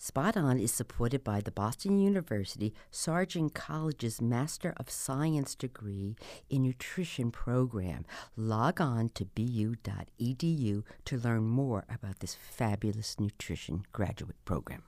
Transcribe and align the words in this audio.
Spot 0.00 0.36
On 0.36 0.60
is 0.60 0.70
supported 0.70 1.24
by 1.24 1.40
the 1.40 1.50
Boston 1.50 1.98
University 1.98 2.72
Sargent 2.88 3.52
College's 3.52 4.22
Master 4.22 4.72
of 4.76 4.88
Science 4.88 5.56
degree 5.56 6.14
in 6.48 6.62
Nutrition 6.62 7.32
program. 7.32 8.06
Log 8.36 8.80
on 8.80 9.08
to 9.14 9.24
bu.edu 9.24 10.84
to 11.04 11.18
learn 11.18 11.42
more 11.42 11.84
about 11.92 12.20
this 12.20 12.36
fabulous 12.36 13.18
nutrition 13.18 13.82
graduate 13.92 14.36
program. 14.44 14.84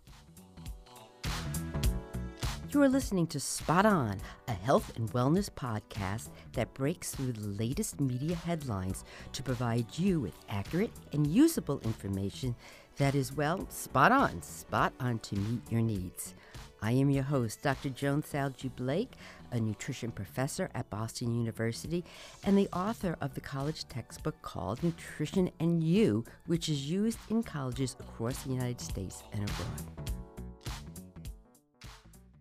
You 2.73 2.81
are 2.85 2.89
listening 2.89 3.27
to 3.29 3.41
Spot 3.41 3.85
On, 3.85 4.17
a 4.47 4.53
health 4.53 4.97
and 4.97 5.11
wellness 5.11 5.51
podcast 5.51 6.29
that 6.53 6.73
breaks 6.73 7.11
through 7.11 7.33
the 7.33 7.49
latest 7.49 8.01
media 8.01 8.37
headlines 8.37 9.05
to 9.33 9.43
provide 9.43 9.99
you 9.99 10.21
with 10.21 10.35
accurate 10.49 10.93
and 11.13 11.27
usable 11.27 11.81
information 11.81 12.55
that 12.97 13.15
is, 13.15 13.33
well, 13.33 13.67
spot 13.71 14.13
on, 14.13 14.43
spot 14.43 14.93
on 15.01 15.19
to 15.21 15.37
meet 15.37 15.63
your 15.71 15.83
needs. 15.83 16.35
I 16.83 16.93
am 16.93 17.11
your 17.11 17.25
host, 17.25 17.63
Dr. 17.63 17.91
Joan 17.91 18.23
Salge 18.23 18.71
Blake, 18.75 19.13
a 19.53 19.61
nutrition 19.61 20.11
professor 20.11 20.71
at 20.75 20.89
Boston 20.89 21.35
University 21.35 22.05
and 22.45 22.57
the 22.57 22.69
author 22.73 23.17
of 23.21 23.35
the 23.35 23.41
college 23.41 23.87
textbook 23.89 24.41
called 24.43 24.83
Nutrition 24.83 25.51
and 25.61 25.83
You, 25.85 26.25
which 26.47 26.69
is 26.69 26.91
used 26.91 27.19
in 27.29 27.43
colleges 27.43 27.97
across 28.01 28.43
the 28.43 28.51
United 28.51 28.81
States 28.81 29.23
and 29.33 29.43
abroad 29.43 30.20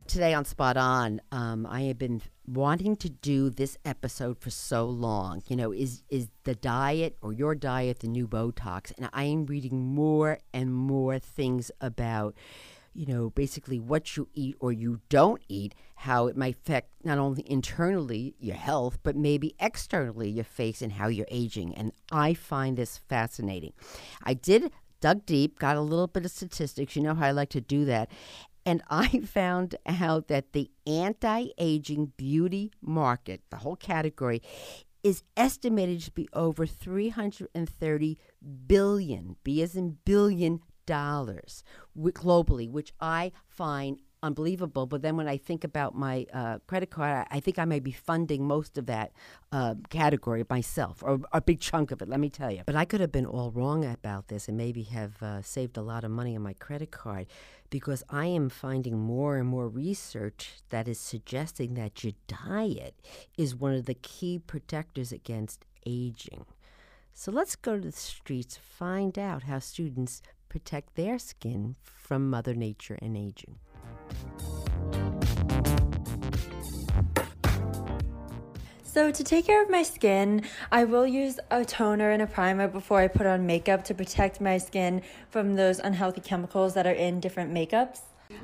today 0.10 0.34
on 0.34 0.44
Spot 0.44 0.76
On, 0.76 1.22
um, 1.32 1.68
I 1.68 1.84
have 1.84 2.00
been 2.00 2.24
wanting 2.48 2.96
to 2.96 3.10
do 3.10 3.52
this 3.52 3.78
episode 3.86 4.40
for 4.40 4.50
so 4.50 4.86
long. 4.86 5.44
You 5.48 5.56
know, 5.56 5.72
is 5.72 6.02
is 6.10 6.30
the 6.46 6.56
diet 6.56 7.16
or 7.22 7.32
your 7.32 7.54
diet 7.54 8.00
the 8.00 8.08
new 8.08 8.28
Botox? 8.28 8.92
And 8.98 9.08
I 9.14 9.26
am 9.26 9.46
reading 9.46 9.94
more 9.94 10.40
and 10.52 10.74
more 10.74 11.20
things 11.20 11.70
about, 11.80 12.34
you 12.92 13.06
know, 13.06 13.30
basically 13.30 13.80
what 13.80 14.18
you 14.18 14.28
eat 14.34 14.56
or 14.60 14.74
you 14.74 15.00
don't 15.10 15.44
eat, 15.48 15.76
how 15.94 16.26
it 16.26 16.36
might 16.36 16.56
affect 16.56 16.90
not 17.04 17.20
only 17.20 17.50
internally 17.50 18.34
your 18.40 18.56
health, 18.56 18.98
but 19.04 19.16
maybe 19.16 19.54
externally 19.60 20.32
your 20.32 20.44
face 20.44 20.82
and 20.82 20.94
how 20.94 21.08
you're 21.08 21.28
aging. 21.30 21.76
And 21.76 21.92
I 22.12 22.34
find 22.34 22.78
this 22.78 22.98
fascinating. 22.98 23.74
I 24.24 24.34
did 24.34 24.72
dug 25.02 25.26
deep, 25.26 25.60
got 25.60 25.78
a 25.78 25.82
little 25.82 26.08
bit 26.08 26.26
of 26.26 26.32
statistics. 26.32 26.96
You 26.96 27.04
know 27.04 27.16
how 27.16 27.28
I 27.28 27.32
like 27.32 27.50
to 27.50 27.62
do 27.62 27.86
that. 27.86 28.10
And 28.70 28.84
I 28.88 29.08
found 29.26 29.74
out 29.88 30.28
that 30.28 30.54
the 30.54 30.70
anti 30.86 31.48
aging 31.58 32.14
beauty 32.18 32.72
market, 32.84 33.42
the 33.50 33.58
whole 33.58 33.76
category, 33.76 34.44
is 35.04 35.24
estimated 35.36 36.02
to 36.04 36.12
be 36.12 36.30
over 36.34 36.68
330 36.68 38.20
billion, 38.68 39.38
B 39.44 39.64
as 39.64 39.76
in 39.76 39.98
billion 40.06 40.60
dollars 40.86 41.64
globally, 41.98 42.70
which 42.70 42.94
I 43.00 43.32
find 43.48 44.02
unbelievable. 44.22 44.86
But 44.86 45.02
then 45.02 45.18
when 45.18 45.28
I 45.28 45.38
think 45.38 45.64
about 45.64 45.96
my 45.96 46.26
uh, 46.34 46.60
credit 46.68 46.90
card, 46.90 47.28
I 47.30 47.40
think 47.40 47.60
I 47.60 47.66
may 47.66 47.80
be 47.80 47.92
funding 47.92 48.46
most 48.46 48.78
of 48.78 48.86
that 48.88 49.12
uh, 49.52 49.76
category 49.90 50.46
myself, 50.50 51.02
or 51.04 51.22
a 51.32 51.42
big 51.42 51.60
chunk 51.60 51.92
of 51.92 52.02
it, 52.02 52.10
let 52.10 52.20
me 52.20 52.30
tell 52.30 52.52
you. 52.52 52.64
But 52.66 52.76
I 52.76 52.86
could 52.86 53.02
have 53.02 53.12
been 53.12 53.26
all 53.26 53.52
wrong 53.52 53.86
about 53.86 54.28
this 54.28 54.48
and 54.48 54.58
maybe 54.58 54.84
have 54.84 55.22
uh, 55.22 55.42
saved 55.42 55.78
a 55.78 55.82
lot 55.82 56.04
of 56.04 56.12
money 56.12 56.36
on 56.36 56.42
my 56.42 56.54
credit 56.54 56.92
card 56.92 57.28
because 57.70 58.04
I 58.10 58.26
am 58.26 58.50
finding 58.50 58.98
more 58.98 59.38
and 59.38 59.48
more 59.48 59.68
research 59.68 60.54
that 60.70 60.88
is 60.88 61.00
suggesting 61.00 61.76
that 61.76 62.04
your 62.04 62.14
diet 62.28 62.96
is 63.38 63.56
one 63.56 63.74
of 63.74 63.86
the 63.86 63.94
key 63.94 64.40
protectors 64.40 65.12
against 65.12 65.66
aging. 65.86 66.46
So 67.20 67.34
let's 67.34 67.58
go 67.58 67.76
to 67.76 67.82
the 67.82 67.92
streets, 67.92 68.56
find 68.56 69.20
out 69.20 69.44
how 69.44 69.60
students 69.60 70.22
protect 70.48 70.96
their 70.96 71.20
skin 71.20 71.76
from 71.84 72.30
Mother 72.30 72.54
Nature 72.54 72.98
and 73.02 73.18
aging. 73.18 73.58
So 78.84 79.12
to 79.12 79.22
take 79.22 79.46
care 79.46 79.62
of 79.62 79.70
my 79.70 79.84
skin, 79.84 80.44
I 80.72 80.86
will 80.86 81.06
use 81.06 81.42
a 81.52 81.66
toner 81.66 82.12
and 82.12 82.22
a 82.22 82.26
primer 82.26 82.70
before 82.70 83.02
I 83.02 83.10
put 83.10 83.28
on 83.28 83.46
makeup 83.46 83.84
to 83.84 83.94
protect 83.94 84.40
my 84.40 84.58
skin 84.58 85.02
from 85.30 85.56
those 85.56 85.80
unhealthy 85.80 86.22
chemicals 86.22 86.74
that 86.76 86.88
are 86.88 86.94
in 86.94 87.20
different 87.20 87.54
makeups. 87.54 88.00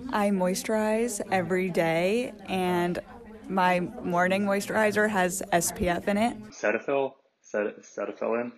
I 0.10 0.32
moisturize 0.32 1.22
every 1.32 1.70
day 1.70 2.34
and 2.50 3.00
my 3.48 3.80
morning 3.80 4.44
moisturizer 4.44 5.10
has 5.10 5.42
SPF 5.54 6.10
in 6.10 6.18
it. 6.18 6.52
Cetaphil, 6.52 7.14
Cet- 7.42 7.82
Cetaphilin, 7.84 8.52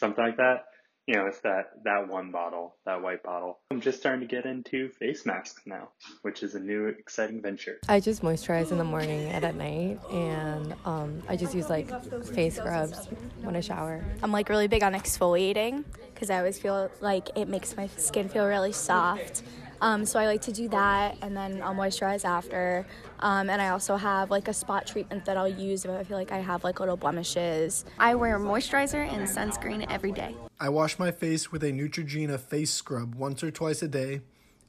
something 0.00 0.24
like 0.24 0.36
that 0.38 0.64
you 1.10 1.16
know, 1.16 1.26
it's 1.26 1.40
that, 1.40 1.70
that 1.82 2.06
one 2.06 2.30
bottle, 2.30 2.76
that 2.86 3.02
white 3.02 3.24
bottle. 3.24 3.58
I'm 3.72 3.80
just 3.80 3.98
starting 3.98 4.20
to 4.20 4.32
get 4.32 4.46
into 4.46 4.90
face 4.90 5.26
masks 5.26 5.62
now, 5.66 5.88
which 6.22 6.44
is 6.44 6.54
a 6.54 6.60
new 6.60 6.86
exciting 6.86 7.42
venture. 7.42 7.80
I 7.88 7.98
just 7.98 8.22
moisturize 8.22 8.70
in 8.70 8.78
the 8.78 8.84
morning 8.84 9.28
and 9.28 9.44
at 9.44 9.56
night, 9.56 9.98
and 10.12 10.72
um, 10.84 11.20
I 11.28 11.34
just 11.34 11.52
use 11.52 11.68
like 11.68 11.88
face 12.26 12.58
scrubs 12.58 13.08
when 13.42 13.56
I 13.56 13.60
shower. 13.60 14.04
I'm 14.22 14.30
like 14.30 14.48
really 14.48 14.68
big 14.68 14.84
on 14.84 14.92
exfoliating 14.94 15.84
because 16.14 16.30
I 16.30 16.38
always 16.38 16.60
feel 16.60 16.88
like 17.00 17.30
it 17.34 17.48
makes 17.48 17.76
my 17.76 17.88
skin 17.96 18.28
feel 18.28 18.46
really 18.46 18.72
soft. 18.72 19.42
Um, 19.80 20.04
so 20.04 20.18
I 20.18 20.26
like 20.26 20.42
to 20.42 20.52
do 20.52 20.68
that 20.68 21.16
and 21.22 21.36
then 21.36 21.62
I'll 21.62 21.74
moisturize 21.74 22.24
after. 22.24 22.86
Um, 23.20 23.50
and 23.50 23.60
I 23.60 23.68
also 23.68 23.96
have 23.96 24.30
like 24.30 24.48
a 24.48 24.52
spot 24.52 24.86
treatment 24.86 25.24
that 25.24 25.36
I'll 25.36 25.48
use 25.48 25.84
if 25.84 25.90
I 25.90 26.04
feel 26.04 26.16
like 26.16 26.32
I 26.32 26.38
have 26.38 26.64
like 26.64 26.80
little 26.80 26.96
blemishes. 26.96 27.84
I 27.98 28.14
wear 28.14 28.38
moisturizer 28.38 29.06
and 29.06 29.28
sunscreen 29.28 29.86
every 29.90 30.12
day. 30.12 30.34
I 30.58 30.68
wash 30.68 30.98
my 30.98 31.10
face 31.10 31.50
with 31.50 31.62
a 31.64 31.72
Neutrogena 31.72 32.38
face 32.38 32.70
scrub 32.70 33.14
once 33.14 33.42
or 33.42 33.50
twice 33.50 33.82
a 33.82 33.88
day 33.88 34.20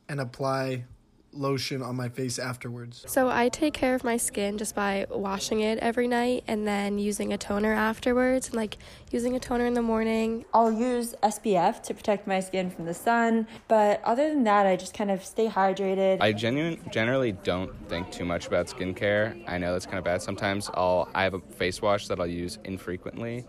and 0.07 0.19
apply 0.19 0.85
lotion 1.33 1.81
on 1.81 1.95
my 1.95 2.09
face 2.09 2.39
afterwards. 2.39 3.03
So 3.07 3.29
I 3.29 3.49
take 3.49 3.73
care 3.73 3.95
of 3.95 4.03
my 4.03 4.17
skin 4.17 4.57
just 4.57 4.75
by 4.75 5.05
washing 5.09 5.61
it 5.61 5.79
every 5.79 6.07
night 6.07 6.43
and 6.47 6.67
then 6.67 6.97
using 6.99 7.33
a 7.33 7.37
toner 7.37 7.73
afterwards, 7.73 8.47
and 8.47 8.55
like 8.55 8.77
using 9.11 9.35
a 9.35 9.39
toner 9.39 9.65
in 9.65 9.73
the 9.73 9.81
morning. 9.81 10.45
I'll 10.53 10.71
use 10.71 11.15
SPF 11.23 11.81
to 11.83 11.93
protect 11.93 12.27
my 12.27 12.39
skin 12.39 12.69
from 12.69 12.85
the 12.85 12.93
sun, 12.93 13.47
but 13.67 14.01
other 14.03 14.29
than 14.29 14.43
that, 14.43 14.65
I 14.65 14.75
just 14.75 14.93
kind 14.93 15.11
of 15.11 15.23
stay 15.23 15.47
hydrated. 15.47 16.17
I 16.21 16.33
genuine, 16.33 16.79
generally 16.91 17.31
don't 17.31 17.71
think 17.89 18.11
too 18.11 18.25
much 18.25 18.47
about 18.47 18.67
skincare. 18.67 19.43
I 19.47 19.57
know 19.57 19.73
that's 19.73 19.85
kind 19.85 19.97
of 19.97 20.03
bad. 20.03 20.21
Sometimes 20.21 20.69
I'll 20.73 21.09
I 21.13 21.23
have 21.23 21.33
a 21.33 21.39
face 21.39 21.81
wash 21.81 22.07
that 22.07 22.19
I'll 22.19 22.27
use 22.27 22.59
infrequently 22.63 23.45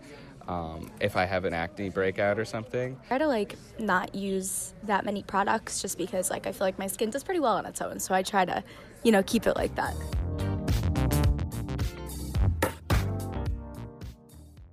um, 0.47 0.91
if 0.99 1.15
I 1.15 1.25
have 1.25 1.45
an 1.45 1.53
acne 1.53 1.89
breakout 1.89 2.39
or 2.39 2.45
something. 2.45 2.97
I 3.05 3.07
try 3.07 3.17
to 3.19 3.27
like 3.27 3.55
not 3.79 4.13
use 4.13 4.73
that 4.83 5.05
many 5.05 5.23
products 5.23 5.81
just 5.81 5.97
because 5.97 6.29
like 6.29 6.47
I 6.47 6.51
feel 6.51 6.67
like 6.67 6.79
my 6.79 6.87
skin 6.87 7.09
does 7.09 7.23
pretty 7.23 7.39
well 7.39 7.55
on 7.55 7.65
its 7.65 7.81
own. 7.81 7.99
So 7.99 8.13
I 8.13 8.23
try 8.23 8.45
to, 8.45 8.63
you 9.03 9.11
know, 9.11 9.23
keep 9.23 9.47
it 9.47 9.55
like 9.55 9.75
that. 9.75 9.95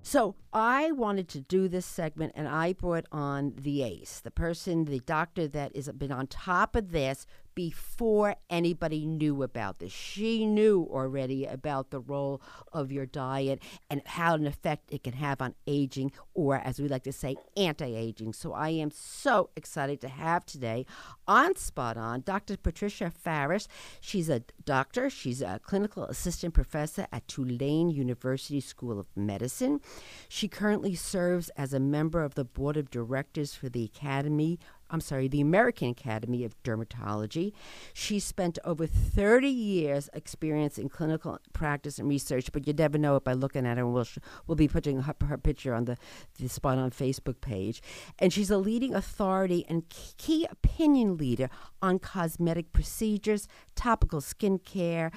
So 0.02 0.34
I 0.52 0.90
wanted 0.90 1.28
to 1.28 1.40
do 1.40 1.68
this 1.68 1.86
segment, 1.86 2.32
and 2.34 2.48
I 2.48 2.72
brought 2.72 3.06
on 3.12 3.52
the 3.56 3.84
ace, 3.84 4.18
the 4.18 4.32
person, 4.32 4.86
the 4.86 4.98
doctor 4.98 5.46
that 5.46 5.76
has 5.76 5.88
been 5.90 6.10
on 6.10 6.26
top 6.26 6.74
of 6.74 6.90
this 6.90 7.26
before 7.54 8.36
anybody 8.48 9.06
knew 9.06 9.42
about 9.42 9.78
this. 9.78 9.92
She 9.92 10.46
knew 10.46 10.88
already 10.90 11.46
about 11.46 11.90
the 11.90 12.00
role 12.00 12.40
of 12.72 12.92
your 12.92 13.06
diet 13.06 13.62
and 13.88 14.02
how 14.06 14.34
an 14.34 14.46
effect 14.46 14.92
it 14.92 15.04
can 15.04 15.14
have 15.14 15.40
on 15.40 15.54
aging, 15.66 16.12
or 16.34 16.56
as 16.56 16.80
we 16.80 16.88
like 16.88 17.04
to 17.04 17.12
say, 17.12 17.36
anti 17.56 17.94
aging. 17.94 18.32
So 18.32 18.52
I 18.52 18.70
am 18.70 18.90
so 18.90 19.50
excited 19.56 20.00
to 20.00 20.08
have 20.08 20.44
today 20.44 20.86
on 21.26 21.56
Spot 21.56 21.96
On 21.96 22.22
Dr. 22.22 22.56
Patricia 22.56 23.10
Farris. 23.10 23.68
She's 24.00 24.28
a 24.28 24.42
doctor, 24.64 25.10
she's 25.10 25.42
a 25.42 25.60
clinical 25.62 26.04
assistant 26.04 26.54
professor 26.54 27.06
at 27.12 27.26
Tulane 27.28 27.90
University 27.90 28.60
School 28.60 28.98
of 28.98 29.06
Medicine. 29.16 29.80
She 30.28 30.48
currently 30.48 30.94
serves 30.94 31.48
as 31.50 31.72
a 31.72 31.80
member 31.80 32.22
of 32.22 32.34
the 32.34 32.44
board 32.44 32.76
of 32.76 32.90
directors 32.90 33.54
for 33.54 33.68
the 33.68 33.84
Academy 33.84 34.58
I'm 34.90 35.00
sorry, 35.00 35.28
the 35.28 35.40
American 35.40 35.90
Academy 35.90 36.44
of 36.44 36.60
Dermatology. 36.62 37.52
She 37.92 38.18
spent 38.18 38.58
over 38.64 38.86
30 38.86 39.48
years 39.48 40.08
experience 40.12 40.78
in 40.78 40.88
clinical 40.88 41.38
practice 41.52 41.98
and 41.98 42.08
research, 42.08 42.50
but 42.52 42.66
you 42.66 42.72
never 42.72 42.98
know 42.98 43.16
it 43.16 43.24
by 43.24 43.32
looking 43.32 43.66
at 43.66 43.78
her. 43.78 43.86
We'll, 43.86 44.06
we'll 44.46 44.56
be 44.56 44.68
putting 44.68 45.02
her, 45.02 45.14
her 45.26 45.38
picture 45.38 45.74
on 45.74 45.84
the, 45.84 45.96
the 46.38 46.48
Spot 46.48 46.78
On 46.78 46.90
Facebook 46.90 47.40
page. 47.40 47.82
And 48.18 48.32
she's 48.32 48.50
a 48.50 48.58
leading 48.58 48.94
authority 48.94 49.64
and 49.68 49.88
key 49.88 50.46
opinion 50.50 51.16
leader 51.16 51.48
on 51.80 51.98
cosmetic 51.98 52.72
procedures, 52.72 53.48
topical 53.74 54.20
skincare, 54.20 55.12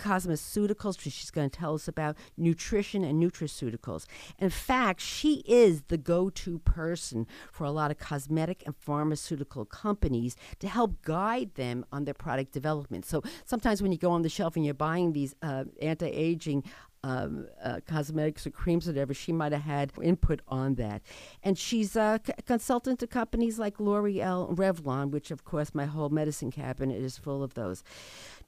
cosmeceuticals, 0.00 1.04
which 1.04 1.14
she's 1.14 1.30
going 1.30 1.50
to 1.50 1.58
tell 1.58 1.74
us 1.74 1.88
about, 1.88 2.16
nutrition 2.36 3.04
and 3.04 3.22
nutraceuticals. 3.22 4.06
In 4.38 4.50
fact, 4.50 5.00
she 5.00 5.42
is 5.46 5.82
the 5.88 5.98
go 5.98 6.30
to 6.30 6.58
person 6.60 7.26
for 7.52 7.64
a 7.64 7.70
lot 7.70 7.90
of 7.90 7.98
cosmetic 7.98 8.62
and 8.66 8.74
pharmaceutical 8.76 9.64
companies 9.64 10.36
to 10.58 10.68
help 10.68 11.02
guide 11.02 11.54
them 11.54 11.84
on 11.92 12.04
their 12.04 12.14
product 12.14 12.52
development. 12.52 13.04
So 13.04 13.22
sometimes 13.44 13.82
when 13.82 13.92
you 13.92 13.98
go 13.98 14.10
on 14.10 14.22
the 14.22 14.28
shelf 14.28 14.56
and 14.56 14.64
you're 14.64 14.74
buying 14.74 15.12
these 15.12 15.34
uh, 15.42 15.64
anti 15.82 16.06
aging 16.06 16.64
um, 17.02 17.46
uh, 17.62 17.80
cosmetics 17.86 18.46
or 18.46 18.50
creams, 18.50 18.86
whatever, 18.86 19.14
she 19.14 19.32
might 19.32 19.52
have 19.52 19.62
had 19.62 19.92
input 20.02 20.40
on 20.48 20.74
that. 20.74 21.02
And 21.42 21.58
she's 21.58 21.96
a 21.96 22.20
c- 22.24 22.32
consultant 22.46 22.98
to 23.00 23.06
companies 23.06 23.58
like 23.58 23.80
L'Oreal, 23.80 24.54
Revlon, 24.54 25.10
which 25.10 25.30
of 25.30 25.44
course 25.44 25.74
my 25.74 25.86
whole 25.86 26.10
medicine 26.10 26.50
cabinet 26.50 27.00
is 27.00 27.16
full 27.16 27.42
of 27.42 27.54
those. 27.54 27.82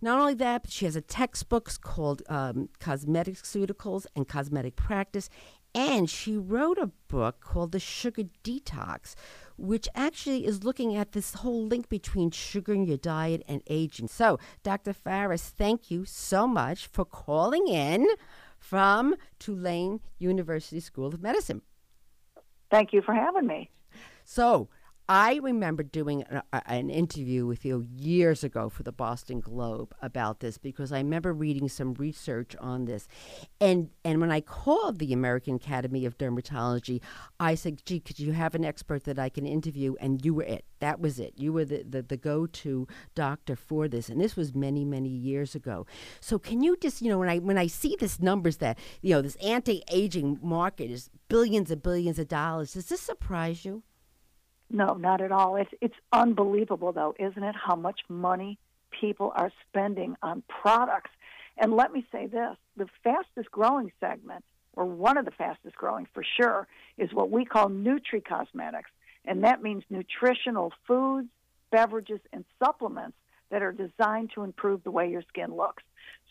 Not 0.00 0.18
only 0.18 0.34
that, 0.34 0.62
but 0.62 0.70
she 0.70 0.84
has 0.84 0.96
a 0.96 1.00
textbooks 1.00 1.78
called 1.78 2.22
um, 2.28 2.68
Cosmetics 2.78 3.54
and 3.54 4.28
Cosmetic 4.28 4.76
Practice, 4.76 5.30
and 5.74 6.10
she 6.10 6.36
wrote 6.36 6.78
a 6.78 6.90
book 7.08 7.40
called 7.40 7.72
The 7.72 7.80
Sugar 7.80 8.24
Detox, 8.44 9.14
which 9.56 9.88
actually 9.94 10.44
is 10.44 10.64
looking 10.64 10.94
at 10.96 11.12
this 11.12 11.34
whole 11.34 11.64
link 11.64 11.88
between 11.88 12.30
sugar 12.30 12.74
in 12.74 12.84
your 12.84 12.98
diet 12.98 13.42
and 13.48 13.62
aging. 13.68 14.08
So, 14.08 14.38
Dr. 14.62 14.92
Farris, 14.92 15.48
thank 15.56 15.90
you 15.90 16.04
so 16.04 16.46
much 16.46 16.86
for 16.86 17.04
calling 17.04 17.68
in 17.68 18.06
from 18.62 19.16
Tulane 19.40 20.00
University 20.18 20.80
School 20.80 21.08
of 21.08 21.20
Medicine. 21.20 21.62
Thank 22.70 22.92
you 22.92 23.02
for 23.02 23.12
having 23.12 23.46
me. 23.46 23.70
So, 24.24 24.68
I 25.08 25.40
remember 25.42 25.82
doing 25.82 26.22
a, 26.30 26.42
a, 26.52 26.62
an 26.70 26.88
interview 26.88 27.44
with 27.44 27.64
you 27.64 27.86
years 27.96 28.44
ago 28.44 28.68
for 28.68 28.84
the 28.84 28.92
Boston 28.92 29.40
Globe 29.40 29.94
about 30.00 30.40
this 30.40 30.58
because 30.58 30.92
I 30.92 30.98
remember 30.98 31.32
reading 31.32 31.68
some 31.68 31.94
research 31.94 32.54
on 32.60 32.84
this. 32.84 33.08
And 33.60 33.90
and 34.04 34.20
when 34.20 34.30
I 34.30 34.40
called 34.40 34.98
the 34.98 35.12
American 35.12 35.56
Academy 35.56 36.06
of 36.06 36.18
Dermatology, 36.18 37.00
I 37.40 37.56
said, 37.56 37.84
gee, 37.84 38.00
could 38.00 38.20
you 38.20 38.32
have 38.32 38.54
an 38.54 38.64
expert 38.64 39.04
that 39.04 39.18
I 39.18 39.28
can 39.28 39.44
interview? 39.44 39.94
And 40.00 40.24
you 40.24 40.34
were 40.34 40.44
it. 40.44 40.64
That 40.78 41.00
was 41.00 41.18
it. 41.18 41.34
You 41.36 41.52
were 41.52 41.64
the, 41.64 41.82
the, 41.82 42.02
the 42.02 42.16
go 42.16 42.46
to 42.46 42.86
doctor 43.14 43.56
for 43.56 43.88
this. 43.88 44.08
And 44.08 44.20
this 44.20 44.36
was 44.36 44.54
many, 44.54 44.84
many 44.84 45.08
years 45.08 45.54
ago. 45.54 45.86
So 46.20 46.38
can 46.38 46.62
you 46.62 46.76
just, 46.76 47.02
you 47.02 47.08
know, 47.08 47.18
when 47.18 47.28
I 47.28 47.38
when 47.38 47.58
I 47.58 47.66
see 47.66 47.96
this 47.98 48.20
numbers 48.20 48.58
that, 48.58 48.78
you 49.00 49.14
know, 49.14 49.22
this 49.22 49.36
anti 49.36 49.82
aging 49.90 50.38
market 50.42 50.90
is 50.90 51.10
billions 51.28 51.70
and 51.70 51.82
billions 51.82 52.18
of 52.20 52.28
dollars, 52.28 52.74
does 52.74 52.86
this 52.86 53.00
surprise 53.00 53.64
you? 53.64 53.82
No, 54.72 54.94
not 54.94 55.20
at 55.20 55.30
all. 55.30 55.56
It's 55.56 55.70
it's 55.80 55.94
unbelievable 56.12 56.92
though, 56.92 57.14
isn't 57.18 57.42
it? 57.42 57.54
How 57.54 57.76
much 57.76 58.00
money 58.08 58.58
people 59.00 59.32
are 59.36 59.52
spending 59.68 60.16
on 60.22 60.42
products. 60.48 61.10
And 61.58 61.74
let 61.74 61.92
me 61.92 62.06
say 62.10 62.26
this, 62.26 62.56
the 62.76 62.86
fastest 63.04 63.50
growing 63.50 63.92
segment, 64.00 64.44
or 64.74 64.86
one 64.86 65.18
of 65.18 65.24
the 65.24 65.30
fastest 65.30 65.76
growing 65.76 66.06
for 66.14 66.24
sure, 66.36 66.66
is 66.96 67.12
what 67.12 67.30
we 67.30 67.44
call 67.44 67.68
Nutri 67.68 68.24
Cosmetics. 68.24 68.90
And 69.24 69.44
that 69.44 69.62
means 69.62 69.84
nutritional 69.90 70.72
foods, 70.86 71.28
beverages, 71.70 72.20
and 72.32 72.44
supplements 72.58 73.16
that 73.50 73.62
are 73.62 73.72
designed 73.72 74.30
to 74.34 74.44
improve 74.44 74.82
the 74.82 74.90
way 74.90 75.10
your 75.10 75.22
skin 75.28 75.54
looks. 75.54 75.82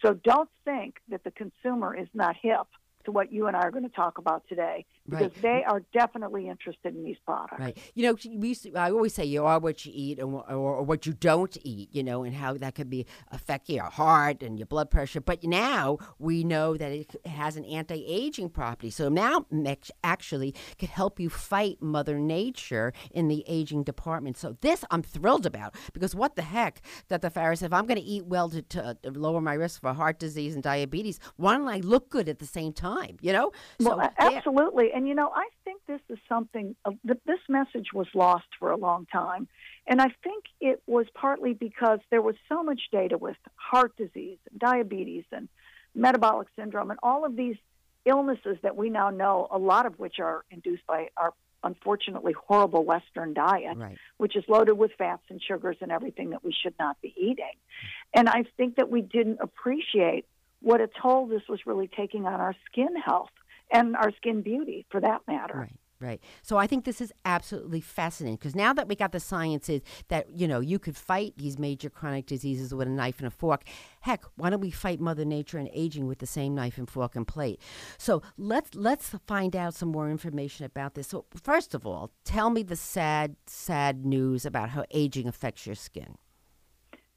So 0.04 0.14
don't 0.14 0.50
think 0.66 0.96
that 1.10 1.24
the 1.24 1.32
consumer 1.32 1.96
is 1.96 2.08
not 2.14 2.36
hip 2.42 2.68
to 3.06 3.12
what 3.12 3.32
you 3.32 3.48
and 3.48 3.56
I 3.56 3.62
are 3.62 3.72
going 3.72 3.84
to 3.84 3.96
talk 3.96 4.18
about 4.18 4.44
today 4.48 4.86
because 5.10 5.32
Right. 5.34 5.42
they 5.42 5.64
are 5.68 5.82
definitely 5.94 6.48
interested 6.48 6.96
in 6.96 7.04
these 7.04 7.18
products. 7.26 7.60
Right. 7.60 7.78
You 7.96 8.04
know, 8.08 8.18
we 8.38 8.56
I 8.76 8.92
always 8.92 9.14
say 9.14 9.26
you 9.26 9.46
are 9.46 9.60
what 9.60 9.86
you 9.86 9.92
eat 9.96 10.20
or, 10.22 10.26
or, 10.26 10.76
or 10.78 10.84
what 10.84 11.06
you 11.06 11.14
don't 11.14 11.56
eat, 11.64 11.90
you 11.92 12.04
know, 12.04 12.24
and 12.24 12.34
how 12.36 12.54
that 12.56 12.76
could 12.76 12.90
be 12.90 13.06
affect 13.32 13.70
your 13.70 13.84
heart 13.86 14.44
and 14.44 14.58
your 14.60 14.68
blood 14.68 14.90
pressure. 14.90 15.22
But 15.22 15.44
now 15.44 15.98
we 16.20 16.44
know 16.44 16.78
that 16.78 16.92
it 16.92 17.16
has 17.26 17.58
an 17.58 17.66
anti 17.66 18.06
aging 18.06 18.50
property. 18.50 18.90
So 18.90 19.10
now 19.10 19.46
Mix 19.52 19.92
actually 20.04 20.54
could 20.78 20.90
help 20.90 21.20
you 21.20 21.30
fight 21.30 21.82
Mother 21.82 22.20
Nature 22.20 22.94
in 23.12 23.28
the 23.28 23.44
aging 23.48 23.84
department. 23.84 24.38
So 24.38 24.58
this 24.62 24.84
I'm 24.92 25.04
thrilled 25.04 25.46
about 25.46 25.76
because 25.94 26.14
what 26.16 26.36
the 26.36 26.44
heck, 26.44 26.82
Dr. 27.10 27.30
Farris, 27.30 27.62
if 27.62 27.74
I'm 27.74 27.86
going 27.86 28.00
to 28.00 28.06
eat 28.06 28.26
well 28.26 28.50
to, 28.50 28.62
to 28.62 28.98
lower 29.04 29.42
my 29.42 29.54
risk 29.54 29.82
for 29.82 29.94
heart 29.94 30.20
disease 30.20 30.54
and 30.54 30.64
diabetes, 30.64 31.20
why 31.38 31.58
don't 31.58 31.68
I 31.68 31.78
look 31.78 32.10
good 32.10 32.30
at 32.30 32.40
the 32.40 32.46
same 32.46 32.74
time, 32.74 32.91
you 33.22 33.34
know? 33.34 33.52
Well, 33.80 33.98
so, 33.98 34.02
yeah. 34.02 34.38
absolutely. 34.38 34.92
And 34.94 35.08
you 35.08 35.16
know, 35.16 35.32
I 35.34 35.48
think 35.64 35.82
this 35.88 36.02
is 36.10 36.20
something. 36.28 36.76
Uh, 36.86 36.92
this 37.04 37.40
message 37.48 37.94
was 37.94 38.08
lost 38.14 38.48
for 38.60 38.72
a 38.72 38.78
long 38.78 39.06
time, 39.12 39.48
and 39.88 40.02
I 40.02 40.10
think 40.24 40.46
it 40.60 40.82
was 40.88 41.08
partly 41.14 41.54
because 41.54 42.00
there 42.10 42.22
was 42.22 42.36
so 42.50 42.64
much 42.64 42.82
data 42.92 43.18
with 43.18 43.38
heart 43.56 43.96
disease, 43.98 44.38
and 44.50 44.60
diabetes, 44.60 45.26
and 45.32 45.48
metabolic 45.96 46.48
syndrome, 46.56 46.92
and 46.92 47.00
all 47.04 47.26
of 47.26 47.36
these 47.36 47.58
illnesses 48.06 48.58
that 48.64 48.76
we 48.76 48.90
now 48.90 49.10
know, 49.10 49.48
a 49.52 49.58
lot 49.58 49.86
of 49.86 50.00
which 50.00 50.20
are 50.20 50.44
induced 50.50 50.86
by 50.88 51.10
our 51.18 51.34
unfortunately 51.64 52.34
horrible 52.34 52.84
Western 52.84 53.34
diet, 53.34 53.78
Right. 53.78 53.98
which 54.18 54.36
is 54.36 54.44
loaded 54.48 54.74
with 54.74 54.92
fats 54.98 55.22
and 55.30 55.42
sugars 55.42 55.78
and 55.82 55.92
everything 55.92 56.32
that 56.32 56.44
we 56.44 56.52
should 56.52 56.74
not 56.80 57.00
be 57.02 57.14
eating. 57.16 57.54
And 58.14 58.28
I 58.28 58.46
think 58.58 58.78
that 58.78 58.90
we 58.90 59.02
didn't 59.02 59.40
appreciate 59.42 60.26
what 60.62 60.82
a 60.82 60.90
toll 61.02 61.28
this 61.28 61.44
was 61.50 61.60
really 61.66 61.90
taking 61.96 62.26
on 62.26 62.40
our 62.40 62.56
skin 62.70 62.96
health 62.96 63.32
and 63.72 63.96
our 63.96 64.12
skin 64.18 64.42
beauty 64.42 64.86
for 64.90 65.02
that 65.02 65.22
matter. 65.28 65.58
Right. 65.58 65.76
Right. 66.02 66.20
So 66.42 66.58
I 66.58 66.66
think 66.66 66.84
this 66.84 67.00
is 67.00 67.14
absolutely 67.26 67.80
fascinating 67.80 68.38
because 68.38 68.56
now 68.56 68.74
that 68.74 68.88
we 68.88 68.96
got 68.96 69.12
the 69.12 69.20
sciences 69.20 69.82
that, 70.08 70.26
you 70.36 70.48
know, 70.48 70.60
you 70.60 70.80
could 70.80 70.98
fight 70.98 71.36
these 71.38 71.60
major 71.60 71.92
chronic 71.92 72.26
diseases 72.26 72.74
with 72.74 72.88
a 72.88 72.92
knife 72.92 73.20
and 73.20 73.28
a 73.28 73.30
fork, 73.30 73.66
heck, 74.02 74.24
why 74.36 74.50
don't 74.50 74.62
we 74.62 74.72
fight 74.72 75.00
Mother 75.00 75.26
Nature 75.26 75.60
and 75.60 75.70
aging 75.74 76.08
with 76.08 76.18
the 76.18 76.26
same 76.26 76.56
knife 76.56 76.80
and 76.80 76.90
fork 76.90 77.16
and 77.16 77.28
plate? 77.28 77.62
So 78.00 78.24
let's 78.36 78.74
let's 78.74 79.14
find 79.28 79.56
out 79.56 79.76
some 79.76 79.90
more 79.90 80.10
information 80.10 80.66
about 80.66 80.96
this. 80.96 81.10
So 81.10 81.26
first 81.40 81.76
of 81.76 81.86
all, 81.86 82.10
tell 82.26 82.50
me 82.50 82.64
the 82.64 82.76
sad, 82.76 83.36
sad 83.46 84.04
news 84.04 84.44
about 84.44 84.70
how 84.70 84.86
aging 84.90 85.28
affects 85.28 85.68
your 85.68 85.76
skin. 85.76 86.18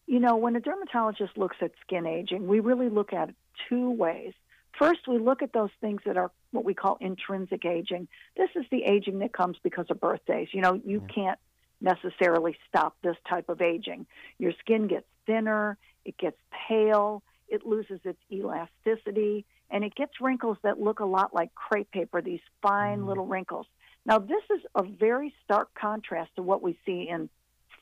You 0.06 0.20
know, 0.20 0.36
when 0.36 0.54
a 0.56 0.60
dermatologist 0.60 1.36
looks 1.36 1.56
at 1.60 1.72
skin 1.80 2.06
aging, 2.06 2.46
we 2.46 2.60
really 2.60 2.88
look 2.88 3.12
at 3.12 3.30
it 3.30 3.34
two 3.68 3.90
ways. 3.90 4.32
First, 4.78 5.06
we 5.06 5.18
look 5.18 5.42
at 5.42 5.52
those 5.52 5.70
things 5.80 6.02
that 6.04 6.16
are 6.16 6.30
what 6.50 6.64
we 6.64 6.74
call 6.74 6.98
intrinsic 7.00 7.64
aging. 7.64 8.08
This 8.36 8.50
is 8.54 8.64
the 8.70 8.84
aging 8.84 9.20
that 9.20 9.32
comes 9.32 9.56
because 9.62 9.86
of 9.88 10.00
birthdays. 10.00 10.48
You 10.52 10.62
know, 10.62 10.80
you 10.84 11.02
can't 11.12 11.38
necessarily 11.80 12.56
stop 12.68 12.96
this 13.02 13.16
type 13.28 13.48
of 13.48 13.60
aging. 13.60 14.06
Your 14.38 14.52
skin 14.60 14.88
gets 14.88 15.06
thinner, 15.26 15.78
it 16.04 16.18
gets 16.18 16.36
pale, 16.68 17.22
it 17.48 17.64
loses 17.64 18.00
its 18.04 18.18
elasticity, 18.32 19.44
and 19.70 19.84
it 19.84 19.94
gets 19.94 20.12
wrinkles 20.20 20.56
that 20.62 20.80
look 20.80 21.00
a 21.00 21.04
lot 21.04 21.34
like 21.34 21.54
crepe 21.54 21.90
paper, 21.90 22.20
these 22.20 22.40
fine 22.62 23.00
mm. 23.00 23.06
little 23.06 23.26
wrinkles. 23.26 23.66
Now, 24.06 24.18
this 24.18 24.42
is 24.50 24.60
a 24.74 24.82
very 24.82 25.34
stark 25.44 25.74
contrast 25.74 26.30
to 26.36 26.42
what 26.42 26.62
we 26.62 26.78
see 26.84 27.08
in 27.08 27.28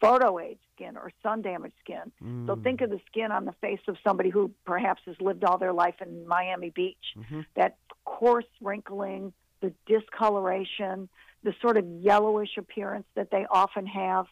photo 0.00 0.38
age 0.38 0.58
skin 0.82 0.96
or 0.96 1.10
sun 1.22 1.42
damaged 1.42 1.74
skin. 1.80 2.12
So 2.46 2.54
hmm. 2.54 2.62
think 2.62 2.80
of 2.80 2.90
the 2.90 3.00
skin 3.06 3.32
on 3.32 3.44
the 3.44 3.52
face 3.60 3.80
of 3.88 3.96
somebody 4.04 4.30
who 4.30 4.50
perhaps 4.64 5.02
has 5.06 5.16
lived 5.20 5.44
all 5.44 5.58
their 5.58 5.72
life 5.72 5.96
in 6.00 6.26
Miami 6.26 6.70
Beach. 6.70 6.96
Mm-hmm. 7.16 7.40
That 7.56 7.76
coarse 8.04 8.44
wrinkling, 8.60 9.32
the 9.60 9.72
discoloration, 9.86 11.08
the 11.42 11.54
sort 11.60 11.76
of 11.76 11.86
yellowish 11.86 12.56
appearance 12.56 13.06
that 13.14 13.30
they 13.30 13.46
often 13.50 13.86
have. 13.86 14.26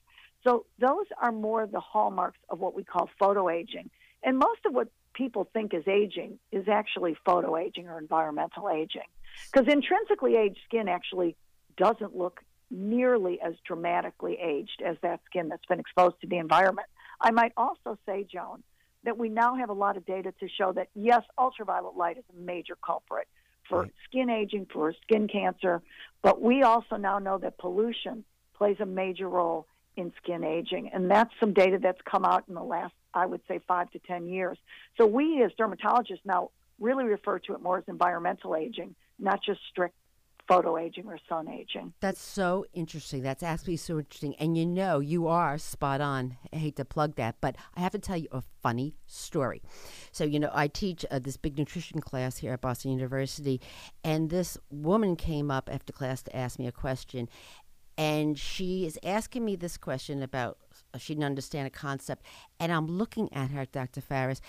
So 0.44 0.66
those 0.78 1.06
are 1.20 1.32
more 1.32 1.66
the 1.66 1.80
hallmarks 1.80 2.38
of 2.48 2.60
what 2.60 2.74
we 2.74 2.84
call 2.84 3.10
photo 3.18 3.48
aging. 3.48 3.90
And 4.22 4.38
most 4.38 4.60
of 4.66 4.74
what 4.74 4.88
people 5.14 5.48
think 5.52 5.74
is 5.74 5.86
aging 5.86 6.38
is 6.52 6.68
actually 6.68 7.16
photo 7.24 7.56
aging 7.56 7.88
or 7.88 7.98
environmental 7.98 8.68
aging. 8.68 9.08
Because 9.52 9.72
intrinsically 9.72 10.36
aged 10.36 10.58
skin 10.66 10.88
actually 10.88 11.36
doesn't 11.76 12.16
look 12.16 12.40
nearly 12.70 13.40
as 13.40 13.54
dramatically 13.66 14.38
aged 14.40 14.82
as 14.84 14.96
that 15.02 15.20
skin 15.26 15.48
that's 15.48 15.64
been 15.66 15.80
exposed 15.80 16.20
to 16.20 16.26
the 16.26 16.38
environment. 16.38 16.86
I 17.20 17.30
might 17.30 17.52
also 17.56 17.98
say, 18.06 18.26
Joan, 18.30 18.62
that 19.04 19.18
we 19.18 19.28
now 19.28 19.56
have 19.56 19.70
a 19.70 19.74
lot 19.74 19.96
of 19.96 20.06
data 20.06 20.32
to 20.40 20.48
show 20.48 20.72
that 20.72 20.88
yes, 20.94 21.22
ultraviolet 21.38 21.96
light 21.96 22.18
is 22.18 22.24
a 22.36 22.40
major 22.40 22.76
culprit 22.84 23.28
for 23.68 23.88
skin 24.04 24.28
aging, 24.28 24.66
for 24.72 24.92
skin 25.02 25.28
cancer, 25.28 25.80
but 26.22 26.42
we 26.42 26.62
also 26.62 26.96
now 26.96 27.18
know 27.18 27.38
that 27.38 27.56
pollution 27.58 28.24
plays 28.56 28.76
a 28.80 28.86
major 28.86 29.28
role 29.28 29.66
in 29.96 30.12
skin 30.22 30.44
aging. 30.44 30.90
And 30.92 31.10
that's 31.10 31.30
some 31.38 31.52
data 31.52 31.78
that's 31.80 32.00
come 32.04 32.24
out 32.24 32.44
in 32.48 32.54
the 32.54 32.62
last, 32.62 32.94
I 33.14 33.26
would 33.26 33.40
say, 33.46 33.60
five 33.66 33.90
to 33.92 33.98
10 34.00 34.28
years. 34.28 34.58
So 34.98 35.06
we 35.06 35.42
as 35.42 35.52
dermatologists 35.52 36.24
now 36.24 36.50
really 36.80 37.04
refer 37.04 37.38
to 37.38 37.54
it 37.54 37.62
more 37.62 37.78
as 37.78 37.84
environmental 37.86 38.56
aging, 38.56 38.94
not 39.18 39.40
just 39.42 39.60
strict 39.70 39.94
photo 40.50 40.76
aging 40.76 41.06
or 41.06 41.16
sun 41.28 41.48
aging. 41.48 41.92
That's 42.00 42.20
so 42.20 42.66
interesting. 42.74 43.22
That's 43.22 43.44
absolutely 43.44 43.76
so 43.76 43.98
interesting. 43.98 44.34
And 44.40 44.58
you 44.58 44.66
know, 44.66 44.98
you 44.98 45.28
are 45.28 45.58
spot 45.58 46.00
on. 46.00 46.38
I 46.52 46.56
hate 46.56 46.74
to 46.76 46.84
plug 46.84 47.14
that, 47.14 47.36
but 47.40 47.54
I 47.76 47.80
have 47.80 47.92
to 47.92 48.00
tell 48.00 48.16
you 48.16 48.26
a 48.32 48.42
funny 48.60 48.96
story. 49.06 49.62
So, 50.10 50.24
you 50.24 50.40
know, 50.40 50.50
I 50.52 50.66
teach 50.66 51.06
uh, 51.08 51.20
this 51.20 51.36
big 51.36 51.56
nutrition 51.56 52.00
class 52.00 52.38
here 52.38 52.52
at 52.52 52.60
Boston 52.60 52.90
University, 52.90 53.60
and 54.02 54.28
this 54.28 54.58
woman 54.70 55.14
came 55.14 55.52
up 55.52 55.70
after 55.72 55.92
class 55.92 56.20
to 56.24 56.36
ask 56.36 56.58
me 56.58 56.66
a 56.66 56.72
question. 56.72 57.28
And 57.96 58.36
she 58.36 58.86
is 58.86 58.98
asking 59.04 59.44
me 59.44 59.54
this 59.54 59.76
question 59.76 60.20
about 60.20 60.58
uh, 60.92 60.98
she 60.98 61.14
didn't 61.14 61.26
understand 61.26 61.68
a 61.68 61.70
concept. 61.70 62.26
And 62.58 62.72
I'm 62.72 62.88
looking 62.88 63.32
at 63.32 63.50
her, 63.50 63.66
Dr. 63.66 64.00
Farris, 64.00 64.40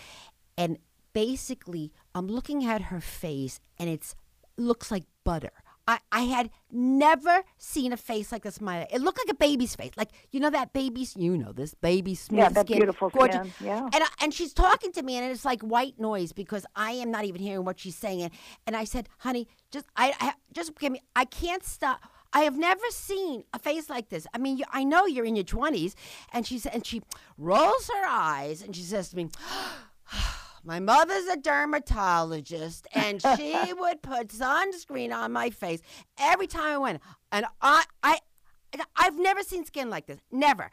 and 0.58 0.80
basically 1.14 1.92
I'm 2.16 2.28
looking 2.28 2.66
at 2.66 2.84
her 2.84 3.02
face, 3.02 3.60
and 3.78 3.88
it's 3.88 4.16
looks 4.58 4.90
like 4.90 5.04
butter. 5.24 5.52
I, 5.92 6.00
I 6.12 6.22
had 6.22 6.50
never 6.72 7.44
seen 7.58 7.92
a 7.92 7.98
face 7.98 8.32
like 8.32 8.44
this 8.44 8.58
in 8.60 8.66
my 8.66 8.80
life. 8.80 8.88
It 8.94 9.02
looked 9.02 9.18
like 9.18 9.30
a 9.30 9.34
baby's 9.38 9.76
face. 9.76 9.92
Like, 9.98 10.10
you 10.32 10.40
know 10.40 10.50
that 10.50 10.72
baby's, 10.72 11.18
you 11.18 11.38
know 11.38 11.52
this, 11.52 11.74
baby 11.74 12.16
smooth 12.16 12.40
Yeah, 12.40 12.50
that 12.50 12.66
skin. 12.68 12.78
beautiful 12.78 13.10
gorgeous. 13.10 13.54
skin, 13.56 13.68
yeah. 13.68 13.84
And, 13.94 13.96
I, 14.04 14.08
and 14.22 14.34
she's 14.34 14.54
talking 14.54 14.94
to 14.94 15.04
me, 15.04 15.18
and 15.18 15.30
it's 15.30 15.44
like 15.44 15.62
white 15.62 16.00
noise 16.00 16.32
because 16.32 16.66
I 16.76 16.92
am 16.92 17.12
not 17.12 17.26
even 17.26 17.42
hearing 17.42 17.66
what 17.66 17.78
she's 17.80 17.96
saying. 17.98 18.22
And, 18.24 18.32
and 18.68 18.76
I 18.78 18.86
said, 18.86 19.10
honey, 19.18 19.50
just, 19.70 19.86
I, 19.98 20.14
I 20.22 20.34
just 20.54 20.78
give 20.80 20.94
me, 20.94 21.02
I 21.14 21.26
can't 21.26 21.64
stop. 21.64 22.02
I 22.34 22.42
have 22.42 22.58
never 22.58 22.86
seen 22.92 23.44
a 23.54 23.60
face 23.60 23.90
like 23.90 24.08
this. 24.08 24.26
I 24.34 24.38
mean, 24.38 24.58
you, 24.58 24.64
I 24.72 24.86
know 24.86 25.06
you're 25.06 25.26
in 25.26 25.36
your 25.36 25.44
20s. 25.44 25.94
And 26.32 26.48
she, 26.48 26.58
said, 26.60 26.74
and 26.74 26.86
she 26.86 27.02
rolls 27.38 27.90
her 27.94 28.06
eyes 28.08 28.62
and 28.62 28.74
she 28.74 28.84
says 28.84 29.10
to 29.10 29.18
me, 29.18 29.28
my 30.64 30.80
mother's 30.80 31.26
a 31.28 31.38
dermatologist 31.38 32.88
and 32.94 33.22
she 33.36 33.56
would 33.78 34.02
put 34.02 34.30
sunscreen 34.30 35.14
on 35.14 35.32
my 35.32 35.50
face 35.50 35.82
every 36.20 36.48
time 36.48 36.74
I 36.74 36.78
went. 36.78 37.02
And 37.32 37.46
I, 37.62 37.84
I, 38.04 38.20
I've 38.96 39.18
never 39.18 39.42
seen 39.44 39.66
skin 39.66 39.90
like 39.90 40.08
this. 40.08 40.20
Never. 40.32 40.72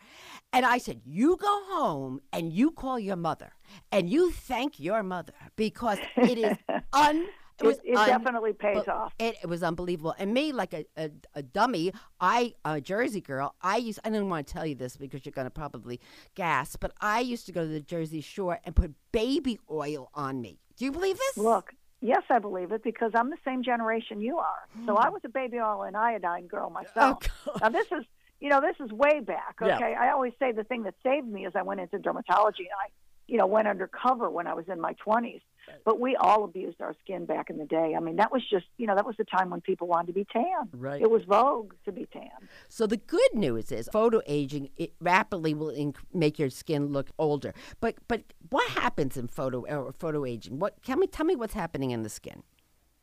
And 0.53 0.67
I 0.67 0.79
said, 0.79 1.01
You 1.05 1.37
go 1.37 1.63
home 1.71 2.21
and 2.33 2.53
you 2.53 2.71
call 2.71 2.99
your 2.99 3.17
mother 3.17 3.53
and 3.91 4.09
you 4.09 4.31
thank 4.31 4.79
your 4.79 5.03
mother 5.03 5.33
because 5.57 5.99
it 6.17 6.39
is 6.39 6.57
un. 6.93 7.27
It, 7.61 7.67
was 7.67 7.79
it 7.85 7.97
un- 7.97 8.09
definitely 8.09 8.53
pays 8.53 8.87
off. 8.89 9.15
It, 9.19 9.37
it 9.43 9.47
was 9.47 9.63
unbelievable. 9.63 10.15
And 10.19 10.33
me, 10.33 10.53
like 10.53 10.73
a, 10.73 10.85
a, 10.97 11.11
a 11.35 11.43
dummy, 11.43 11.93
I, 12.21 12.55
a 12.65 12.81
Jersey 12.81 13.21
girl, 13.21 13.55
I 13.61 13.79
used, 13.79 13.99
I 14.05 14.11
didn't 14.11 14.29
want 14.29 14.47
to 14.47 14.53
tell 14.53 14.67
you 14.67 14.75
this 14.75 14.97
because 14.97 15.25
you're 15.25 15.33
going 15.33 15.47
to 15.47 15.51
probably 15.51 16.01
gasp, 16.35 16.79
but 16.81 16.93
I 17.01 17.21
used 17.21 17.47
to 17.47 17.53
go 17.53 17.63
to 17.63 17.69
the 17.69 17.81
Jersey 17.81 18.21
Shore 18.21 18.61
and 18.65 18.77
put 18.77 18.93
baby 19.13 19.59
oil 19.71 20.11
on 20.15 20.41
me. 20.41 20.61
Do 20.77 20.85
you 20.85 20.93
believe 20.93 21.19
this? 21.19 21.37
Look, 21.37 21.73
yes, 22.01 22.23
I 22.31 22.39
believe 22.39 22.73
it 22.73 22.83
because 22.85 23.13
I'm 23.15 23.31
the 23.31 23.39
same 23.45 23.63
generation 23.63 24.21
you 24.21 24.39
are. 24.39 24.69
So. 24.87 24.97
I 24.97 25.09
hmm. 25.09 25.15
was 25.15 25.23
a 25.25 25.29
baby 25.29 25.59
oil 25.59 25.83
and 25.83 25.97
iodine 25.97 26.47
girl 26.47 26.69
oh, 26.71 26.73
myself. 26.73 27.25
now 27.61 27.69
this 27.71 27.87
is, 27.87 28.05
you 28.41 28.49
know, 28.49 28.61
this 28.61 28.77
is 28.85 28.93
way 28.93 29.21
back. 29.21 29.57
Oh, 29.61 29.67
Yeah. 29.67 29.77
Okay, 29.77 29.95
I 29.95 30.13
always 30.13 30.33
say 30.39 30.53
the 30.53 30.65
thing 30.65 30.85
that 30.85 30.95
saved 31.03 31.27
me 31.27 31.47
is 31.47 31.55
I 31.57 31.63
went 31.63 31.81
into 31.81 31.99
dermatology 31.99 32.61
and 32.61 32.79
I, 32.81 32.91
you 33.29 33.37
know, 33.37 33.47
went 33.47 33.69
undercover 33.69 34.29
when 34.31 34.47
I 34.47 34.55
was 34.55 34.65
in 34.69 34.81
my 34.81 34.95
20s. 35.07 35.43
But 35.85 36.01
we 36.01 36.17
all 36.17 36.45
abused 36.45 36.81
our 36.81 36.95
skin 37.05 37.27
back 37.27 37.51
in 37.51 37.59
the 37.59 37.67
day. 37.67 37.95
I 37.95 38.01
mean, 38.01 38.17
that 38.17 38.33
was 38.33 38.43
just, 38.49 38.65
you 38.79 38.87
know, 38.87 38.95
that 38.95 39.05
was 39.05 39.17
the 39.19 39.25
time 39.25 39.51
when 39.51 39.61
people 39.61 39.87
wanted 39.87 40.07
to 40.09 40.13
be 40.15 40.27
tan. 40.33 40.69
Right. 40.73 41.01
It 41.01 41.11
was 41.11 41.25
vogue 41.25 41.75
to 41.85 41.93
be 41.93 42.07
tan. 42.11 42.31
So 42.69 42.87
the 42.87 42.97
good 42.97 43.35
news 43.35 43.71
is 43.71 43.89
photo 43.93 44.23
aging 44.27 44.71
it 44.77 44.95
rapidly 45.01 45.53
will 45.53 45.73
inc- 45.73 45.97
make 46.13 46.39
your 46.39 46.49
skin 46.49 46.87
look 46.87 47.11
older. 47.19 47.53
But 47.81 47.97
but 48.09 48.23
what 48.49 48.69
happens 48.71 49.19
in 49.19 49.29
photo 49.29 49.67
or 49.67 49.93
photo 49.93 50.25
aging? 50.25 50.59
What 50.59 50.83
tell 50.83 50.97
me 50.97 51.07
tell 51.07 51.27
me 51.27 51.37
what's 51.37 51.55
happening 51.55 51.91
in 51.91 52.03
the 52.03 52.09
skin? 52.09 52.43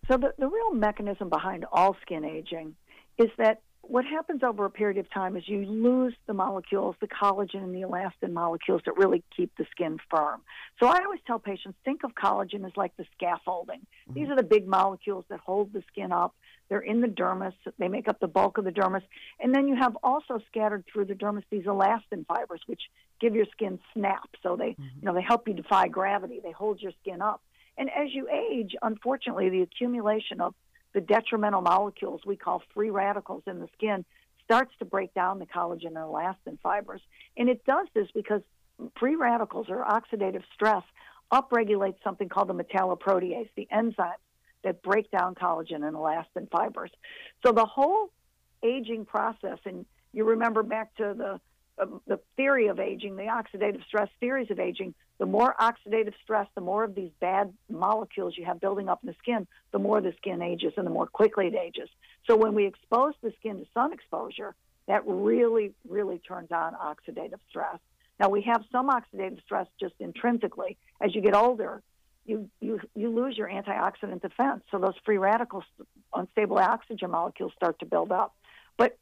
So 0.08 0.18
the, 0.18 0.34
the 0.38 0.48
real 0.48 0.74
mechanism 0.74 1.30
behind 1.30 1.66
all 1.72 1.96
skin 2.02 2.26
aging 2.26 2.76
is 3.18 3.30
that 3.38 3.62
what 3.88 4.06
happens 4.06 4.44
over 4.44 4.66
a 4.66 4.70
period 4.70 4.98
of 4.98 5.12
time 5.12 5.36
is 5.36 5.48
you 5.48 5.66
lose 5.66 6.14
the 6.28 6.34
molecules, 6.34 6.96
the 7.02 7.08
collagen 7.08 7.64
and 7.64 7.74
the 7.74 7.82
elastin 7.82 8.32
molecules 8.32 8.82
that 8.86 8.98
really 8.98 9.24
keep 9.36 9.56
the 9.58 9.66
skin 9.72 10.00
firm. 10.10 10.42
So 10.80 10.88
I 10.88 11.00
always 11.04 11.20
tell 11.26 11.40
patients 11.40 11.78
think 11.86 12.04
of 12.04 12.12
collagen 12.16 12.66
as 12.66 12.72
like 12.76 12.96
the 12.98 13.06
scaffolding. 13.16 13.80
Mm-hmm. 13.80 14.14
These 14.14 14.30
are 14.30 14.36
the 14.36 14.44
big 14.44 14.68
molecules 14.68 15.26
that 15.30 15.40
hold 15.40 15.74
the 15.74 15.84
skin 15.92 16.12
up. 16.12 16.36
They're 16.70 16.80
in 16.80 17.02
the 17.02 17.08
dermis. 17.08 17.54
They 17.78 17.88
make 17.88 18.08
up 18.08 18.20
the 18.20 18.28
bulk 18.28 18.58
of 18.58 18.66
the 18.66 18.72
dermis. 18.72 19.04
And 19.40 19.54
then 19.54 19.68
you 19.68 19.76
have 19.76 19.96
also 20.04 20.40
scattered 20.48 20.84
through 20.92 21.06
the 21.06 21.14
dermis 21.14 21.44
these 21.50 21.66
elastin 21.66 22.26
fibers, 22.28 22.62
which 22.66 22.82
give 23.22 23.36
your 23.36 23.46
skin 23.52 23.80
snap. 23.94 24.30
So 24.42 24.56
they, 24.56 24.72
mm-hmm. 24.72 24.84
you 24.84 25.06
know, 25.06 25.14
they 25.14 25.22
help 25.22 25.48
you 25.48 25.54
defy 25.54 25.88
gravity. 25.88 26.40
They 26.44 26.52
hold 26.52 26.82
your 26.82 26.94
skin 27.02 27.22
up. 27.22 27.42
And 27.78 27.90
as 27.90 28.14
you 28.14 28.28
age, 28.30 28.76
unfortunately, 28.82 29.50
the 29.50 29.62
accumulation 29.62 30.42
of 30.42 30.56
the 30.96 31.02
detrimental 31.02 31.62
molecules 31.62 32.22
we 32.26 32.38
call 32.38 32.64
free 32.74 32.90
radicals 32.90 33.44
in 33.46 33.60
the 33.60 33.68
skin 33.74 34.06
starts 34.46 34.72
to 34.80 34.86
break 34.86 35.14
down 35.14 35.40
the 35.40 35.46
collagen 35.46 35.88
and 35.88 35.98
elastin 35.98 36.58
fibers. 36.64 37.02
And 37.36 37.50
it 37.50 37.66
does 37.66 37.88
this 37.94 38.08
because 38.16 38.42
free 38.98 39.16
radicals 39.16 39.68
or 39.70 39.84
oxidative 39.84 40.44
stress 40.54 40.84
upregulates 41.34 41.98
something 42.02 42.30
called 42.30 42.48
the 42.48 42.54
metalloprotease, 42.54 43.50
the 43.58 43.68
enzymes 43.74 44.14
that 44.64 44.82
break 44.82 45.12
down 45.12 45.36
collagen 45.36 45.86
and 45.86 45.96
elastin 45.96 46.50
fibers. 46.50 46.92
So 47.46 47.52
the 47.52 47.66
whole 47.66 48.10
aging 48.64 49.06
process, 49.06 49.60
and 49.66 49.86
you 50.14 50.24
remember 50.24 50.64
back 50.64 50.96
to 50.96 51.14
the 51.16 51.42
the 51.78 52.20
theory 52.38 52.68
of 52.68 52.80
aging, 52.80 53.16
the 53.16 53.24
oxidative 53.24 53.84
stress 53.86 54.10
theories 54.20 54.50
of 54.50 54.60
aging, 54.60 54.94
the 55.18 55.26
more 55.26 55.56
oxidative 55.60 56.14
stress, 56.24 56.48
the 56.56 56.62
more 56.62 56.84
of 56.84 56.96
these 56.96 57.12
bad 57.20 57.54
molecules 57.70 58.36
you 58.38 58.46
have 58.46 58.60
building 58.60 58.90
up 58.90 59.00
in 59.04 59.08
the 59.08 59.16
skin, 59.20 59.48
the 59.72 59.80
more 59.80 60.02
the 60.02 60.14
skin 60.18 60.42
ages 60.42 60.74
and 60.78 60.86
the 60.86 60.92
more 60.92 61.08
quickly 61.08 61.48
it 61.48 61.56
ages. 61.56 61.90
So 62.28 62.36
when 62.36 62.54
we 62.54 62.66
expose 62.66 63.14
the 63.22 63.34
skin 63.40 63.60
to 63.60 63.66
sun 63.74 63.94
exposure, 63.94 64.56
that 64.88 65.04
really, 65.06 65.74
really 65.88 66.20
turns 66.20 66.52
on 66.52 66.74
oxidative 66.76 67.40
stress. 67.50 67.80
Now 68.20 68.30
we 68.30 68.42
have 68.44 68.64
some 68.72 68.90
oxidative 68.90 69.42
stress 69.44 69.68
just 69.80 69.96
intrinsically. 70.00 70.78
As 71.02 71.14
you 71.14 71.22
get 71.22 71.36
older, 71.36 71.82
you, 72.26 72.50
you, 72.62 72.80
you 72.96 73.10
lose 73.10 73.38
your 73.38 73.50
antioxidant 73.50 74.22
defense. 74.22 74.64
So 74.72 74.80
those 74.80 74.96
free 75.06 75.18
radicals, 75.18 75.66
unstable 76.14 76.58
oxygen 76.58 77.12
molecules 77.12 77.52
start 77.56 77.80
to 77.80 77.86
build 77.86 78.12
up. 78.12 78.34
But 78.78 78.98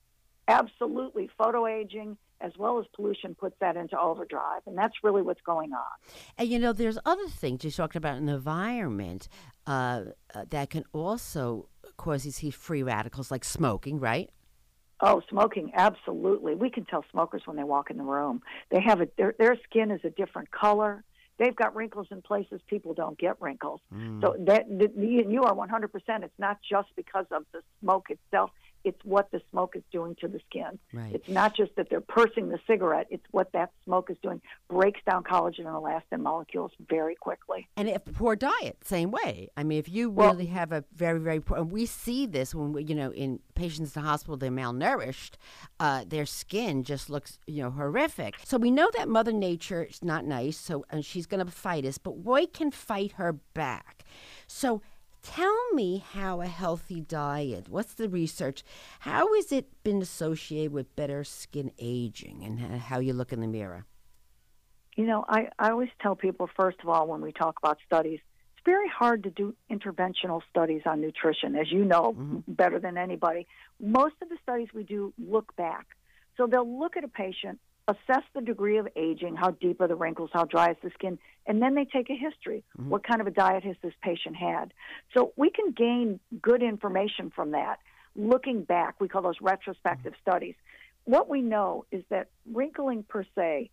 absolutely, 0.48 1.30
photoaging 1.40 2.18
as 2.44 2.52
well 2.58 2.78
as 2.78 2.86
pollution 2.94 3.34
puts 3.34 3.56
that 3.62 3.78
into 3.78 4.00
overdrive. 4.00 4.62
And 4.68 4.78
that's 4.78 4.94
really 5.02 5.22
what's 5.22 5.42
going 5.42 5.72
on. 5.72 6.14
And 6.38 6.50
you 6.50 6.60
know, 6.60 6.74
there's 6.74 7.00
other 7.06 7.28
things 7.28 7.64
you 7.64 7.72
talked 7.72 7.96
about 7.96 8.18
an 8.18 8.30
environment 8.30 9.30
uh, 9.66 10.02
uh, 10.36 10.46
that 10.50 10.70
can 10.70 10.84
also 10.92 11.70
cause 11.98 12.24
these 12.24 12.54
free 12.54 12.84
radicals, 12.84 13.32
like 13.32 13.46
smoking, 13.46 14.00
right? 14.00 14.30
Oh, 15.00 15.22
smoking, 15.30 15.72
absolutely. 15.74 16.56
We 16.56 16.70
can 16.70 16.86
tell 16.86 17.04
smokers 17.12 17.42
when 17.46 17.58
they 17.58 17.64
walk 17.64 17.90
in 17.90 17.98
the 17.98 18.04
room. 18.04 18.42
They 18.70 18.82
have 18.82 19.02
a 19.02 19.08
their 19.18 19.34
their 19.38 19.58
skin 19.70 19.92
is 19.92 20.02
a 20.04 20.10
different 20.10 20.52
color. 20.52 21.04
They've 21.40 21.56
got 21.56 21.76
wrinkles 21.76 22.08
in 22.12 22.22
places 22.22 22.62
people 22.68 22.94
don't 22.94 23.18
get 23.18 23.42
wrinkles. 23.42 23.82
So 24.22 24.36
that 24.46 24.70
you 24.70 25.44
are 25.44 25.54
100%. 25.54 25.90
It's 26.24 26.32
not 26.38 26.60
just 26.70 26.90
because 26.96 27.26
of 27.32 27.44
the 27.52 27.62
smoke 27.82 28.12
itself. 28.12 28.52
It's 28.84 29.00
what 29.04 29.32
the 29.32 29.42
smoke 29.52 29.76
is 29.76 29.84
doing 29.92 30.16
to 30.22 30.28
the 30.28 30.40
skin. 30.50 30.78
Right. 30.92 31.14
It's 31.14 31.30
not 31.30 31.56
just 31.56 31.76
that 31.78 31.90
they're 31.90 32.02
pursing 32.02 32.50
the 32.50 32.60
cigarette. 32.68 33.08
It's 33.10 33.26
what 33.32 33.52
that 33.54 33.72
smoke 33.86 34.10
is 34.10 34.18
doing. 34.22 34.42
Breaks 34.70 35.00
down 35.10 35.24
collagen 35.24 35.60
and 35.60 35.68
elastin 35.68 36.20
molecules 36.22 36.72
very 36.90 37.16
quickly. 37.16 37.68
And 37.78 37.88
if 37.88 38.04
poor 38.14 38.36
diet, 38.36 38.78
same 38.84 39.12
way. 39.12 39.50
I 39.56 39.64
mean, 39.64 39.80
if 39.80 39.88
you 39.90 40.10
Well- 40.10 40.32
really 40.32 40.48
have 40.48 40.72
a 40.72 40.84
very, 40.94 41.20
very 41.20 41.40
poor, 41.40 41.58
and 41.58 41.72
we 41.72 41.86
see 41.86 42.26
this 42.26 42.54
when 42.54 42.74
we, 42.74 42.84
you 42.84 42.96
know, 42.96 43.12
in 43.12 43.40
patients 43.56 43.96
in 43.96 44.02
the 44.02 44.08
hospital, 44.08 44.36
they're 44.38 44.52
malnourished, 44.52 45.36
uh, 45.80 46.04
their 46.08 46.26
skin 46.26 46.84
just 46.84 47.10
looks, 47.10 47.40
you 47.48 47.64
know, 47.64 47.72
horrific. 47.72 48.36
So 48.44 48.58
we 48.58 48.72
know 48.72 48.90
that 48.98 49.08
Mother 49.08 49.32
Nature 49.32 49.84
is 49.84 50.04
not 50.04 50.26
nice, 50.26 50.58
so 50.58 50.86
and 50.90 51.06
she's 51.06 51.26
going 51.26 51.46
to 51.46 51.52
fight 51.52 51.86
us, 51.86 51.98
but 51.98 52.18
we 52.26 52.48
can 52.48 52.72
fight 52.72 53.14
her 53.14 53.34
back. 53.54 54.04
So 54.48 54.82
tell 55.24 55.72
me 55.74 56.04
how 56.12 56.42
a 56.42 56.48
healthy 56.48 57.02
diet, 57.02 57.70
what's 57.70 57.94
the 57.94 58.10
research, 58.10 58.64
how 59.00 59.34
has 59.36 59.52
it 59.52 59.84
been 59.84 60.02
associated 60.02 60.72
with 60.72 60.96
better 60.96 61.24
skin 61.24 61.72
aging 61.80 62.44
and 62.44 62.60
how 62.82 63.00
you 63.00 63.14
look 63.14 63.34
in 63.34 63.40
the 63.40 63.48
mirror? 63.48 63.86
You 64.96 65.06
know, 65.06 65.26
I, 65.28 65.48
I 65.58 65.72
always 65.72 65.90
tell 66.02 66.16
people, 66.16 66.48
first 66.56 66.78
of 66.84 66.90
all, 66.90 67.08
when 67.08 67.22
we 67.22 67.32
talk 67.32 67.58
about 67.58 67.80
studies, 67.86 68.20
it's 68.56 68.64
very 68.66 68.88
hard 68.88 69.24
to 69.24 69.32
do 69.32 69.56
interventional 69.72 70.42
studies 70.50 70.82
on 70.86 71.02
nutrition, 71.02 71.56
as 71.56 71.72
you 71.72 71.84
know 71.84 72.14
mm-hmm. 72.14 72.40
better 72.48 72.80
than 72.80 72.98
anybody. 72.98 73.48
Most 73.80 74.16
of 74.22 74.30
the 74.30 74.38
studies 74.44 74.68
we 74.74 74.84
do 74.84 75.14
look 75.18 75.56
back. 75.56 75.88
So 76.38 76.48
they'll 76.48 76.80
look 76.80 76.96
at 76.96 77.04
a 77.04 77.08
patient, 77.08 77.60
assess 77.88 78.24
the 78.34 78.42
degree 78.42 78.78
of 78.78 78.88
aging, 78.96 79.36
how 79.36 79.52
deep 79.52 79.82
are 79.82 79.88
the 79.88 79.96
wrinkles, 79.96 80.30
how 80.34 80.46
dry 80.46 80.72
is 80.72 80.78
the 80.84 80.92
skin, 80.94 81.20
and 81.46 81.62
then 81.62 81.76
they 81.76 81.86
take 81.86 82.10
a 82.10 82.16
history. 82.16 82.64
Mm-hmm. 82.78 82.90
What 82.90 83.06
kind 83.06 83.20
of 83.22 83.28
a 83.28 83.32
diet 83.32 83.64
has 83.64 83.76
this 83.82 83.94
patient 84.02 84.36
had? 84.36 84.74
So 85.14 85.34
we 85.36 85.50
can 85.50 85.72
gain 85.72 86.20
good 86.42 86.64
information 86.64 87.32
from 87.36 87.52
that. 87.52 87.80
Looking 88.16 88.64
back, 88.64 89.02
we 89.02 89.08
call 89.08 89.22
those 89.22 89.42
retrospective 89.42 90.14
mm-hmm. 90.14 90.30
studies. 90.30 90.56
What 91.06 91.28
we 91.28 91.42
know 91.42 91.86
is 91.92 92.04
that 92.10 92.28
wrinkling 92.52 93.04
per 93.04 93.26
se 93.36 93.70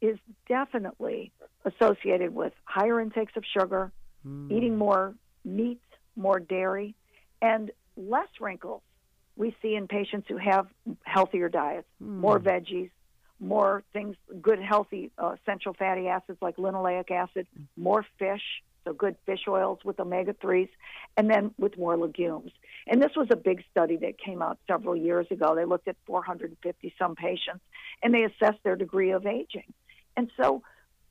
is 0.00 0.18
definitely 0.48 1.30
associated 1.64 2.34
with 2.34 2.52
higher 2.64 3.00
intakes 3.00 3.34
of 3.36 3.44
sugar, 3.56 3.92
mm. 4.26 4.50
eating 4.50 4.76
more 4.76 5.14
meat, 5.44 5.80
more 6.16 6.40
dairy, 6.40 6.96
and 7.40 7.70
less 7.96 8.28
wrinkles 8.40 8.82
we 9.36 9.54
see 9.62 9.76
in 9.76 9.86
patients 9.86 10.26
who 10.28 10.36
have 10.36 10.66
healthier 11.04 11.48
diets, 11.48 11.86
mm. 12.02 12.08
more 12.16 12.40
veggies, 12.40 12.90
more 13.42 13.82
things, 13.92 14.16
good 14.40 14.60
healthy 14.60 15.10
uh, 15.18 15.34
essential 15.42 15.74
fatty 15.74 16.08
acids 16.08 16.38
like 16.40 16.56
linoleic 16.56 17.10
acid, 17.10 17.46
more 17.76 18.06
fish, 18.18 18.62
so 18.84 18.92
good 18.92 19.16
fish 19.26 19.40
oils 19.48 19.80
with 19.84 19.98
omega 20.00 20.32
3s, 20.34 20.68
and 21.16 21.28
then 21.28 21.52
with 21.58 21.76
more 21.76 21.96
legumes. 21.96 22.52
And 22.86 23.02
this 23.02 23.12
was 23.16 23.28
a 23.30 23.36
big 23.36 23.62
study 23.70 23.96
that 23.98 24.18
came 24.18 24.42
out 24.42 24.58
several 24.66 24.96
years 24.96 25.26
ago. 25.30 25.54
They 25.54 25.64
looked 25.64 25.88
at 25.88 25.96
450 26.06 26.94
some 26.98 27.14
patients 27.14 27.60
and 28.02 28.14
they 28.14 28.24
assessed 28.24 28.62
their 28.64 28.76
degree 28.76 29.10
of 29.10 29.26
aging. 29.26 29.72
And 30.16 30.30
so, 30.36 30.62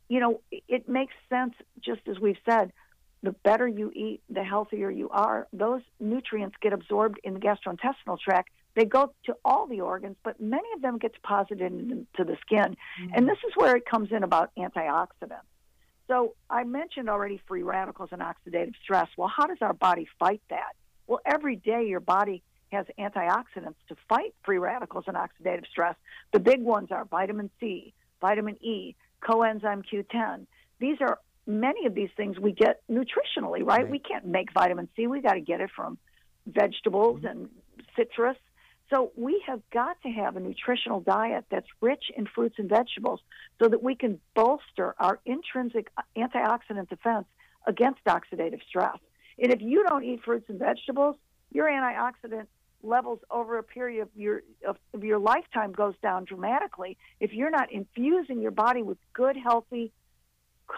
you 0.09 0.19
know, 0.19 0.41
it- 0.51 0.63
it 0.67 0.89
makes 0.89 1.13
sense, 1.29 1.53
just 1.79 2.07
as 2.07 2.19
we've 2.19 2.39
said, 2.45 2.71
the 3.23 3.31
better 3.31 3.67
you 3.67 3.91
eat, 3.93 4.21
the 4.29 4.43
healthier 4.43 4.89
you 4.89 5.09
are. 5.09 5.47
Those 5.53 5.81
nutrients 5.99 6.57
get 6.61 6.73
absorbed 6.73 7.19
in 7.23 7.35
the 7.35 7.39
gastrointestinal 7.39 8.19
tract. 8.19 8.49
They 8.75 8.85
go 8.85 9.13
to 9.25 9.35
all 9.43 9.67
the 9.67 9.81
organs, 9.81 10.15
but 10.23 10.39
many 10.39 10.67
of 10.75 10.81
them 10.81 10.97
get 10.97 11.13
deposited 11.13 11.61
into 11.61 12.23
the 12.23 12.37
skin. 12.41 12.75
Mm-hmm. 13.01 13.13
And 13.13 13.27
this 13.27 13.37
is 13.45 13.53
where 13.55 13.75
it 13.75 13.85
comes 13.85 14.11
in 14.11 14.23
about 14.23 14.51
antioxidants. 14.57 15.47
So 16.07 16.35
I 16.49 16.63
mentioned 16.63 17.09
already 17.09 17.41
free 17.47 17.63
radicals 17.63 18.09
and 18.11 18.21
oxidative 18.21 18.73
stress. 18.83 19.07
Well, 19.17 19.31
how 19.35 19.47
does 19.47 19.59
our 19.61 19.73
body 19.73 20.07
fight 20.19 20.41
that? 20.49 20.73
Well, 21.07 21.19
every 21.25 21.55
day 21.55 21.85
your 21.87 21.99
body 21.99 22.43
has 22.71 22.85
antioxidants 22.97 23.75
to 23.89 23.95
fight 24.07 24.33
free 24.43 24.57
radicals 24.57 25.05
and 25.07 25.17
oxidative 25.17 25.67
stress. 25.67 25.95
The 26.31 26.39
big 26.39 26.61
ones 26.61 26.89
are 26.91 27.05
vitamin 27.05 27.49
C, 27.59 27.93
vitamin 28.19 28.57
E, 28.63 28.95
coenzyme 29.21 29.83
Q10. 29.85 30.47
These 30.79 30.97
are 31.01 31.19
many 31.45 31.85
of 31.85 31.93
these 31.93 32.09
things 32.15 32.39
we 32.39 32.51
get 32.51 32.81
nutritionally, 32.89 33.59
right? 33.59 33.65
right. 33.65 33.89
We 33.89 33.99
can't 33.99 34.25
make 34.25 34.51
vitamin 34.53 34.87
C. 34.95 35.07
We 35.07 35.21
got 35.21 35.33
to 35.33 35.41
get 35.41 35.61
it 35.61 35.69
from 35.75 35.97
vegetables 36.45 37.19
mm-hmm. 37.19 37.27
and 37.27 37.49
citrus. 37.95 38.37
So 38.91 39.11
we 39.15 39.41
have 39.47 39.61
got 39.71 40.01
to 40.03 40.09
have 40.09 40.35
a 40.35 40.39
nutritional 40.39 40.99
diet 40.99 41.45
that's 41.49 41.67
rich 41.79 42.03
in 42.15 42.27
fruits 42.27 42.55
and 42.57 42.69
vegetables 42.69 43.21
so 43.57 43.69
that 43.69 43.81
we 43.81 43.95
can 43.95 44.19
bolster 44.35 44.93
our 44.99 45.19
intrinsic 45.25 45.89
antioxidant 46.17 46.89
defense 46.89 47.25
against 47.65 48.03
oxidative 48.03 48.59
stress. 48.67 48.97
And 49.41 49.51
if 49.51 49.61
you 49.61 49.85
don't 49.87 50.03
eat 50.03 50.23
fruits 50.23 50.49
and 50.49 50.59
vegetables, 50.59 51.15
your 51.51 51.67
antioxidant 51.67 52.47
levels 52.83 53.19
over 53.29 53.57
a 53.57 53.63
period 53.63 54.01
of 54.01 54.09
your 54.15 54.41
of, 54.67 54.75
of 54.93 55.03
your 55.03 55.19
lifetime 55.19 55.71
goes 55.71 55.93
down 56.01 56.25
dramatically 56.25 56.97
if 57.19 57.31
you're 57.31 57.51
not 57.51 57.71
infusing 57.71 58.41
your 58.41 58.49
body 58.49 58.81
with 58.81 58.97
good 59.13 59.37
healthy 59.37 59.91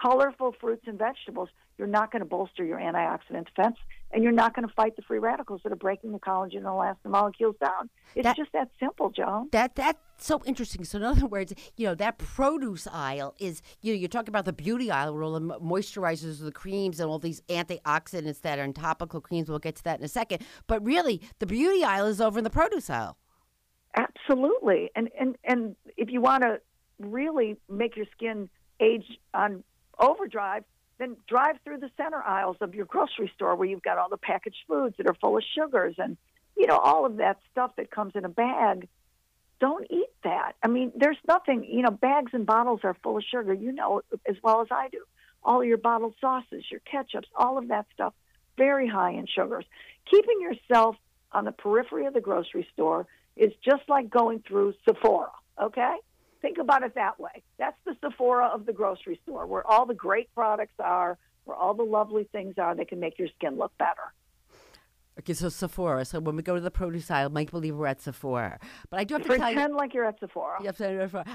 colorful 0.02 0.54
fruits 0.60 0.84
and 0.86 0.98
vegetables, 0.98 1.48
you're 1.78 1.88
not 1.88 2.12
going 2.12 2.20
to 2.20 2.26
bolster 2.26 2.64
your 2.64 2.78
antioxidant 2.78 3.46
defense 3.46 3.76
and 4.12 4.22
you're 4.22 4.32
not 4.32 4.54
going 4.54 4.66
to 4.66 4.72
fight 4.74 4.94
the 4.96 5.02
free 5.02 5.18
radicals 5.18 5.60
that 5.64 5.72
are 5.72 5.76
breaking 5.76 6.12
the 6.12 6.18
collagen 6.18 6.58
and 6.58 6.66
elastin 6.66 7.10
molecules 7.10 7.56
down. 7.60 7.90
It's 8.14 8.24
that, 8.24 8.36
just 8.36 8.52
that 8.52 8.70
simple, 8.78 9.10
Joan. 9.10 9.48
That 9.50 9.74
that's 9.74 9.98
so 10.18 10.40
interesting. 10.46 10.84
So 10.84 10.98
in 10.98 11.04
other 11.04 11.26
words, 11.26 11.52
you 11.76 11.86
know, 11.86 11.94
that 11.96 12.18
produce 12.18 12.86
aisle 12.86 13.34
is 13.40 13.60
you 13.82 13.92
know, 13.92 13.98
you 13.98 14.06
talk 14.06 14.28
about 14.28 14.44
the 14.44 14.52
beauty 14.52 14.90
aisle 14.90 15.14
where 15.14 15.24
all 15.24 15.32
the 15.32 15.40
moisturizers, 15.40 16.40
the 16.40 16.52
creams 16.52 17.00
and 17.00 17.10
all 17.10 17.18
these 17.18 17.40
antioxidants 17.48 18.40
that 18.42 18.58
are 18.58 18.64
in 18.64 18.72
topical 18.72 19.20
creams. 19.20 19.48
We'll 19.48 19.58
get 19.58 19.76
to 19.76 19.84
that 19.84 19.98
in 19.98 20.04
a 20.04 20.08
second. 20.08 20.42
But 20.66 20.84
really 20.84 21.20
the 21.40 21.46
beauty 21.46 21.82
aisle 21.82 22.06
is 22.06 22.20
over 22.20 22.38
in 22.38 22.44
the 22.44 22.50
produce 22.50 22.88
aisle. 22.88 23.16
Absolutely. 23.96 24.90
And 24.94 25.10
and 25.18 25.36
and 25.44 25.76
if 25.96 26.10
you 26.10 26.20
want 26.20 26.44
to 26.44 26.60
really 27.00 27.56
make 27.68 27.96
your 27.96 28.06
skin 28.12 28.48
age 28.80 29.18
on 29.32 29.64
overdrive, 29.98 30.64
then 30.98 31.16
drive 31.28 31.56
through 31.64 31.78
the 31.78 31.90
center 31.96 32.22
aisles 32.22 32.56
of 32.60 32.74
your 32.74 32.86
grocery 32.86 33.30
store 33.34 33.56
where 33.56 33.68
you've 33.68 33.82
got 33.82 33.98
all 33.98 34.08
the 34.08 34.16
packaged 34.16 34.64
foods 34.68 34.96
that 34.96 35.06
are 35.06 35.14
full 35.14 35.36
of 35.36 35.42
sugars 35.54 35.96
and 35.98 36.16
you 36.56 36.66
know 36.66 36.78
all 36.78 37.04
of 37.04 37.16
that 37.16 37.38
stuff 37.50 37.72
that 37.76 37.90
comes 37.90 38.12
in 38.14 38.24
a 38.24 38.28
bag. 38.28 38.88
Don't 39.60 39.86
eat 39.90 40.10
that. 40.22 40.52
I 40.62 40.68
mean 40.68 40.92
there's 40.94 41.18
nothing 41.26 41.64
you 41.64 41.82
know 41.82 41.90
bags 41.90 42.32
and 42.32 42.46
bottles 42.46 42.80
are 42.84 42.96
full 43.02 43.16
of 43.16 43.24
sugar. 43.24 43.52
You 43.52 43.72
know 43.72 44.02
as 44.28 44.36
well 44.42 44.60
as 44.60 44.68
i 44.70 44.88
do. 44.88 45.02
All 45.42 45.64
your 45.64 45.78
bottled 45.78 46.14
sauces 46.20 46.64
your 46.70 46.80
ketchups 46.80 47.26
all 47.34 47.58
of 47.58 47.68
that 47.68 47.86
stuff 47.92 48.14
very 48.56 48.88
high 48.88 49.12
in 49.12 49.26
sugars. 49.26 49.64
Keeping 50.10 50.40
yourself 50.40 50.96
on 51.32 51.44
the 51.44 51.52
periphery 51.52 52.06
of 52.06 52.14
the 52.14 52.20
grocery 52.20 52.66
store 52.72 53.06
is 53.36 53.52
just 53.64 53.82
like 53.88 54.08
going 54.08 54.42
through 54.46 54.74
Sephora 54.86 55.30
okay 55.60 55.96
Think 56.44 56.58
about 56.58 56.82
it 56.82 56.94
that 56.94 57.18
way. 57.18 57.42
That's 57.58 57.78
the 57.86 57.96
Sephora 58.02 58.48
of 58.48 58.66
the 58.66 58.72
grocery 58.74 59.18
store, 59.22 59.46
where 59.46 59.66
all 59.66 59.86
the 59.86 59.94
great 59.94 60.28
products 60.34 60.74
are, 60.78 61.16
where 61.46 61.56
all 61.56 61.72
the 61.72 61.84
lovely 61.84 62.28
things 62.32 62.56
are 62.58 62.74
that 62.74 62.88
can 62.88 63.00
make 63.00 63.18
your 63.18 63.28
skin 63.28 63.56
look 63.56 63.72
better. 63.78 64.12
Okay, 65.20 65.32
so 65.32 65.48
Sephora. 65.48 66.04
So 66.04 66.18
when 66.18 66.34
we 66.34 66.42
go 66.42 66.56
to 66.56 66.60
the 66.60 66.70
produce 66.72 67.08
aisle, 67.10 67.30
make 67.30 67.52
believe 67.52 67.76
we're 67.76 67.86
at 67.86 68.00
Sephora. 68.00 68.58
But 68.90 68.98
I 68.98 69.04
do 69.04 69.14
have 69.14 69.22
to 69.22 69.28
pretend 69.28 69.56
tell 69.56 69.68
you, 69.70 69.76
like 69.76 69.94
you're 69.94 70.04
at 70.04 70.18
Sephora. 70.18 70.58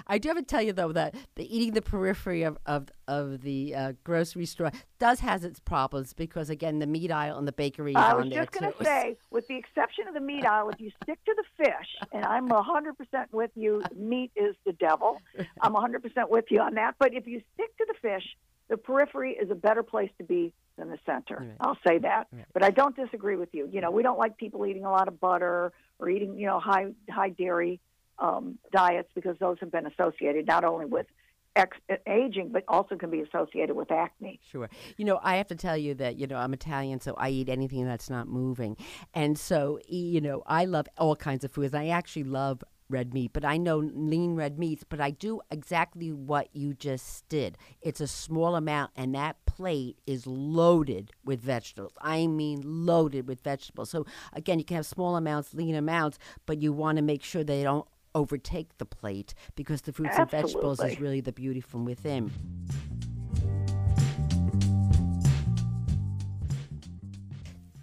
I 0.06 0.18
do 0.18 0.28
have 0.28 0.38
to 0.38 0.44
tell 0.44 0.62
you 0.62 0.74
though 0.74 0.92
that 0.92 1.16
the 1.36 1.56
eating 1.56 1.74
the 1.74 1.82
periphery 1.82 2.44
of 2.44 2.58
of, 2.66 2.90
of 3.08 3.42
the 3.42 3.74
uh, 3.74 3.94
grocery 4.04 4.46
store 4.46 4.72
does 5.00 5.22
has 5.22 5.46
its 5.46 5.60
problems 5.60 6.12
because 6.12 6.50
again 6.50 6.80
the 6.80 6.88
meat 6.88 7.10
aisle 7.10 7.38
and 7.38 7.48
the 7.48 7.54
bakery. 7.54 7.96
I 7.96 8.14
was 8.16 8.28
just 8.28 8.52
going 8.52 8.72
to 8.72 8.84
say, 8.84 9.18
with 9.32 9.48
the 9.48 9.56
exception 9.56 10.08
of 10.10 10.14
the 10.14 10.20
meat 10.20 10.46
aisle, 10.46 10.70
if 10.70 10.82
you 10.82 10.92
stick 11.04 11.20
to 11.26 11.34
the 11.38 11.66
fish, 11.66 12.10
and 12.12 12.26
I'm 12.26 12.50
hundred 12.50 12.98
percent 12.98 13.34
with 13.34 13.52
you, 13.56 13.82
meat 13.96 14.32
is 14.36 14.56
the 14.66 14.74
devil. 14.74 15.22
I'm 15.62 15.74
hundred 15.74 16.04
percent 16.04 16.30
with 16.30 16.46
you 16.50 16.60
on 16.60 16.74
that. 16.76 16.96
But 17.00 17.14
if 17.14 17.28
you 17.28 17.42
stick 17.54 17.78
to 17.78 17.86
the 17.88 17.96
fish, 18.02 18.24
the 18.70 18.78
periphery 18.78 19.34
is 19.34 19.50
a 19.52 19.56
better 19.56 19.84
place 19.84 20.12
to 20.18 20.24
be 20.24 20.54
than 20.78 20.90
the 20.90 21.00
center. 21.06 21.38
Right. 21.40 21.58
I'll 21.60 21.78
say 21.86 21.98
that. 22.00 22.28
Right. 22.32 22.46
But 22.54 22.64
I 22.64 22.72
don't 22.72 22.96
disagree 22.96 23.36
with 23.36 23.50
you. 23.52 23.68
You 23.72 23.82
know, 23.82 23.92
we 23.92 24.04
don't 24.04 24.18
like 24.18 24.38
people 24.38 24.66
eating 24.66 24.86
a 24.86 24.92
lot 24.92 25.08
of 25.08 25.20
butter 25.20 25.74
or 26.00 26.10
eating, 26.10 26.38
you 26.38 26.48
know, 26.48 26.60
high 26.60 26.88
high 27.10 27.30
dairy 27.30 27.80
um, 28.20 28.58
diets 28.72 29.10
because 29.16 29.38
those 29.40 29.58
have 29.60 29.72
been 29.72 29.86
associated 29.88 30.48
not 30.48 30.64
only 30.64 30.86
with 30.86 31.08
ex- 31.56 31.78
aging 32.08 32.50
but 32.50 32.64
also 32.68 32.96
can 32.96 33.10
be 33.10 33.22
associated 33.22 33.76
with 33.76 33.92
acne. 33.92 34.40
Sure. 34.52 34.70
You 34.98 35.06
know, 35.06 35.20
I 35.22 35.38
have 35.38 35.48
to 35.48 35.56
tell 35.56 35.78
you 35.78 35.94
that, 35.96 36.18
you 36.18 36.28
know, 36.28 36.38
I'm 36.38 36.54
Italian 36.54 37.00
so 37.02 37.14
I 37.18 37.30
eat 37.30 37.50
anything 37.50 37.86
that's 37.86 38.10
not 38.10 38.28
moving. 38.28 38.78
And 39.14 39.38
so, 39.38 39.80
you 39.88 40.22
know, 40.22 40.44
I 40.46 40.66
love 40.66 40.88
all 40.98 41.16
kinds 41.16 41.44
of 41.44 41.52
foods. 41.52 41.74
I 41.74 41.88
actually 41.88 42.26
love 42.26 42.64
red 42.90 43.14
meat, 43.14 43.32
but 43.34 43.46
I 43.46 43.58
know 43.58 43.78
lean 43.78 44.36
red 44.36 44.58
meats, 44.58 44.84
but 44.88 45.00
I 45.00 45.12
do 45.12 45.42
exactly 45.52 46.12
what 46.12 46.50
you 46.54 46.74
just 46.74 47.28
did. 47.30 47.58
It's 47.82 48.02
a 48.02 48.08
small 48.08 48.56
amount, 48.56 48.92
and 48.96 49.14
that 49.16 49.38
plate 49.46 50.00
is 50.08 50.26
loaded 50.26 51.12
with 51.24 51.42
vegetables. 51.42 51.94
I 52.02 52.28
mean, 52.28 52.62
loaded 52.64 53.28
with 53.28 53.42
vegetables. 53.42 53.90
So, 53.90 54.06
again, 54.34 54.60
you 54.60 54.66
can 54.66 54.78
have 54.78 54.86
small 54.86 55.16
amounts, 55.16 55.54
lean 55.54 55.76
amounts, 55.76 56.18
but 56.46 56.62
you 56.62 56.74
want 56.74 56.98
to 56.98 57.02
make 57.02 57.24
sure 57.24 57.44
they 57.44 57.64
don't 57.64 57.88
overtake 58.16 58.78
the 58.80 58.86
plate 58.86 59.34
because 59.56 59.82
the 59.84 59.94
fruits 59.94 60.18
Absolutely. 60.18 60.40
and 60.40 60.48
vegetables 60.48 60.84
is 60.84 61.00
really 61.00 61.22
the 61.22 61.32
beauty 61.32 61.62
from 61.62 61.86
within. 61.86 62.32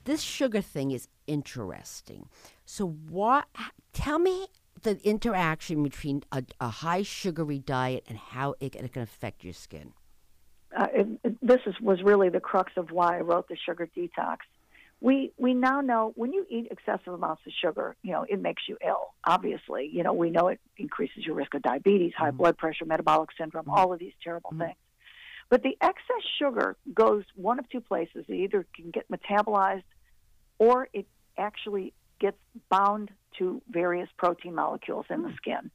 This 0.04 0.20
sugar 0.20 0.60
thing 0.60 0.92
is 0.92 1.08
interesting. 1.26 2.28
So, 2.64 2.86
what? 3.08 3.46
Tell 3.92 4.20
me 4.20 4.46
the 4.82 4.98
interaction 5.06 5.82
between 5.82 6.22
a, 6.32 6.44
a 6.60 6.68
high 6.68 7.02
sugary 7.02 7.58
diet 7.58 8.04
and 8.08 8.18
how 8.18 8.54
it, 8.60 8.74
it 8.74 8.92
can 8.92 9.02
affect 9.02 9.44
your 9.44 9.52
skin? 9.52 9.92
Uh, 10.76 10.86
it, 10.92 11.06
it, 11.24 11.36
this 11.40 11.60
is, 11.66 11.74
was 11.80 12.02
really 12.02 12.28
the 12.28 12.40
crux 12.40 12.72
of 12.76 12.90
why 12.90 13.18
I 13.18 13.20
wrote 13.20 13.48
the 13.48 13.56
sugar 13.56 13.88
detox. 13.96 14.38
We 15.00 15.32
we 15.36 15.52
now 15.52 15.82
know 15.82 16.12
when 16.16 16.32
you 16.32 16.46
eat 16.48 16.68
excessive 16.70 17.12
amounts 17.12 17.42
of 17.46 17.52
sugar, 17.62 17.96
you 18.02 18.12
know 18.12 18.24
it 18.26 18.40
makes 18.40 18.62
you 18.66 18.78
ill. 18.84 19.12
Obviously, 19.26 19.90
you 19.92 20.02
know 20.02 20.14
we 20.14 20.30
know 20.30 20.48
it 20.48 20.58
increases 20.78 21.24
your 21.24 21.34
risk 21.34 21.54
of 21.54 21.62
diabetes, 21.62 22.12
high 22.16 22.28
mm-hmm. 22.28 22.38
blood 22.38 22.56
pressure, 22.56 22.86
metabolic 22.86 23.28
syndrome, 23.38 23.66
mm-hmm. 23.66 23.78
all 23.78 23.92
of 23.92 23.98
these 23.98 24.14
terrible 24.24 24.50
mm-hmm. 24.50 24.62
things. 24.62 24.76
But 25.50 25.62
the 25.62 25.76
excess 25.80 26.22
sugar 26.38 26.76
goes 26.92 27.24
one 27.34 27.58
of 27.58 27.68
two 27.68 27.82
places. 27.82 28.24
It 28.26 28.34
either 28.34 28.66
can 28.74 28.90
get 28.90 29.06
metabolized, 29.10 29.84
or 30.58 30.88
it 30.92 31.06
actually 31.38 31.92
gets 32.18 32.38
bound 32.68 33.10
to 33.38 33.60
various 33.70 34.08
protein 34.16 34.54
molecules 34.54 35.06
in 35.10 35.22
the 35.22 35.32
skin. 35.36 35.70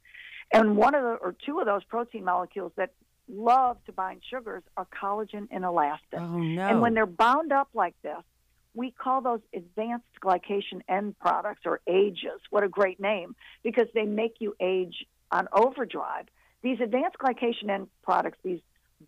And 0.52 0.76
one 0.76 0.94
of 0.94 1.02
the, 1.02 1.14
or 1.14 1.34
two 1.46 1.60
of 1.60 1.66
those 1.66 1.84
protein 1.84 2.24
molecules 2.24 2.72
that 2.76 2.92
love 3.28 3.78
to 3.86 3.92
bind 3.92 4.20
sugars 4.28 4.62
are 4.76 4.86
collagen 4.86 5.48
and 5.50 5.64
elastin. 5.64 6.18
Oh, 6.18 6.38
no. 6.38 6.68
And 6.68 6.80
when 6.82 6.94
they're 6.94 7.06
bound 7.06 7.52
up 7.52 7.68
like 7.72 7.94
this, 8.02 8.22
we 8.74 8.90
call 8.90 9.20
those 9.20 9.40
advanced 9.54 10.06
glycation 10.22 10.80
end 10.88 11.18
products 11.18 11.62
or 11.64 11.80
AGEs. 11.86 12.40
What 12.50 12.64
a 12.64 12.68
great 12.68 12.98
name, 13.00 13.36
because 13.62 13.86
they 13.94 14.04
make 14.04 14.36
you 14.40 14.56
age 14.60 15.06
on 15.30 15.48
overdrive. 15.52 16.26
These 16.62 16.80
advanced 16.80 17.18
glycation 17.18 17.70
end 17.70 17.88
products, 18.02 18.38
these 18.42 18.60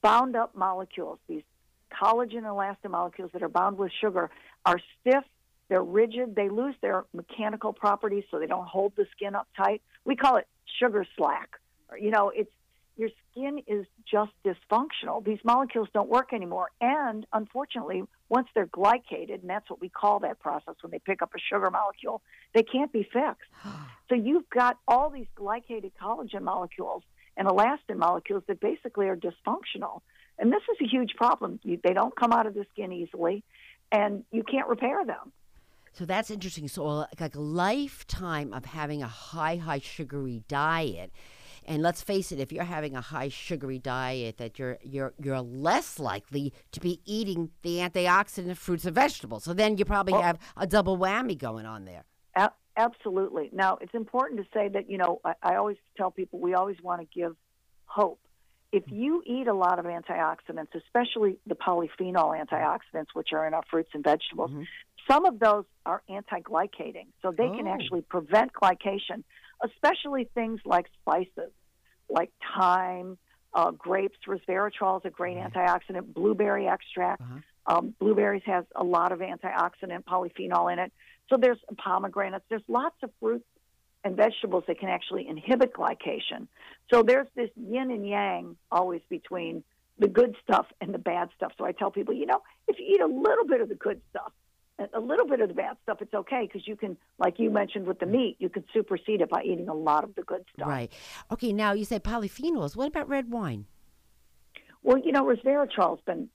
bound 0.03 0.37
up 0.37 0.55
molecules, 0.55 1.19
these 1.29 1.43
collagen 1.93 2.39
and 2.39 2.47
elastin 2.47 2.91
molecules 2.91 3.31
that 3.33 3.43
are 3.43 3.49
bound 3.49 3.79
with 3.79 3.93
sugar, 4.01 4.31
are 4.67 4.81
stiff 5.01 5.25
they're 5.69 5.83
rigid. 5.83 6.35
They 6.35 6.49
lose 6.49 6.75
their 6.83 7.05
mechanical 7.13 7.73
properties, 7.73 8.25
so 8.31 8.39
they 8.39 8.47
don't 8.47 8.67
hold 8.67 8.93
the 8.97 9.07
skin 9.13 9.35
up 9.35 9.49
tight. 9.57 9.83
We 10.05 10.17
call 10.17 10.37
it 10.37 10.47
sugar 10.79 11.07
slack. 11.17 11.51
You 11.99 12.11
know, 12.11 12.31
it's 12.35 12.51
your 12.97 13.09
skin 13.31 13.61
is 13.67 13.87
just 14.09 14.31
dysfunctional. 14.45 15.25
These 15.25 15.41
molecules 15.43 15.89
don't 15.93 16.09
work 16.09 16.33
anymore. 16.33 16.71
And 16.81 17.27
unfortunately, 17.33 18.05
once 18.29 18.47
they're 18.55 18.69
glycated, 18.69 19.41
and 19.41 19.51
that's 19.51 19.69
what 19.69 19.81
we 19.81 19.89
call 19.89 20.21
that 20.21 20.39
process 20.39 20.77
when 20.81 20.93
they 20.93 21.01
pick 21.01 21.21
up 21.21 21.33
a 21.35 21.39
sugar 21.41 21.71
molecule, 21.71 22.23
they 22.55 22.63
can't 22.63 22.93
be 22.93 23.03
fixed. 23.03 23.51
so 24.09 24.15
you've 24.15 24.49
got 24.49 24.79
all 24.87 25.11
these 25.11 25.27
glycated 25.37 25.91
collagen 26.01 26.43
molecules 26.43 27.03
and 27.37 27.49
elastin 27.49 27.97
molecules 27.97 28.45
that 28.47 28.61
basically 28.61 29.09
are 29.09 29.17
dysfunctional. 29.17 30.03
And 30.39 30.53
this 30.53 30.63
is 30.71 30.79
a 30.81 30.89
huge 30.89 31.15
problem. 31.17 31.59
You, 31.65 31.81
they 31.83 31.95
don't 31.95 32.15
come 32.15 32.33
out 32.33 32.47
of 32.47 32.55
the 32.55 32.65
skin 32.73 32.93
easily, 32.93 33.43
and 33.91 34.25
you 34.31 34.45
can't 34.45 34.69
repair 34.69 35.05
them. 35.05 35.33
So 35.95 36.05
that's 36.05 36.31
interesting. 36.31 36.67
So 36.69 36.87
uh, 36.87 37.07
like 37.21 37.37
a 37.37 37.41
lifetime 37.41 38.53
of 38.53 38.65
having 38.65 39.03
a 39.03 39.09
high, 39.09 39.57
high 39.57 39.79
sugary 39.79 40.43
diet. 40.49 41.13
And 41.67 41.83
let's 41.83 42.03
face 42.03 42.31
it, 42.31 42.41
if 42.41 42.53
you're 42.53 42.65
having 42.65 42.95
a 42.95 43.01
high 43.01 43.29
sugary 43.29 43.79
diet, 43.79 44.37
that 44.37 44.59
you're 44.59 44.79
you're 44.83 45.15
you're 45.19 45.41
less 45.41 45.99
likely 45.99 46.53
to 46.73 46.81
be 46.81 47.01
eating 47.07 47.51
the 47.63 47.79
antioxidant 47.79 48.59
fruits 48.59 48.85
and 48.85 48.95
vegetables. 48.95 49.45
So 49.45 49.55
then 49.55 49.79
you 49.79 49.87
probably 49.87 50.21
have 50.21 50.39
a 50.59 50.67
double 50.67 50.99
whammy 50.99 51.39
going 51.39 51.65
on 51.65 51.87
there. 51.87 52.05
A- 52.37 52.51
absolutely. 52.77 53.49
Now, 53.53 53.79
it's 53.81 53.95
important 53.95 54.41
to 54.41 54.47
say 54.53 54.69
that, 54.69 54.91
you 54.91 54.99
know, 54.99 55.21
I, 55.25 55.35
I 55.43 55.55
always 55.57 55.79
tell 55.97 56.11
people 56.11 56.39
we 56.39 56.55
always 56.55 56.77
want 56.83 57.01
to 57.01 57.07
give 57.19 57.35
hope. 57.87 58.21
If 58.71 58.83
you 58.89 59.23
eat 59.25 59.47
a 59.47 59.55
lot 59.55 59.79
of 59.79 59.87
antioxidants, 59.87 60.75
especially 60.75 61.39
the 61.47 61.55
polyphenol 61.55 62.39
antioxidants, 62.39 63.07
which 63.15 63.29
are 63.33 63.47
in 63.47 63.55
our 63.55 63.63
fruits 63.71 63.91
and 63.95 64.03
vegetables, 64.03 64.51
mm-hmm. 64.51 64.65
Some 65.09 65.25
of 65.27 65.39
those 65.39 65.65
are 65.87 66.03
anti-glycating. 66.09 67.07
So 67.23 67.31
they 67.31 67.49
can 67.51 67.67
Oh. 67.67 67.75
actually 67.75 68.03
prevent 68.03 68.53
glycation, 68.53 69.23
especially 69.63 70.25
things 70.35 70.61
like 70.65 70.87
spices, 71.01 71.53
like 72.09 72.31
thyme, 72.57 73.19
uh, 73.53 73.71
grapes. 73.71 74.19
Resveratrol 74.27 75.01
is 75.01 75.05
a 75.05 75.11
great 75.11 75.37
antioxidant. 75.37 76.13
Blueberry 76.13 76.67
extract. 76.67 77.23
Um, 77.67 77.95
blueberries 77.99 78.43
has 78.45 78.65
a 78.75 78.85
lot 78.85 79.13
of 79.13 79.21
antioxidant 79.21 80.05
polyphenol 80.05 80.73
in 80.73 80.79
it. 80.79 80.93
So 81.31 81.37
there's 81.39 81.59
pomegranates. 81.79 82.45
There's 82.49 82.69
lots 82.69 82.97
of 83.03 83.11
fruits 83.21 83.47
and 84.05 84.17
vegetables 84.17 84.65
that 84.67 84.79
can 84.79 84.91
actually 84.91 85.27
inhibit 85.29 85.73
glycation. 85.73 86.47
So 86.93 87.03
there's 87.03 87.29
this 87.35 87.51
yin 87.57 87.91
and 87.91 88.07
yang 88.07 88.57
always 88.71 89.01
between 89.09 89.65
the 89.99 90.09
good 90.09 90.37
stuff 90.43 90.67
and 90.81 90.93
the 90.93 90.99
bad 90.99 91.31
stuff. 91.37 91.53
So 91.57 91.65
I 91.65 91.73
tell 91.73 91.91
people, 91.91 92.13
you 92.13 92.27
know, 92.27 92.43
if 92.69 92.79
you 92.79 92.85
eat 92.87 93.01
a 93.01 93.07
little 93.07 93.47
bit 93.47 93.61
of 93.63 93.69
the 93.71 93.77
good 93.77 94.03
stuff, 94.11 94.33
a 94.79 95.01
little 95.01 95.27
bit 95.27 95.41
of 95.41 95.49
the 95.49 95.55
bad 95.55 95.77
stuff, 95.83 95.99
it's 96.01 96.15
okay 96.15 96.47
because 96.47 96.67
you 96.67 96.77
can, 96.77 96.97
like 97.19 97.39
you 97.39 97.51
mentioned 97.51 97.87
with 97.87 98.01
the 98.01 98.07
meat, 98.07 98.37
you 98.39 98.49
can 98.49 98.65
supersede 98.73 99.21
it 99.21 99.31
by 99.31 99.43
eating 99.43 99.69
a 99.69 99.75
lot 99.75 100.05
of 100.05 100.15
the 100.15 100.23
good 100.23 100.45
stuff. 100.55 100.69
Right. 100.69 100.93
Okay. 101.31 101.53
Now 101.53 101.73
you 101.73 101.85
say 101.85 102.01
polyphenols. 102.01 102.75
What 102.77 102.89
about 102.89 103.09
red 103.09 103.31
wine? 103.31 103.67
Well, 104.83 104.99
you 104.99 105.13
know, 105.13 105.25
resveratrol 105.25 105.97
has 105.97 106.05
been 106.05 106.29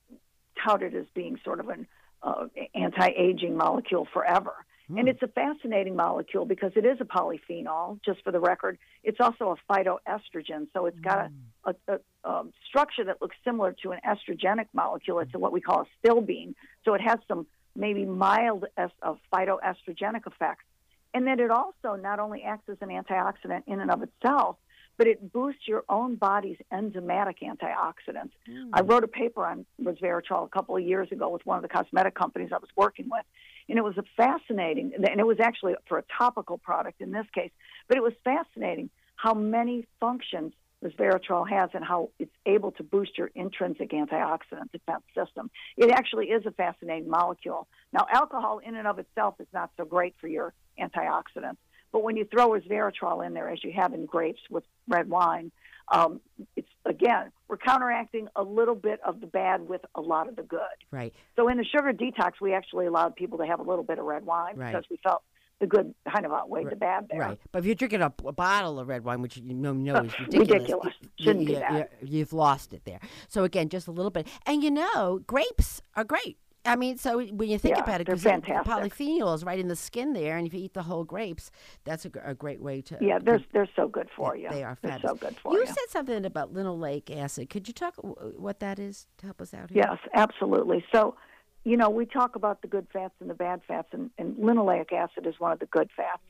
touted 0.63 0.95
as 0.95 1.05
being 1.13 1.37
sort 1.43 1.59
of 1.59 1.69
an 1.69 1.87
uh, 2.23 2.47
anti-aging 2.73 3.55
molecule 3.55 4.07
forever. 4.11 4.53
And 4.97 5.07
it's 5.07 5.21
a 5.21 5.27
fascinating 5.27 5.95
molecule 5.95 6.45
because 6.45 6.71
it 6.75 6.83
is 6.83 6.97
a 6.99 7.05
polyphenol, 7.05 7.99
just 8.03 8.23
for 8.23 8.31
the 8.31 8.39
record. 8.39 8.79
It's 9.03 9.19
also 9.19 9.55
a 9.55 9.71
phytoestrogen, 9.71 10.65
so 10.73 10.87
it's 10.87 10.99
got 10.99 11.29
a, 11.63 11.69
a, 11.69 11.93
a, 11.93 11.99
um 12.27 12.53
structure 12.67 13.03
that 13.03 13.21
looks 13.21 13.35
similar 13.45 13.75
to 13.83 13.91
an 13.91 13.99
estrogenic 14.03 14.65
molecule. 14.73 15.19
It's 15.19 15.31
what 15.33 15.51
we 15.51 15.61
call 15.61 15.85
a 15.85 16.07
stilbene. 16.07 16.55
So 16.85 16.95
it 16.95 17.01
has 17.01 17.19
some 17.27 17.45
maybe 17.79 18.05
mild 18.05 18.65
of 18.77 18.91
uh, 19.01 19.13
phytoestrogenic 19.33 20.27
effects. 20.27 20.65
And 21.13 21.25
then 21.25 21.39
it 21.39 21.49
also 21.49 21.95
not 21.99 22.19
only 22.19 22.43
acts 22.43 22.69
as 22.69 22.77
an 22.81 22.89
antioxidant 22.89 23.63
in 23.65 23.79
and 23.79 23.89
of 23.89 24.03
itself, 24.03 24.57
but 24.97 25.07
it 25.07 25.31
boosts 25.31 25.65
your 25.65 25.85
own 25.87 26.15
body's 26.15 26.57
enzymatic 26.73 27.37
antioxidants. 27.41 28.31
Hmm. 28.45 28.69
I 28.73 28.81
wrote 28.81 29.05
a 29.05 29.07
paper 29.07 29.45
on 29.45 29.65
resveratrol 29.81 30.45
a 30.45 30.49
couple 30.49 30.75
of 30.75 30.83
years 30.83 31.09
ago 31.11 31.29
with 31.29 31.45
one 31.45 31.55
of 31.55 31.61
the 31.61 31.69
cosmetic 31.69 32.15
companies 32.15 32.49
I 32.53 32.57
was 32.57 32.69
working 32.75 33.07
with, 33.09 33.23
and 33.69 33.77
it 33.77 33.83
was 33.83 33.97
a 33.97 34.03
fascinating, 34.17 34.91
and 34.93 35.19
it 35.19 35.25
was 35.25 35.39
actually 35.39 35.75
for 35.87 35.99
a 35.99 36.03
topical 36.15 36.57
product 36.57 37.01
in 37.01 37.11
this 37.11 37.25
case, 37.33 37.51
but 37.87 37.97
it 37.97 38.03
was 38.03 38.13
fascinating 38.25 38.89
how 39.15 39.33
many 39.33 39.87
functions 40.01 40.53
resveratrol 40.83 41.49
has 41.49 41.69
and 41.73 41.83
how 41.83 42.09
it's 42.19 42.31
able 42.45 42.71
to 42.71 42.83
boost 42.83 43.17
your 43.17 43.29
intrinsic 43.35 43.91
antioxidant 43.91 44.71
defense 44.71 45.03
system. 45.15 45.49
It 45.77 45.91
actually 45.91 46.27
is 46.27 46.45
a 46.45 46.51
fascinating 46.51 47.09
molecule. 47.09 47.67
Now, 47.91 48.07
alcohol 48.11 48.59
in 48.59 48.75
and 48.75 48.87
of 48.87 48.99
itself 48.99 49.35
is 49.39 49.47
not 49.53 49.71
so 49.77 49.85
great 49.85 50.15
for 50.21 50.27
your 50.27 50.53
antioxidants. 50.79 51.57
But 51.91 52.03
when 52.03 52.15
you 52.17 52.25
throw 52.25 52.49
resveratrol 52.49 53.25
in 53.25 53.33
there, 53.33 53.49
as 53.49 53.63
you 53.63 53.71
have 53.75 53.93
in 53.93 54.05
grapes 54.05 54.41
with 54.49 54.63
red 54.87 55.09
wine, 55.09 55.51
um, 55.91 56.21
it's 56.55 56.69
again 56.85 57.31
we're 57.47 57.57
counteracting 57.57 58.27
a 58.35 58.43
little 58.43 58.75
bit 58.75 58.99
of 59.03 59.21
the 59.21 59.25
bad 59.25 59.67
with 59.67 59.81
a 59.95 60.01
lot 60.01 60.29
of 60.29 60.35
the 60.35 60.43
good. 60.43 60.59
Right. 60.91 61.11
So 61.35 61.47
in 61.47 61.57
the 61.57 61.65
sugar 61.65 61.91
detox, 61.93 62.33
we 62.39 62.53
actually 62.53 62.85
allowed 62.85 63.15
people 63.15 63.39
to 63.39 63.47
have 63.47 63.59
a 63.59 63.63
little 63.63 63.83
bit 63.83 63.97
of 63.97 64.05
red 64.05 64.23
wine 64.23 64.55
Right. 64.55 64.71
because 64.71 64.85
we 64.89 64.97
felt 64.97 65.23
the 65.59 65.67
good 65.67 65.93
kind 66.11 66.25
of 66.25 66.31
outweighed 66.31 66.69
the 66.69 66.75
bad 66.75 67.07
there. 67.09 67.19
Right. 67.19 67.39
But 67.51 67.59
if 67.59 67.65
you're 67.65 67.75
drinking 67.75 68.01
a, 68.01 68.13
a 68.25 68.31
bottle 68.31 68.79
of 68.79 68.87
red 68.87 69.03
wine, 69.03 69.21
which 69.21 69.37
you 69.37 69.53
know, 69.53 69.73
know 69.73 69.95
is 69.97 70.19
ridiculous, 70.19 70.51
Ridiculous. 70.51 70.93
Shouldn't 71.19 71.49
you, 71.49 71.55
that. 71.55 71.91
have 72.13 72.33
lost 72.33 72.73
it 72.73 72.83
there. 72.85 72.99
So 73.27 73.43
again, 73.43 73.69
just 73.69 73.87
a 73.87 73.91
little 73.91 74.11
bit. 74.11 74.27
And 74.45 74.63
you 74.63 74.71
know, 74.71 75.19
grapes 75.27 75.81
are 75.95 76.03
great. 76.03 76.37
I 76.65 76.75
mean, 76.75 76.97
so 76.97 77.17
when 77.25 77.49
you 77.49 77.57
think 77.57 77.77
Yeah, 77.77 77.83
about 77.83 78.01
it, 78.01 78.07
they're 78.07 78.15
'cause 78.15 78.23
the- 78.23 78.29
fantastic. 78.31 78.65
the 78.65 78.69
polyphenol 79.05 79.33
is 79.33 79.45
right 79.45 79.57
in 79.59 79.69
the 79.69 79.77
skin 79.77 80.11
there, 80.11 80.37
and 80.37 80.45
if 80.45 80.53
you 80.53 80.59
eat 80.59 80.73
the 80.73 80.83
whole 80.83 81.05
grapes, 81.05 81.51
that's 81.85 82.05
a, 82.05 82.11
a 82.23 82.35
great 82.35 82.61
way 82.61 82.81
to. 82.81 82.97
Yeah, 82.99 83.17
they're 83.21 83.39
they're 83.53 83.69
so 83.77 83.87
good 83.87 84.09
for 84.15 84.35
Yeah, 84.35 84.49
you. 84.49 84.55
They 84.57 84.63
are 84.65 84.75
fabulous. 84.75 85.01
They're 85.01 85.09
so 85.09 85.15
good 85.15 85.37
for 85.41 85.53
you 85.53 85.59
you. 85.61 85.65
said 85.67 85.75
something 85.89 86.25
about 86.25 86.53
linoleic 86.53 87.15
acid. 87.15 87.49
Could 87.49 87.67
you 87.69 87.73
talk 87.73 87.95
uh, 88.03 88.07
what 88.37 88.59
that 88.59 88.77
is 88.77 89.07
to 89.19 89.25
help 89.27 89.41
us 89.41 89.53
out 89.53 89.71
here? 89.71 89.83
Yes, 89.87 89.97
absolutely. 90.13 90.83
So, 90.93 91.15
you 91.63 91.77
know, 91.77 91.89
we 91.89 92.05
talk 92.05 92.35
about 92.35 92.61
the 92.61 92.67
good 92.67 92.87
fats 92.91 93.13
and 93.19 93.29
the 93.29 93.33
bad 93.33 93.61
fats, 93.67 93.89
and, 93.91 94.09
and 94.17 94.37
linoleic 94.37 94.91
acid 94.93 95.27
is 95.27 95.39
one 95.39 95.51
of 95.51 95.59
the 95.59 95.65
good 95.65 95.89
fats. 95.95 96.23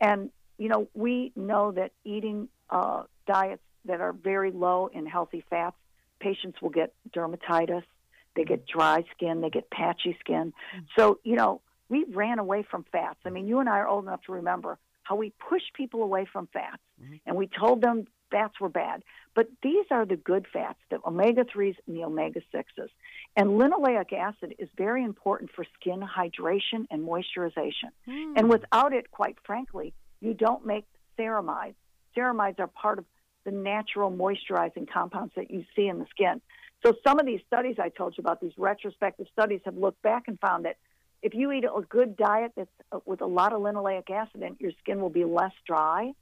And, 0.00 0.30
you 0.56 0.68
know, 0.68 0.88
we 0.94 1.32
know 1.34 1.72
that 1.72 1.92
eating 2.04 2.48
uh, 2.70 3.04
diets 3.26 3.62
that 3.84 4.00
are 4.00 4.12
very 4.12 4.52
low 4.52 4.88
in 4.92 5.06
healthy 5.06 5.44
fats, 5.50 5.76
patients 6.20 6.60
will 6.62 6.70
get 6.70 6.94
dermatitis, 7.10 7.84
they 8.36 8.44
get 8.44 8.66
dry 8.66 9.04
skin, 9.14 9.40
they 9.40 9.50
get 9.50 9.70
patchy 9.70 10.16
skin. 10.20 10.52
So, 10.96 11.18
you 11.24 11.34
know, 11.34 11.60
we 11.88 12.04
ran 12.04 12.38
away 12.38 12.62
from 12.62 12.84
fats. 12.92 13.18
I 13.24 13.30
mean, 13.30 13.48
you 13.48 13.60
and 13.60 13.68
I 13.68 13.78
are 13.78 13.88
old 13.88 14.04
enough 14.04 14.22
to 14.26 14.32
remember 14.32 14.78
how 15.08 15.16
we 15.16 15.32
pushed 15.48 15.72
people 15.74 16.02
away 16.02 16.26
from 16.30 16.48
fats 16.52 16.82
mm-hmm. 17.02 17.14
and 17.26 17.36
we 17.36 17.48
told 17.48 17.80
them 17.80 18.06
fats 18.30 18.60
were 18.60 18.68
bad. 18.68 19.02
But 19.34 19.48
these 19.62 19.86
are 19.90 20.04
the 20.04 20.16
good 20.16 20.46
fats, 20.52 20.78
the 20.90 20.98
omega 21.06 21.44
3s 21.44 21.76
and 21.86 21.96
the 21.96 22.04
omega 22.04 22.40
6s. 22.54 22.88
And 23.36 23.50
linoleic 23.50 24.12
acid 24.12 24.54
is 24.58 24.68
very 24.76 25.02
important 25.02 25.50
for 25.54 25.64
skin 25.80 26.00
hydration 26.00 26.86
and 26.90 27.08
moisturization. 27.08 27.90
Hmm. 28.04 28.34
And 28.36 28.50
without 28.50 28.92
it, 28.92 29.10
quite 29.10 29.36
frankly, 29.46 29.94
you 30.20 30.34
don't 30.34 30.66
make 30.66 30.84
ceramides. 31.18 31.76
Ceramides 32.16 32.58
are 32.58 32.66
part 32.66 32.98
of 32.98 33.06
the 33.44 33.50
natural 33.52 34.10
moisturizing 34.10 34.86
compounds 34.92 35.32
that 35.36 35.50
you 35.50 35.64
see 35.74 35.86
in 35.86 36.00
the 36.00 36.06
skin. 36.10 36.42
So 36.84 36.92
some 37.06 37.18
of 37.18 37.24
these 37.24 37.40
studies 37.46 37.76
I 37.80 37.88
told 37.88 38.14
you 38.18 38.22
about, 38.22 38.40
these 38.40 38.52
retrospective 38.58 39.26
studies, 39.32 39.60
have 39.64 39.76
looked 39.76 40.02
back 40.02 40.24
and 40.28 40.38
found 40.38 40.66
that 40.66 40.76
if 41.22 41.34
you 41.34 41.50
eat 41.52 41.64
a 41.64 41.80
good 41.82 42.16
diet 42.16 42.52
that's 42.56 42.70
uh, 42.92 42.98
with 43.06 43.20
a 43.20 43.26
lot 43.26 43.52
of 43.52 43.60
linoleic 43.60 44.10
acid 44.10 44.36
in 44.42 44.52
it, 44.52 44.60
your 44.60 44.72
skin 44.80 45.00
will 45.00 45.10
be 45.10 45.24
less 45.24 45.52
dry 45.66 46.12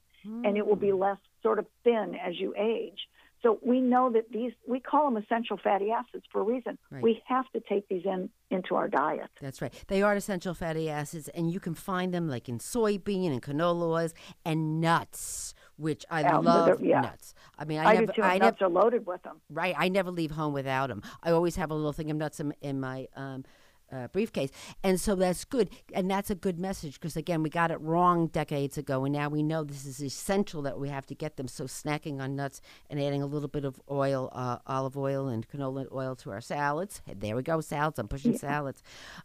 and 0.44 0.56
it 0.56 0.66
will 0.66 0.74
be 0.74 0.90
less 0.90 1.18
sort 1.40 1.60
of 1.60 1.66
thin 1.84 2.16
as 2.16 2.34
you 2.40 2.52
age. 2.58 2.98
So 3.44 3.60
we 3.62 3.80
know 3.80 4.10
that 4.10 4.32
these 4.32 4.50
we 4.66 4.80
call 4.80 5.04
them 5.08 5.22
essential 5.22 5.56
fatty 5.56 5.92
acids 5.92 6.24
for 6.32 6.40
a 6.40 6.42
reason. 6.42 6.78
Right. 6.90 7.00
We 7.00 7.22
have 7.26 7.44
to 7.52 7.60
take 7.60 7.88
these 7.88 8.04
in 8.04 8.28
into 8.50 8.74
our 8.74 8.88
diet. 8.88 9.28
That's 9.40 9.62
right. 9.62 9.72
They 9.86 10.02
are 10.02 10.14
essential 10.16 10.52
fatty 10.52 10.90
acids, 10.90 11.28
and 11.28 11.52
you 11.52 11.60
can 11.60 11.74
find 11.74 12.12
them 12.12 12.28
like 12.28 12.48
in 12.48 12.58
soybean 12.58 13.30
and 13.30 13.40
canola 13.40 13.82
oils 13.82 14.14
and 14.44 14.80
nuts, 14.80 15.54
which 15.76 16.04
I 16.10 16.22
Yeah, 16.22 16.38
love. 16.38 16.80
yeah. 16.80 17.02
Nuts. 17.02 17.34
I 17.56 17.64
mean, 17.66 17.78
I, 17.78 17.84
I, 17.84 17.92
never. 17.94 18.06
do 18.06 18.12
too. 18.14 18.22
I 18.22 18.38
Nuts 18.38 18.62
are 18.62 18.68
loaded 18.68 19.06
with 19.06 19.22
them. 19.22 19.40
Right. 19.48 19.76
I 19.78 19.90
never 19.90 20.10
leave 20.10 20.32
home 20.32 20.52
without 20.52 20.88
them. 20.88 21.02
I 21.22 21.30
always 21.30 21.54
have 21.54 21.70
a 21.70 21.74
little 21.74 21.92
thing 21.92 22.10
of 22.10 22.16
nuts 22.16 22.40
in, 22.40 22.52
in 22.62 22.80
my 22.80 23.06
um, 23.14 23.44
uh, 23.92 24.08
briefcase, 24.08 24.50
and 24.82 25.00
so 25.00 25.14
that's 25.14 25.44
good. 25.44 25.70
And 25.94 26.10
that's 26.10 26.30
a 26.30 26.34
good 26.34 26.58
message 26.58 26.94
because 26.94 27.16
again, 27.16 27.42
we 27.42 27.50
got 27.50 27.70
it 27.70 27.80
wrong 27.80 28.26
decades 28.28 28.76
ago, 28.78 29.04
and 29.04 29.12
now 29.12 29.28
we 29.28 29.42
know 29.42 29.64
this 29.64 29.86
is 29.86 30.02
essential 30.02 30.62
that 30.62 30.78
we 30.78 30.88
have 30.88 31.06
to 31.06 31.14
get 31.14 31.36
them. 31.36 31.48
So 31.48 31.64
snacking 31.64 32.20
on 32.20 32.36
nuts 32.36 32.60
and 32.90 33.00
adding 33.00 33.22
a 33.22 33.26
little 33.26 33.48
bit 33.48 33.64
of 33.64 33.80
oil, 33.90 34.30
uh, 34.32 34.58
olive 34.66 34.96
oil 34.96 35.28
and 35.28 35.46
canola 35.48 35.86
oil 35.92 36.16
to 36.16 36.30
our 36.30 36.40
salads. 36.40 37.02
There 37.14 37.36
we 37.36 37.42
go, 37.42 37.60
salads. 37.60 37.98
I'm 37.98 38.08
pushing 38.08 38.32
Yeah. 38.32 38.38
salads. 38.38 38.82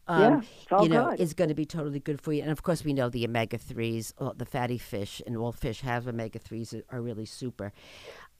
Yeah, 0.09 0.41
it's 0.63 0.71
all 0.71 0.83
you 0.83 0.89
know, 0.89 1.09
good. 1.11 1.19
is 1.19 1.33
going 1.33 1.49
to 1.49 1.55
be 1.55 1.65
totally 1.65 1.99
good 1.99 2.21
for 2.21 2.33
you. 2.33 2.41
And 2.41 2.51
of 2.51 2.63
course, 2.63 2.83
we 2.83 2.93
know 2.93 3.09
the 3.09 3.25
omega 3.25 3.57
threes, 3.57 4.13
uh, 4.19 4.31
the 4.35 4.45
fatty 4.45 4.77
fish, 4.77 5.21
and 5.25 5.35
all 5.37 5.51
fish 5.51 5.81
have 5.81 6.07
omega 6.07 6.39
threes 6.39 6.73
are 6.89 7.01
really 7.01 7.25
super. 7.25 7.71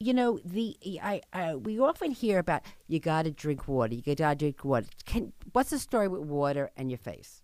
You 0.02 0.16
know, 0.16 0.40
the 0.44 0.76
I, 1.04 1.22
I 1.32 1.56
we 1.56 1.80
often 1.80 2.10
hear 2.10 2.40
about 2.40 2.64
you 2.88 3.00
got 3.00 3.26
to 3.26 3.32
drink 3.32 3.68
water. 3.68 3.94
You 3.94 4.02
got 4.02 4.18
to 4.18 4.36
drink 4.36 4.66
water. 4.66 4.88
Can 5.06 5.32
what's 5.54 5.70
the 5.70 5.78
story 5.78 6.08
with 6.08 6.22
water 6.22 6.72
and 6.76 6.90
your 6.90 6.98
face? 6.98 7.44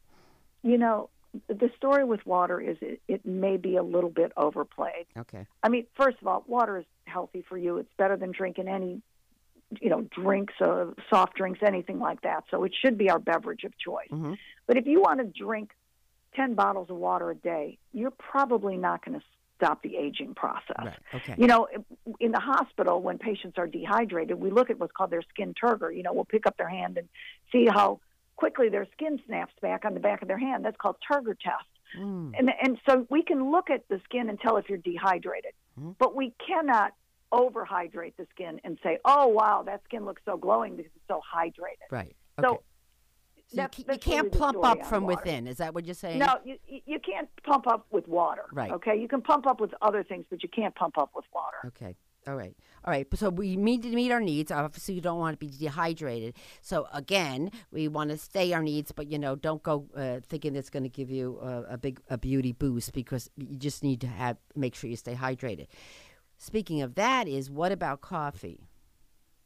You 0.63 0.79
know, 0.79 1.11
the 1.47 1.69
story 1.77 2.03
with 2.03 2.25
water 2.25 2.59
is 2.59 2.77
it, 2.81 2.99
it 3.07 3.25
may 3.27 3.57
be 3.57 3.75
a 3.75 3.83
little 3.83 4.09
bit 4.09 4.31
overplayed. 4.35 5.05
Okay. 5.15 5.45
I 5.61 5.69
mean, 5.69 5.85
first 5.95 6.17
of 6.19 6.25
all, 6.25 6.43
water 6.47 6.79
is 6.79 6.85
healthy 7.05 7.45
for 7.47 7.59
you. 7.59 7.77
It's 7.77 7.93
better 7.95 8.17
than 8.17 8.31
drinking 8.31 8.67
any, 8.67 9.03
you 9.79 9.89
know, 9.91 10.01
drinks, 10.01 10.55
uh, 10.59 10.85
soft 11.11 11.35
drinks, 11.35 11.59
anything 11.61 11.99
like 11.99 12.21
that. 12.21 12.45
So 12.49 12.63
it 12.63 12.73
should 12.81 12.97
be 12.97 13.11
our 13.11 13.19
beverage 13.19 13.65
of 13.65 13.77
choice. 13.77 14.09
Mm-hmm. 14.11 14.33
But 14.65 14.77
if 14.77 14.87
you 14.87 14.99
want 15.01 15.19
to 15.19 15.25
drink 15.25 15.71
10 16.35 16.55
bottles 16.55 16.89
of 16.89 16.97
water 16.97 17.29
a 17.29 17.35
day, 17.35 17.77
you're 17.93 18.11
probably 18.11 18.77
not 18.77 19.05
going 19.05 19.19
to 19.19 19.25
stop 19.57 19.81
the 19.83 19.97
aging 19.97 20.33
process. 20.35 20.77
Right. 20.77 20.99
Okay. 21.15 21.35
You 21.37 21.47
know, 21.47 21.67
in 22.19 22.31
the 22.31 22.39
hospital, 22.39 23.01
when 23.01 23.17
patients 23.17 23.57
are 23.57 23.67
dehydrated, 23.67 24.39
we 24.39 24.51
look 24.51 24.69
at 24.69 24.79
what's 24.79 24.93
called 24.93 25.11
their 25.11 25.23
skin 25.29 25.53
turgor. 25.61 25.95
You 25.95 26.03
know, 26.03 26.13
we'll 26.13 26.25
pick 26.25 26.47
up 26.47 26.57
their 26.57 26.69
hand 26.69 26.97
and 26.97 27.09
see 27.51 27.67
how 27.67 27.99
quickly 28.35 28.69
their 28.69 28.87
skin 28.93 29.19
snaps 29.25 29.53
back 29.61 29.83
on 29.83 29.93
the 29.93 29.99
back 29.99 30.21
of 30.21 30.27
their 30.27 30.37
hand. 30.37 30.63
That's 30.63 30.77
called 30.77 30.95
turgor 31.11 31.37
test. 31.37 31.65
Mm. 31.97 32.33
And, 32.37 32.49
and 32.61 32.77
so 32.87 33.07
we 33.09 33.23
can 33.23 33.51
look 33.51 33.69
at 33.69 33.87
the 33.89 33.99
skin 34.05 34.29
and 34.29 34.39
tell 34.39 34.57
if 34.57 34.69
you're 34.69 34.77
dehydrated, 34.77 35.53
Mm-hmm. 35.79 35.91
but 35.99 36.15
we 36.15 36.33
cannot 36.45 36.93
overhydrate 37.31 38.13
the 38.17 38.25
skin 38.33 38.59
and 38.63 38.79
say, 38.81 38.97
"Oh 39.05 39.27
wow, 39.27 39.61
that 39.67 39.83
skin 39.83 40.05
looks 40.05 40.23
so 40.25 40.37
glowing 40.37 40.75
because 40.75 40.91
it's 40.95 41.07
so 41.07 41.21
hydrated." 41.35 41.91
Right. 41.91 42.15
Okay. 42.39 42.47
So 42.47 42.63
you, 43.51 43.57
that's- 43.57 43.83
ca- 43.83 43.93
you 43.93 43.99
can't 43.99 44.31
plump 44.31 44.63
up 44.63 44.85
from 44.85 45.03
water. 45.03 45.21
within. 45.23 45.47
Is 45.47 45.57
that 45.57 45.73
what 45.73 45.85
you're 45.85 45.93
saying? 45.95 46.19
No, 46.19 46.35
you 46.43 46.57
you 46.67 46.81
you 46.85 46.99
can't 46.99 47.29
pump 47.43 47.67
up 47.67 47.85
with 47.91 48.07
water. 48.07 48.43
Right. 48.51 48.71
Okay, 48.71 48.95
you 48.99 49.07
can 49.07 49.21
pump 49.21 49.47
up 49.47 49.59
with 49.61 49.73
other 49.81 50.03
things, 50.03 50.25
but 50.29 50.43
you 50.43 50.49
can't 50.49 50.75
pump 50.75 50.97
up 50.97 51.11
with 51.15 51.25
water. 51.33 51.57
Okay. 51.67 51.95
All 52.27 52.35
right. 52.35 52.57
All 52.83 52.91
right. 52.91 53.07
So 53.15 53.29
we 53.29 53.55
need 53.55 53.83
to 53.83 53.89
meet 53.89 54.11
our 54.11 54.19
needs. 54.19 54.51
Obviously, 54.51 54.95
you 54.95 55.01
don't 55.01 55.17
want 55.17 55.39
to 55.39 55.45
be 55.45 55.49
dehydrated. 55.49 56.35
So 56.61 56.85
again, 56.93 57.51
we 57.71 57.87
want 57.87 58.09
to 58.09 58.17
stay 58.17 58.51
our 58.51 58.61
needs, 58.61 58.91
but 58.91 59.09
you 59.09 59.17
know, 59.17 59.37
don't 59.37 59.63
go 59.63 59.87
uh, 59.95 60.19
thinking 60.27 60.53
it's 60.57 60.69
going 60.69 60.83
to 60.83 60.89
give 60.89 61.09
you 61.09 61.39
a, 61.41 61.75
a 61.75 61.77
big 61.77 62.01
a 62.09 62.17
beauty 62.17 62.51
boost 62.51 62.91
because 62.91 63.29
you 63.37 63.55
just 63.55 63.81
need 63.81 64.01
to 64.01 64.07
have 64.07 64.35
make 64.55 64.75
sure 64.75 64.89
you 64.89 64.97
stay 64.97 65.15
hydrated. 65.15 65.67
Speaking 66.37 66.81
of 66.81 66.95
that, 66.95 67.29
is 67.29 67.49
what 67.49 67.71
about 67.71 68.01
coffee? 68.01 68.59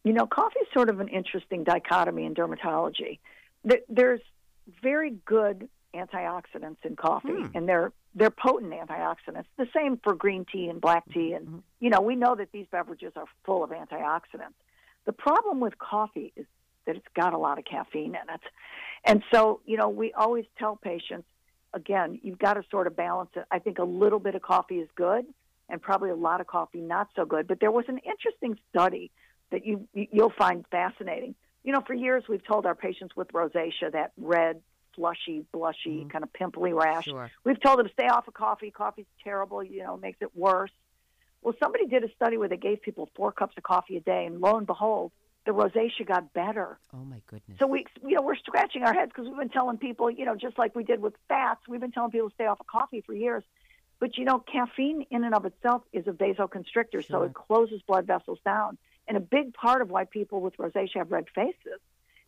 You 0.03 0.13
know, 0.13 0.25
coffee 0.25 0.59
is 0.59 0.67
sort 0.73 0.89
of 0.89 0.99
an 0.99 1.07
interesting 1.09 1.63
dichotomy 1.63 2.25
in 2.25 2.33
dermatology. 2.33 3.19
There- 3.63 3.81
There's 3.89 4.21
very 4.81 5.11
good 5.25 5.69
antioxidants 5.93 6.77
in 6.83 6.95
coffee, 6.95 7.29
hmm. 7.29 7.57
and 7.57 7.67
they're 7.67 7.91
they're 8.13 8.29
potent 8.29 8.73
antioxidants. 8.73 9.45
The 9.57 9.67
same 9.73 9.97
for 10.03 10.13
green 10.13 10.45
tea 10.51 10.67
and 10.67 10.81
black 10.81 11.03
tea, 11.11 11.33
and 11.33 11.47
mm-hmm. 11.47 11.57
you 11.79 11.89
know 11.89 12.01
we 12.01 12.15
know 12.15 12.35
that 12.35 12.51
these 12.51 12.67
beverages 12.71 13.13
are 13.15 13.25
full 13.45 13.63
of 13.63 13.71
antioxidants. 13.71 14.55
The 15.05 15.13
problem 15.13 15.59
with 15.59 15.77
coffee 15.77 16.33
is 16.35 16.45
that 16.85 16.95
it's 16.95 17.07
got 17.15 17.33
a 17.33 17.37
lot 17.37 17.57
of 17.57 17.65
caffeine 17.65 18.15
in 18.15 18.33
it, 18.33 18.41
and 19.05 19.23
so 19.33 19.61
you 19.65 19.77
know 19.77 19.89
we 19.89 20.13
always 20.13 20.45
tell 20.57 20.75
patients 20.75 21.27
again 21.73 22.19
you've 22.23 22.39
got 22.39 22.53
to 22.55 22.63
sort 22.69 22.87
of 22.87 22.95
balance 22.95 23.31
it. 23.35 23.45
I 23.51 23.59
think 23.59 23.79
a 23.79 23.83
little 23.83 24.19
bit 24.19 24.35
of 24.35 24.41
coffee 24.41 24.79
is 24.79 24.89
good, 24.95 25.25
and 25.69 25.81
probably 25.81 26.09
a 26.09 26.15
lot 26.15 26.41
of 26.41 26.47
coffee 26.47 26.81
not 26.81 27.09
so 27.15 27.25
good. 27.25 27.47
But 27.47 27.59
there 27.59 27.71
was 27.71 27.85
an 27.87 27.99
interesting 27.99 28.57
study 28.69 29.11
that 29.51 29.65
you 29.65 29.87
you'll 29.93 30.33
find 30.37 30.65
fascinating. 30.71 31.35
You 31.63 31.73
know, 31.73 31.81
for 31.81 31.93
years 31.93 32.23
we've 32.27 32.43
told 32.43 32.65
our 32.65 32.75
patients 32.75 33.15
with 33.15 33.27
rosacea 33.29 33.91
that 33.91 34.11
red, 34.17 34.61
flushy, 34.95 35.45
blushy, 35.53 35.99
mm-hmm. 35.99 36.09
kind 36.09 36.23
of 36.23 36.33
pimply 36.33 36.73
rash. 36.73 37.05
Sure. 37.05 37.31
We've 37.43 37.59
told 37.59 37.79
them 37.79 37.89
stay 37.93 38.07
off 38.07 38.27
of 38.27 38.33
coffee. 38.33 38.71
Coffee's 38.71 39.05
terrible. 39.23 39.63
You 39.63 39.83
know, 39.83 39.97
makes 39.97 40.21
it 40.21 40.35
worse. 40.35 40.71
Well, 41.41 41.55
somebody 41.61 41.87
did 41.87 42.03
a 42.03 42.11
study 42.15 42.37
where 42.37 42.49
they 42.49 42.57
gave 42.57 42.81
people 42.81 43.09
four 43.15 43.31
cups 43.31 43.55
of 43.57 43.63
coffee 43.63 43.97
a 43.97 43.99
day, 43.99 44.25
and 44.25 44.41
lo 44.41 44.57
and 44.57 44.67
behold, 44.67 45.11
the 45.45 45.51
rosacea 45.51 46.05
got 46.05 46.33
better. 46.33 46.77
Oh 46.93 47.03
my 47.03 47.21
goodness. 47.25 47.57
So 47.57 47.65
we, 47.65 47.85
you 48.05 48.15
know, 48.15 48.21
we're 48.21 48.35
scratching 48.35 48.83
our 48.83 48.93
heads 48.93 49.11
because 49.13 49.27
we've 49.27 49.39
been 49.39 49.49
telling 49.49 49.77
people, 49.77 50.09
you 50.11 50.25
know, 50.25 50.35
just 50.35 50.57
like 50.57 50.75
we 50.75 50.83
did 50.83 51.01
with 51.01 51.15
fats, 51.27 51.61
we've 51.67 51.81
been 51.81 51.91
telling 51.91 52.11
people 52.11 52.29
to 52.29 52.35
stay 52.35 52.45
off 52.45 52.59
of 52.59 52.67
coffee 52.67 53.01
for 53.01 53.13
years. 53.13 53.43
But 53.99 54.17
you 54.17 54.25
know, 54.25 54.39
caffeine 54.39 55.05
in 55.11 55.23
and 55.23 55.33
of 55.33 55.45
itself 55.45 55.83
is 55.93 56.07
a 56.07 56.11
vasoconstrictor, 56.11 57.07
so 57.07 57.23
it 57.23 57.33
closes 57.33 57.81
blood 57.83 58.07
vessels 58.07 58.39
down. 58.43 58.77
And 59.11 59.17
a 59.17 59.19
big 59.19 59.53
part 59.53 59.81
of 59.81 59.89
why 59.89 60.05
people 60.05 60.39
with 60.39 60.55
rosacea 60.55 60.95
have 60.95 61.11
red 61.11 61.25
faces 61.35 61.81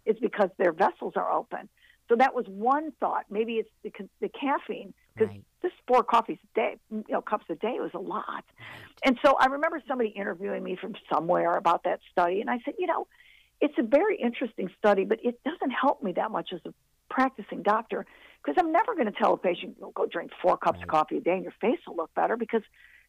is 0.06 0.17
because 0.19 0.50
their 0.58 0.74
vessels 0.74 1.13
are 1.15 1.32
open. 1.32 1.69
So 2.10 2.17
that 2.17 2.36
was 2.36 2.43
one 2.50 2.91
thought. 3.00 3.24
Maybe 3.30 3.54
it's 3.54 3.69
the, 3.84 4.10
the 4.19 4.28
caffeine 4.28 4.93
because 5.15 5.34
this 5.62 5.72
four 5.88 6.04
coffees 6.04 6.39
a 6.43 6.60
day, 6.60 6.76
you 6.91 7.06
know, 7.08 7.22
cups 7.22 7.46
a 7.50 7.56
day 7.56 7.78
was 7.80 7.91
a 7.93 8.00
lot. 8.00 8.43
And 9.06 9.17
so 9.26 9.38
I 9.39 9.46
remember 9.46 9.82
somebody 9.88 10.10
interviewing 10.10 10.62
me 10.62 10.76
from 10.76 10.96
somewhere 11.10 11.56
about 11.56 11.86
that 11.86 12.02
study, 12.12 12.41
and 12.41 12.50
I 12.50 12.60
said, 12.65 12.74
you 12.78 12.88
know, 12.88 13.08
it's 13.62 13.76
a 13.80 13.84
very 13.84 14.17
interesting 14.17 14.69
study, 14.78 15.06
but 15.06 15.24
it 15.24 15.41
doesn't 15.46 15.72
help 15.72 16.04
me 16.04 16.12
that 16.17 16.32
much 16.32 16.50
as 16.52 16.60
a 16.65 16.74
practicing 17.10 17.63
doctor 17.63 18.06
because 18.43 18.56
I'm 18.60 18.74
never 18.74 18.93
going 18.93 19.06
to 19.06 19.13
tell 19.13 19.36
a 19.36 19.38
patient, 19.38 19.80
"Go 19.80 19.91
go 19.96 20.06
drink 20.06 20.32
four 20.41 20.58
cups 20.58 20.82
of 20.82 20.89
coffee 20.89 21.19
a 21.19 21.22
day 21.22 21.36
and 21.36 21.43
your 21.43 21.54
face 21.62 21.80
will 21.88 21.96
look 21.96 22.13
better 22.13 22.36
because 22.36 22.63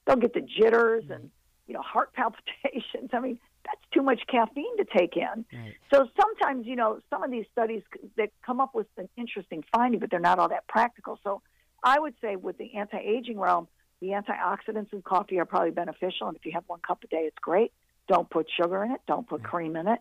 they'll 0.06 0.14
get 0.14 0.32
the 0.32 0.42
jitters 0.42 1.06
and 1.10 1.32
you 1.66 1.74
know 1.74 1.82
heart 1.82 2.12
palpitations. 2.14 3.10
I 3.12 3.18
mean, 3.18 3.40
that's 3.64 3.80
too 3.92 4.02
much 4.02 4.20
caffeine 4.28 4.76
to 4.76 4.84
take 4.84 5.16
in. 5.16 5.44
So 5.92 6.08
sometimes, 6.20 6.66
you 6.66 6.76
know, 6.76 7.00
some 7.10 7.22
of 7.22 7.30
these 7.30 7.46
studies 7.52 7.82
that 8.16 8.30
come 8.44 8.60
up 8.60 8.74
with 8.74 8.86
an 8.96 9.08
interesting 9.16 9.64
finding, 9.72 10.00
but 10.00 10.10
they're 10.10 10.20
not 10.20 10.38
all 10.38 10.48
that 10.48 10.66
practical. 10.66 11.18
So 11.24 11.42
I 11.82 11.98
would 11.98 12.14
say 12.20 12.36
with 12.36 12.58
the 12.58 12.74
anti-aging 12.74 13.38
realm, 13.38 13.68
the 14.00 14.08
antioxidants 14.08 14.92
in 14.92 15.02
coffee 15.02 15.38
are 15.38 15.44
probably 15.44 15.70
beneficial, 15.70 16.28
and 16.28 16.36
if 16.36 16.44
you 16.44 16.52
have 16.52 16.64
one 16.66 16.80
cup 16.86 17.02
a 17.04 17.06
day, 17.06 17.22
it's 17.22 17.38
great. 17.40 17.72
Don't 18.06 18.28
put 18.28 18.46
sugar 18.54 18.84
in 18.84 18.90
it. 18.90 19.00
Don't 19.06 19.26
put 19.26 19.42
cream 19.42 19.76
in 19.76 19.88
it. 19.88 20.00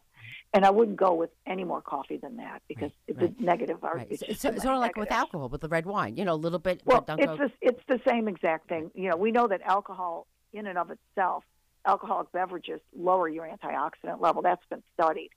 And 0.54 0.66
I 0.66 0.70
wouldn't 0.72 0.98
go 0.98 1.14
with 1.14 1.30
any 1.48 1.64
more 1.64 1.82
coffee 1.82 2.18
than 2.18 2.38
that 2.38 2.62
because 2.68 2.92
it's 3.08 3.18
right. 3.18 3.38
the 3.38 3.44
negative 3.44 3.84
are 3.84 3.98
Right. 3.98 4.08
it's 4.12 4.20
So, 4.20 4.26
just 4.28 4.42
so, 4.42 4.52
too 4.52 4.60
sort 4.60 4.76
of 4.76 4.82
like 4.82 4.98
with 4.98 5.12
alcohol, 5.12 5.50
with 5.50 5.62
the 5.62 5.70
red 5.70 5.86
wine. 5.86 6.18
You 6.18 6.26
know, 6.26 6.34
a 6.34 6.36
little 6.36 6.60
bit. 6.60 6.82
Well, 6.86 7.04
it's 7.08 7.26
go. 7.26 7.38
the, 7.38 7.52
it's 7.62 7.82
the 7.88 8.00
same 8.08 8.28
exact 8.28 8.68
thing. 8.68 8.92
You 8.94 9.10
know, 9.10 9.16
we 9.16 9.32
know 9.32 9.48
that 9.48 9.62
alcohol 9.62 10.28
in 10.52 10.68
and 10.68 10.78
of 10.78 10.92
itself, 10.92 11.44
alcoholic 11.86 12.32
beverages 12.32 12.80
lower 12.98 13.28
your 13.28 13.48
antioxidant 13.48 14.22
level. 14.22 14.42
That's 14.42 14.66
been 14.70 14.84
studied. 14.94 15.30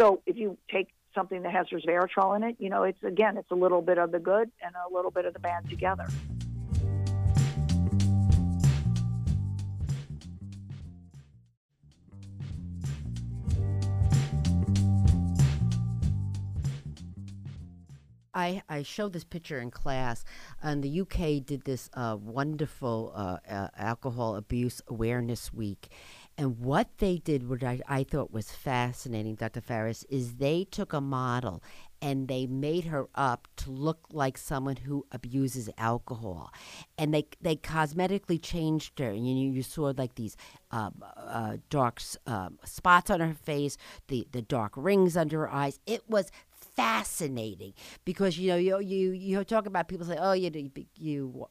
So 0.00 0.22
if 0.26 0.36
you 0.36 0.58
take 0.70 0.88
something 1.14 1.42
that 1.42 1.52
has 1.52 1.66
resveratrol 1.68 2.36
in 2.36 2.42
it, 2.42 2.56
you 2.58 2.68
know, 2.68 2.82
it's 2.82 3.02
again, 3.02 3.36
it's 3.36 3.50
a 3.50 3.54
little 3.54 3.82
bit 3.82 3.98
of 3.98 4.10
the 4.10 4.18
good 4.18 4.50
and 4.62 4.74
a 4.74 4.94
little 4.94 5.10
bit 5.10 5.24
of 5.24 5.32
the 5.32 5.40
bad 5.40 5.68
together. 5.68 6.06
I, 18.34 18.62
I 18.68 18.82
showed 18.82 19.12
this 19.12 19.24
picture 19.24 19.58
in 19.60 19.70
class, 19.70 20.24
and 20.62 20.82
the 20.82 21.00
UK 21.00 21.44
did 21.44 21.64
this 21.64 21.88
uh, 21.94 22.16
wonderful 22.20 23.12
uh, 23.14 23.38
uh, 23.48 23.68
alcohol 23.76 24.36
abuse 24.36 24.82
awareness 24.88 25.52
week. 25.52 25.88
And 26.36 26.58
what 26.58 26.88
they 26.98 27.18
did, 27.18 27.48
what 27.48 27.62
I, 27.62 27.80
I 27.88 28.02
thought 28.02 28.32
was 28.32 28.50
fascinating, 28.50 29.36
Dr. 29.36 29.60
Farris, 29.60 30.04
is 30.08 30.34
they 30.34 30.64
took 30.64 30.92
a 30.92 31.00
model 31.00 31.62
and 32.02 32.26
they 32.28 32.46
made 32.46 32.86
her 32.86 33.06
up 33.14 33.46
to 33.56 33.70
look 33.70 34.00
like 34.12 34.36
someone 34.36 34.76
who 34.76 35.06
abuses 35.12 35.70
alcohol. 35.78 36.52
And 36.98 37.14
they 37.14 37.26
they 37.40 37.56
cosmetically 37.56 38.42
changed 38.42 38.98
her. 38.98 39.10
And 39.10 39.26
you, 39.26 39.52
you 39.52 39.62
saw 39.62 39.92
like 39.96 40.16
these 40.16 40.36
um, 40.72 41.02
uh, 41.16 41.56
dark 41.70 42.02
um, 42.26 42.58
spots 42.64 43.10
on 43.10 43.20
her 43.20 43.34
face, 43.34 43.78
the, 44.08 44.26
the 44.32 44.42
dark 44.42 44.72
rings 44.76 45.16
under 45.16 45.38
her 45.40 45.50
eyes. 45.50 45.78
It 45.86 46.02
was 46.10 46.32
fascinating 46.74 47.72
because 48.04 48.38
you 48.38 48.48
know 48.50 48.56
you 48.56 48.78
you 48.80 49.12
you 49.12 49.44
talk 49.44 49.66
about 49.66 49.88
people 49.88 50.06
say 50.06 50.16
oh 50.20 50.32
you 50.32 50.50
you 50.98 51.46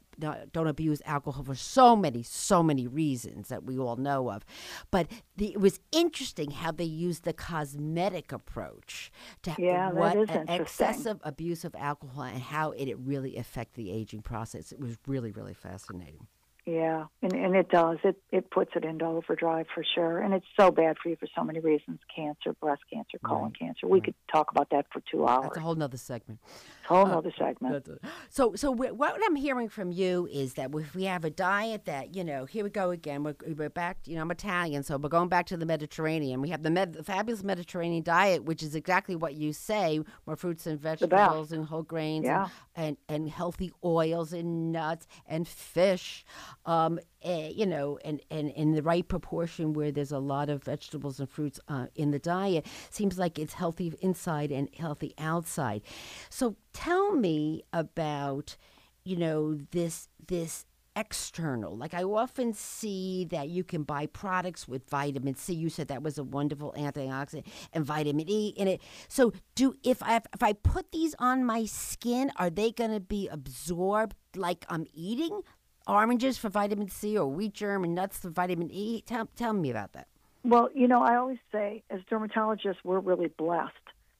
don't 0.51 0.67
abuse 0.67 1.01
alcohol 1.05 1.43
for 1.43 1.55
so 1.55 1.95
many 1.95 2.23
so 2.23 2.61
many 2.61 2.87
reasons 2.87 3.49
that 3.49 3.63
we 3.63 3.77
all 3.77 3.95
know 3.95 4.29
of. 4.29 4.45
But 4.91 5.07
the, 5.37 5.51
it 5.53 5.59
was 5.59 5.79
interesting 5.91 6.51
how 6.51 6.71
they 6.71 6.83
used 6.83 7.23
the 7.23 7.33
cosmetic 7.33 8.31
approach 8.31 9.11
to 9.43 9.55
Yeah, 9.57 9.91
what 9.91 10.15
is 10.17 10.29
an 10.29 10.49
excessive 10.49 11.19
abuse 11.23 11.63
of 11.63 11.75
alcohol 11.75 12.23
and 12.23 12.41
how 12.41 12.71
it, 12.71 12.87
it 12.87 12.97
really 12.99 13.37
affect 13.37 13.75
the 13.75 13.91
aging 13.91 14.21
process. 14.21 14.71
It 14.71 14.79
was 14.79 14.97
really 15.07 15.31
really 15.31 15.53
fascinating 15.53 16.27
Yeah, 16.65 17.07
and 17.21 17.33
and 17.33 17.55
it 17.57 17.67
does. 17.69 17.97
It 18.05 18.15
it 18.31 18.49
puts 18.49 18.71
it 18.77 18.85
into 18.85 19.03
overdrive 19.03 19.65
for 19.75 19.83
sure, 19.83 20.19
and 20.19 20.33
it's 20.33 20.45
so 20.57 20.71
bad 20.71 20.95
for 20.97 21.09
you 21.09 21.17
for 21.17 21.27
so 21.35 21.43
many 21.43 21.59
reasons: 21.59 21.99
cancer, 22.15 22.53
breast 22.61 22.83
cancer, 22.91 23.17
colon 23.25 23.51
cancer. 23.51 23.85
We 23.85 23.99
could 23.99 24.15
talk 24.31 24.49
about 24.49 24.69
that 24.69 24.85
for 24.93 25.01
two 25.11 25.27
hours. 25.27 25.43
that's 25.43 25.57
a 25.57 25.59
whole 25.59 25.75
nother 25.75 25.97
segment 25.97 26.39
It's 26.45 26.85
a 26.89 26.93
whole 26.93 27.05
Uh, 27.05 27.17
other 27.17 27.33
segment. 27.37 27.89
So, 28.29 28.55
so 28.55 28.71
what 28.71 29.19
I'm 29.25 29.35
hearing 29.35 29.67
from 29.67 29.91
you 29.91 30.25
is 30.31 30.53
that 30.53 30.73
if 30.73 30.95
we 30.95 31.03
have 31.03 31.25
a 31.25 31.29
diet 31.29 31.83
that 31.83 32.15
you 32.15 32.23
know, 32.23 32.45
here 32.45 32.63
we 32.63 32.69
go 32.69 32.91
again. 32.91 33.23
We're, 33.23 33.35
we're 33.57 33.69
back. 33.69 33.97
You 34.05 34.15
know, 34.15 34.21
I'm 34.21 34.31
Italian, 34.31 34.83
so 34.83 34.95
we're 34.95 35.09
going 35.09 35.27
back 35.27 35.45
to 35.47 35.57
the 35.57 35.65
Mediterranean. 35.65 36.39
We 36.41 36.47
have 36.49 36.63
the, 36.63 36.71
med- 36.71 36.93
the 36.93 37.03
fabulous 37.03 37.43
Mediterranean 37.43 38.03
diet, 38.03 38.45
which 38.45 38.63
is 38.63 38.73
exactly 38.73 39.17
what 39.17 39.33
you 39.35 39.51
say: 39.51 39.99
more 40.25 40.37
fruits 40.37 40.65
and 40.65 40.79
vegetables 40.79 41.51
and 41.51 41.65
whole 41.65 41.83
grains, 41.83 42.23
Yeah. 42.23 42.47
and, 42.75 42.95
and 43.09 43.23
and 43.23 43.29
healthy 43.29 43.71
oils 43.83 44.31
and 44.33 44.71
nuts 44.71 45.07
and 45.27 45.45
fish. 45.45 46.23
Um, 46.65 46.99
eh, 47.21 47.49
you 47.49 47.65
know, 47.65 47.99
and, 48.05 48.21
and 48.31 48.49
in 48.51 48.71
the 48.71 48.81
right 48.81 49.05
proportion 49.05 49.73
where 49.73 49.91
there's 49.91 50.13
a 50.13 50.19
lot 50.19 50.49
of 50.49 50.63
vegetables 50.63 51.19
and 51.19 51.29
fruits 51.29 51.59
uh, 51.67 51.87
in 51.95 52.11
the 52.11 52.19
diet, 52.19 52.65
seems 52.89 53.17
like 53.17 53.37
it's 53.37 53.53
healthy 53.53 53.93
inside 54.01 54.51
and 54.51 54.69
healthy 54.73 55.13
outside. 55.17 55.81
So 56.29 56.55
tell 56.71 57.11
me 57.11 57.63
about, 57.73 58.55
you 59.03 59.17
know, 59.17 59.55
this 59.71 60.07
this 60.25 60.65
external. 60.95 61.75
Like 61.75 61.93
I 61.93 62.03
often 62.03 62.53
see 62.53 63.25
that 63.31 63.49
you 63.49 63.63
can 63.63 63.83
buy 63.83 64.05
products 64.07 64.67
with 64.67 64.89
vitamin 64.89 65.35
C. 65.35 65.53
You 65.53 65.69
said 65.69 65.87
that 65.87 66.03
was 66.03 66.17
a 66.17 66.23
wonderful 66.23 66.73
antioxidant 66.77 67.45
and 67.71 67.85
vitamin 67.85 68.29
E 68.29 68.53
in 68.55 68.67
it. 68.67 68.81
So 69.07 69.33
do 69.55 69.75
if 69.83 70.03
I 70.03 70.17
if 70.17 70.43
I 70.43 70.53
put 70.53 70.91
these 70.91 71.15
on 71.19 71.45
my 71.45 71.65
skin, 71.65 72.31
are 72.37 72.49
they 72.49 72.71
going 72.71 72.91
to 72.91 72.99
be 72.99 73.27
absorbed 73.27 74.15
like 74.35 74.65
I'm 74.69 74.85
eating 74.93 75.41
oranges 75.87 76.37
for 76.37 76.49
vitamin 76.49 76.89
C 76.89 77.17
or 77.17 77.27
wheat 77.27 77.53
germ 77.53 77.83
and 77.83 77.95
nuts 77.95 78.17
for 78.17 78.29
vitamin 78.29 78.69
E? 78.71 79.01
Tell 79.05 79.27
tell 79.35 79.53
me 79.53 79.69
about 79.69 79.93
that. 79.93 80.07
Well, 80.43 80.69
you 80.73 80.87
know, 80.87 81.01
I 81.01 81.15
always 81.15 81.39
say, 81.51 81.83
as 81.89 82.01
dermatologists, 82.11 82.77
we're 82.83 82.99
really 82.99 83.27
blessed 83.27 83.73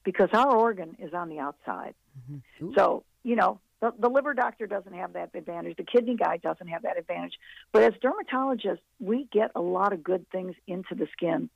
because 0.04 0.30
our 0.32 0.54
organ 0.56 0.96
is 0.98 1.12
on 1.14 1.28
the 1.28 1.38
outside. 1.38 1.94
So, 2.74 3.04
you 3.22 3.36
know, 3.36 3.60
The, 3.80 3.92
the 3.98 4.08
liver 4.08 4.32
doctor 4.32 4.66
doesn't 4.66 4.94
have 4.94 5.12
that 5.12 5.30
advantage. 5.34 5.76
The 5.76 5.84
kidney 5.84 6.16
guy 6.16 6.38
doesn't 6.38 6.68
have 6.68 6.82
that 6.82 6.96
advantage. 6.98 7.34
But 7.72 7.82
as 7.82 7.92
dermatologists, 7.94 8.78
we 8.98 9.28
get 9.30 9.50
a 9.54 9.60
lot 9.60 9.92
of 9.92 10.02
good 10.02 10.24
things 10.30 10.54
into 10.66 10.94
the 10.94 11.06
skin 11.12 11.50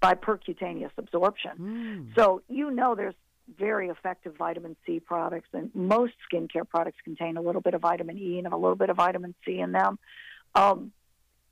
by 0.00 0.14
percutaneous 0.14 0.90
absorption. 0.96 1.52
Mm. 1.60 2.14
So 2.16 2.42
you 2.48 2.72
know 2.72 2.96
there's 2.96 3.14
very 3.58 3.88
effective 3.88 4.36
vitamin 4.36 4.76
C 4.86 5.00
products, 5.00 5.48
and 5.52 5.70
most 5.74 6.14
skincare 6.30 6.68
products 6.68 6.98
contain 7.04 7.36
a 7.36 7.42
little 7.42 7.60
bit 7.60 7.74
of 7.74 7.80
vitamin 7.80 8.18
E 8.18 8.38
and 8.38 8.52
a 8.52 8.56
little 8.56 8.76
bit 8.76 8.90
of 8.90 8.96
vitamin 8.96 9.34
C 9.44 9.58
in 9.58 9.72
them. 9.72 9.98
Um, 10.54 10.92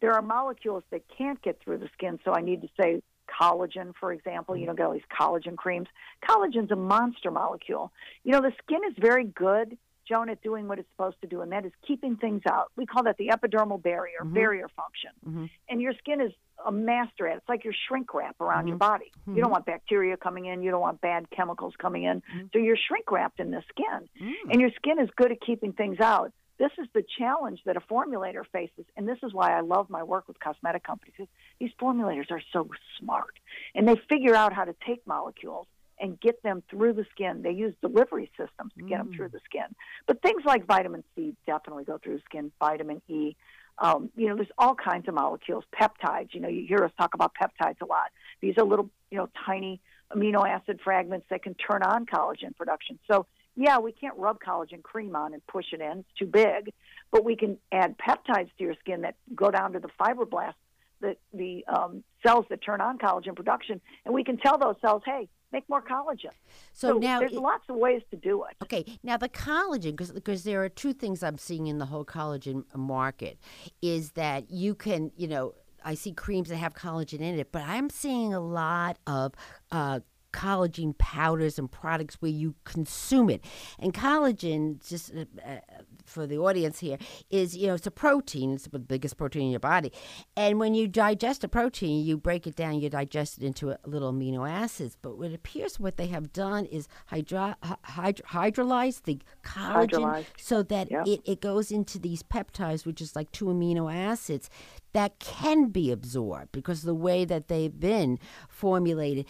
there 0.00 0.12
are 0.12 0.22
molecules 0.22 0.84
that 0.90 1.02
can't 1.16 1.40
get 1.42 1.60
through 1.60 1.78
the 1.78 1.88
skin, 1.94 2.18
so 2.24 2.32
I 2.32 2.40
need 2.40 2.62
to 2.62 2.68
say 2.80 3.02
collagen, 3.28 3.92
for 3.98 4.12
example. 4.12 4.56
You 4.56 4.66
know, 4.66 4.74
get 4.74 4.86
all 4.86 4.92
these 4.92 5.02
collagen 5.20 5.56
creams. 5.56 5.88
Collagen's 6.24 6.70
a 6.70 6.76
monster 6.76 7.30
molecule. 7.30 7.92
You 8.24 8.32
know, 8.32 8.40
the 8.40 8.52
skin 8.62 8.80
is 8.88 8.94
very 8.98 9.24
good, 9.24 9.76
Joan, 10.08 10.28
at 10.30 10.42
doing 10.42 10.68
what 10.68 10.78
it's 10.78 10.88
supposed 10.92 11.20
to 11.20 11.26
do, 11.26 11.42
and 11.42 11.52
that 11.52 11.64
is 11.66 11.72
keeping 11.86 12.16
things 12.16 12.42
out. 12.48 12.72
We 12.76 12.86
call 12.86 13.02
that 13.04 13.16
the 13.18 13.28
epidermal 13.28 13.82
barrier, 13.82 14.20
Mhm. 14.22 14.32
barrier 14.34 14.68
function. 14.68 15.10
Mm-hmm. 15.26 15.46
And 15.68 15.80
your 15.80 15.92
skin 15.94 16.20
is 16.20 16.32
a 16.64 16.72
master 16.72 17.26
at 17.28 17.34
it. 17.34 17.36
It's 17.38 17.48
like 17.48 17.64
your 17.64 17.74
shrink 17.86 18.12
wrap 18.14 18.40
around 18.40 18.60
Mm-hmm. 18.60 18.68
your 18.68 18.76
body. 18.78 19.12
You 19.26 19.34
don't 19.36 19.44
Mhm. 19.50 19.50
want 19.52 19.66
bacteria 19.66 20.16
coming 20.16 20.46
in. 20.46 20.62
You 20.62 20.70
don't 20.70 20.80
want 20.80 21.00
bad 21.00 21.28
chemicals 21.30 21.74
coming 21.76 22.04
in. 22.04 22.20
Mm-hmm. 22.22 22.46
So 22.52 22.58
you're 22.58 22.76
shrink 22.76 23.10
wrapped 23.12 23.38
in 23.38 23.50
the 23.50 23.62
skin. 23.68 24.08
Mm. 24.20 24.34
And 24.52 24.60
your 24.60 24.70
skin 24.72 24.98
is 24.98 25.10
good 25.16 25.30
at 25.30 25.40
keeping 25.40 25.72
things 25.72 26.00
out. 26.00 26.32
This 26.58 26.72
is 26.78 26.88
the 26.92 27.04
challenge 27.18 27.62
that 27.66 27.76
a 27.76 27.80
formulator 27.80 28.44
faces. 28.46 28.84
And 28.96 29.06
this 29.08 29.18
is 29.22 29.32
why 29.32 29.56
I 29.56 29.60
love 29.60 29.88
my 29.90 30.02
work 30.02 30.26
with 30.26 30.40
cosmetic 30.40 30.82
companies. 30.82 31.28
These 31.60 31.70
formulators 31.80 32.32
are 32.32 32.42
so 32.52 32.68
smart. 32.98 33.38
And 33.76 33.86
they 33.86 33.94
figure 34.08 34.34
out 34.34 34.52
how 34.52 34.64
to 34.64 34.74
take 34.84 35.06
molecules 35.06 35.68
and 36.00 36.20
get 36.20 36.42
them 36.42 36.62
through 36.70 36.92
the 36.94 37.06
skin. 37.10 37.42
They 37.42 37.52
use 37.52 37.74
delivery 37.80 38.30
systems 38.36 38.72
to 38.78 38.84
get 38.84 38.98
them 38.98 39.12
through 39.14 39.28
the 39.28 39.40
skin. 39.44 39.74
But 40.06 40.22
things 40.22 40.42
like 40.44 40.66
vitamin 40.66 41.04
C 41.14 41.34
definitely 41.46 41.84
go 41.84 41.98
through 41.98 42.16
the 42.16 42.22
skin, 42.24 42.52
vitamin 42.58 43.02
E. 43.08 43.36
Um, 43.78 44.10
you 44.16 44.28
know, 44.28 44.36
there's 44.36 44.48
all 44.58 44.74
kinds 44.74 45.08
of 45.08 45.14
molecules, 45.14 45.64
peptides. 45.72 46.34
You 46.34 46.40
know, 46.40 46.48
you 46.48 46.66
hear 46.66 46.84
us 46.84 46.90
talk 46.98 47.14
about 47.14 47.32
peptides 47.40 47.80
a 47.80 47.86
lot. 47.86 48.10
These 48.40 48.54
are 48.58 48.64
little, 48.64 48.90
you 49.10 49.18
know, 49.18 49.28
tiny 49.46 49.80
amino 50.12 50.48
acid 50.48 50.80
fragments 50.82 51.26
that 51.30 51.42
can 51.42 51.54
turn 51.54 51.82
on 51.82 52.06
collagen 52.06 52.56
production. 52.56 52.98
So, 53.10 53.26
yeah, 53.56 53.78
we 53.78 53.92
can't 53.92 54.16
rub 54.16 54.38
collagen 54.40 54.82
cream 54.82 55.14
on 55.16 55.32
and 55.32 55.46
push 55.46 55.66
it 55.72 55.80
in; 55.80 55.98
it's 55.98 56.18
too 56.18 56.26
big. 56.26 56.72
But 57.10 57.24
we 57.24 57.36
can 57.36 57.58
add 57.72 57.96
peptides 57.98 58.50
to 58.58 58.64
your 58.64 58.74
skin 58.80 59.02
that 59.02 59.16
go 59.34 59.50
down 59.50 59.72
to 59.72 59.80
the 59.80 59.88
fibroblasts, 60.00 60.54
the 61.00 61.16
the 61.32 61.64
um, 61.66 62.04
cells 62.24 62.46
that 62.50 62.62
turn 62.62 62.80
on 62.80 62.98
collagen 62.98 63.34
production, 63.34 63.80
and 64.04 64.14
we 64.14 64.24
can 64.24 64.38
tell 64.38 64.58
those 64.58 64.76
cells, 64.80 65.02
"Hey, 65.04 65.28
make 65.52 65.68
more 65.68 65.82
collagen." 65.82 66.32
So 66.72 66.98
now 66.98 67.20
there's 67.20 67.32
it- 67.32 67.40
lots 67.40 67.64
of 67.68 67.76
ways 67.76 68.02
to 68.10 68.16
do 68.16 68.44
it. 68.44 68.56
Okay, 68.62 68.98
now 69.02 69.16
the 69.16 69.28
collagen, 69.28 69.96
because 69.96 70.44
there 70.44 70.62
are 70.62 70.68
two 70.68 70.92
things 70.92 71.22
I'm 71.22 71.38
seeing 71.38 71.66
in 71.66 71.78
the 71.78 71.86
whole 71.86 72.04
collagen 72.04 72.64
market, 72.76 73.38
is 73.82 74.12
that 74.12 74.50
you 74.50 74.74
can, 74.74 75.12
you 75.16 75.28
know, 75.28 75.54
I 75.84 75.94
see 75.94 76.12
creams 76.12 76.48
that 76.48 76.56
have 76.56 76.74
collagen 76.74 77.20
in 77.20 77.38
it, 77.38 77.52
but 77.52 77.62
I'm 77.62 77.88
seeing 77.88 78.34
a 78.34 78.40
lot 78.40 78.98
of 79.06 79.34
uh, 79.70 80.00
collagen 80.32 80.96
powders 80.98 81.58
and 81.58 81.70
products 81.70 82.16
where 82.20 82.30
you 82.30 82.54
consume 82.64 83.30
it. 83.30 83.44
And 83.78 83.94
collagen, 83.94 84.86
just 84.86 85.14
uh, 85.14 85.24
uh, 85.44 85.60
for 86.08 86.26
the 86.26 86.38
audience 86.38 86.80
here, 86.80 86.98
is 87.30 87.56
you 87.56 87.66
know 87.68 87.74
it's 87.74 87.86
a 87.86 87.90
protein. 87.90 88.52
It's 88.54 88.66
the 88.66 88.78
biggest 88.78 89.16
protein 89.16 89.42
in 89.42 89.50
your 89.50 89.60
body, 89.60 89.92
and 90.36 90.58
when 90.58 90.74
you 90.74 90.88
digest 90.88 91.44
a 91.44 91.48
protein, 91.48 92.04
you 92.04 92.16
break 92.16 92.46
it 92.46 92.56
down. 92.56 92.80
You 92.80 92.90
digest 92.90 93.38
it 93.38 93.44
into 93.44 93.70
a 93.70 93.78
little 93.86 94.12
amino 94.12 94.48
acids. 94.48 94.96
But 95.00 95.18
what 95.18 95.32
appears 95.32 95.78
what 95.78 95.96
they 95.96 96.06
have 96.08 96.32
done 96.32 96.64
is 96.66 96.88
hydro, 97.06 97.54
hydro, 97.82 98.24
hydrolyze 98.26 99.02
the 99.02 99.18
collagen 99.44 99.88
Hydrolyzed. 99.88 100.24
so 100.38 100.62
that 100.62 100.90
Yep. 100.90 101.06
it, 101.06 101.20
it 101.24 101.40
goes 101.40 101.70
into 101.70 101.98
these 101.98 102.22
peptides, 102.22 102.86
which 102.86 103.00
is 103.00 103.14
like 103.14 103.30
two 103.32 103.46
amino 103.46 103.92
acids 103.92 104.48
that 104.92 105.18
can 105.18 105.66
be 105.68 105.90
absorbed 105.90 106.50
because 106.52 106.80
of 106.80 106.86
the 106.86 106.94
way 106.94 107.24
that 107.24 107.48
they've 107.48 107.78
been 107.78 108.18
formulated. 108.48 109.26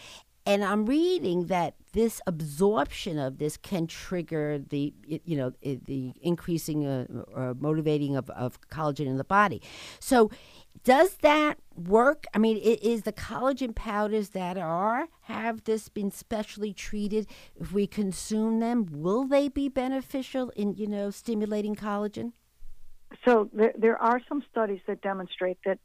And 0.49 0.65
I'm 0.65 0.87
reading 0.87 1.49
that 1.49 1.75
this 1.93 2.23
absorption 2.27 3.19
of 3.19 3.37
this 3.37 3.59
can 3.59 3.87
trigger 3.87 4.59
the, 4.59 4.95
you 5.07 5.37
know, 5.37 5.53
the 5.61 6.15
increasing 6.23 6.87
uh, 6.87 7.05
or 7.35 7.53
motivating 7.53 8.17
of, 8.17 8.31
of 8.31 8.59
collagen 8.71 9.07
in 9.07 9.19
the 9.19 9.25
body. 9.25 9.61
So, 10.01 10.31
does 10.85 11.17
that 11.17 11.59
work? 11.77 12.25
I 12.33 12.39
mean, 12.39 12.57
is 12.57 13.03
the 13.03 13.13
collagen 13.13 13.75
powders 13.75 14.31
that 14.31 14.57
are 14.57 15.09
have 15.25 15.65
this 15.65 15.91
been 15.91 16.11
specially 16.11 16.73
treated? 16.73 17.27
If 17.61 17.73
we 17.73 17.87
consume 17.87 18.61
them, 18.61 18.87
will 18.91 19.27
they 19.27 19.49
be 19.49 19.69
beneficial 19.69 20.49
in, 20.57 20.73
you 20.73 20.87
know, 20.87 21.11
stimulating 21.11 21.77
collagen? 21.77 22.33
So 23.27 23.51
there, 23.53 23.75
there 23.77 24.01
are 24.01 24.23
some 24.31 24.43
studies 24.51 24.81
that 24.87 25.03
demonstrate 25.03 25.59
that 25.67 25.79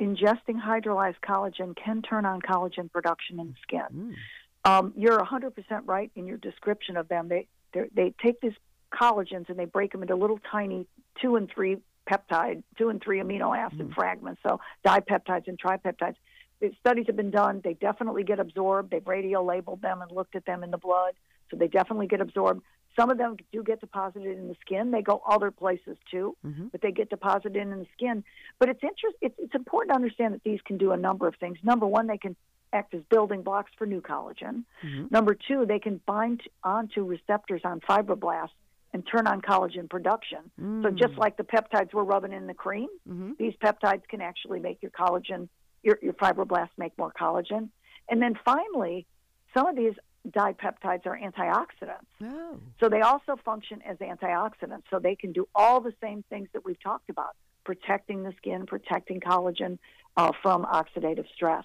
ingesting 0.00 0.60
hydrolyzed 0.60 1.20
collagen 1.22 1.76
can 1.76 2.02
turn 2.02 2.24
on 2.26 2.40
collagen 2.40 2.90
production 2.90 3.40
in 3.40 3.48
the 3.48 3.54
skin. 3.62 4.16
Um, 4.64 4.92
you're 4.96 5.18
100% 5.18 5.52
right 5.84 6.10
in 6.16 6.26
your 6.26 6.38
description 6.38 6.96
of 6.96 7.08
them. 7.08 7.28
They 7.28 7.46
they're- 7.72 7.88
take 8.22 8.40
these 8.40 8.54
collagens 8.92 9.48
and 9.48 9.58
they 9.58 9.64
break 9.64 9.92
them 9.92 10.02
into 10.02 10.16
little 10.16 10.40
tiny 10.50 10.86
two 11.20 11.36
and 11.36 11.50
three 11.50 11.78
peptide, 12.10 12.62
two 12.78 12.88
and 12.88 13.02
three 13.02 13.20
amino 13.20 13.56
acid 13.56 13.92
fragments. 13.94 14.40
So 14.42 14.60
dipeptides 14.84 15.48
and 15.48 15.58
tripeptides. 15.58 16.16
The 16.60 16.72
studies 16.80 17.06
have 17.06 17.16
been 17.16 17.30
done. 17.30 17.60
They 17.62 17.74
definitely 17.74 18.24
get 18.24 18.38
absorbed. 18.38 18.90
They've 18.90 19.06
radio 19.06 19.44
labeled 19.44 19.82
them 19.82 20.02
and 20.02 20.10
looked 20.10 20.36
at 20.36 20.46
them 20.46 20.64
in 20.64 20.70
the 20.70 20.78
blood. 20.78 21.14
So 21.50 21.56
they 21.56 21.68
definitely 21.68 22.06
get 22.06 22.20
absorbed. 22.20 22.62
Some 22.98 23.10
of 23.10 23.18
them 23.18 23.36
do 23.52 23.62
get 23.62 23.80
deposited 23.80 24.38
in 24.38 24.48
the 24.48 24.56
skin. 24.60 24.90
They 24.90 25.02
go 25.02 25.22
other 25.28 25.50
places 25.50 25.96
too, 26.10 26.36
mm-hmm. 26.44 26.68
but 26.68 26.80
they 26.80 26.92
get 26.92 27.10
deposited 27.10 27.56
in 27.56 27.70
the 27.70 27.86
skin. 27.94 28.24
But 28.58 28.70
it's 28.70 28.82
interest. 28.82 29.16
It's, 29.20 29.34
it's 29.38 29.54
important 29.54 29.90
to 29.92 29.96
understand 29.96 30.34
that 30.34 30.42
these 30.44 30.60
can 30.64 30.78
do 30.78 30.92
a 30.92 30.96
number 30.96 31.28
of 31.28 31.34
things. 31.36 31.58
Number 31.62 31.86
one, 31.86 32.06
they 32.06 32.18
can 32.18 32.34
act 32.72 32.94
as 32.94 33.02
building 33.10 33.42
blocks 33.42 33.70
for 33.78 33.86
new 33.86 34.00
collagen. 34.00 34.64
Mm-hmm. 34.82 35.06
Number 35.10 35.34
two, 35.34 35.66
they 35.66 35.78
can 35.78 36.00
bind 36.06 36.42
onto 36.64 37.04
receptors 37.04 37.60
on 37.64 37.80
fibroblasts 37.80 38.50
and 38.92 39.06
turn 39.06 39.26
on 39.26 39.42
collagen 39.42 39.90
production. 39.90 40.38
So 40.82 40.90
just 40.90 41.14
mm. 41.14 41.18
like 41.18 41.36
the 41.36 41.42
peptides 41.42 41.92
we're 41.92 42.02
rubbing 42.02 42.32
in 42.32 42.46
the 42.46 42.54
cream, 42.54 42.88
mm-hmm. 43.06 43.32
these 43.38 43.52
peptides 43.62 44.08
can 44.08 44.22
actually 44.22 44.58
make 44.58 44.80
your 44.80 44.90
collagen, 44.90 45.48
your, 45.82 45.98
your 46.00 46.14
fibroblasts 46.14 46.70
make 46.78 46.96
more 46.96 47.12
collagen. 47.12 47.68
And 48.08 48.22
then 48.22 48.38
finally, 48.42 49.06
some 49.54 49.66
of 49.66 49.76
these 49.76 49.92
dipeptides 50.30 51.06
are 51.06 51.18
antioxidants. 51.18 52.06
Oh. 52.22 52.58
So 52.80 52.88
they 52.88 53.00
also 53.00 53.36
function 53.44 53.82
as 53.82 53.98
antioxidants. 53.98 54.82
So 54.90 54.98
they 54.98 55.14
can 55.14 55.32
do 55.32 55.48
all 55.54 55.80
the 55.80 55.94
same 56.00 56.24
things 56.28 56.48
that 56.52 56.64
we've 56.64 56.82
talked 56.82 57.10
about, 57.10 57.36
protecting 57.64 58.22
the 58.22 58.32
skin, 58.38 58.66
protecting 58.66 59.20
collagen 59.20 59.78
uh, 60.16 60.32
from 60.42 60.64
oxidative 60.64 61.26
stress. 61.34 61.64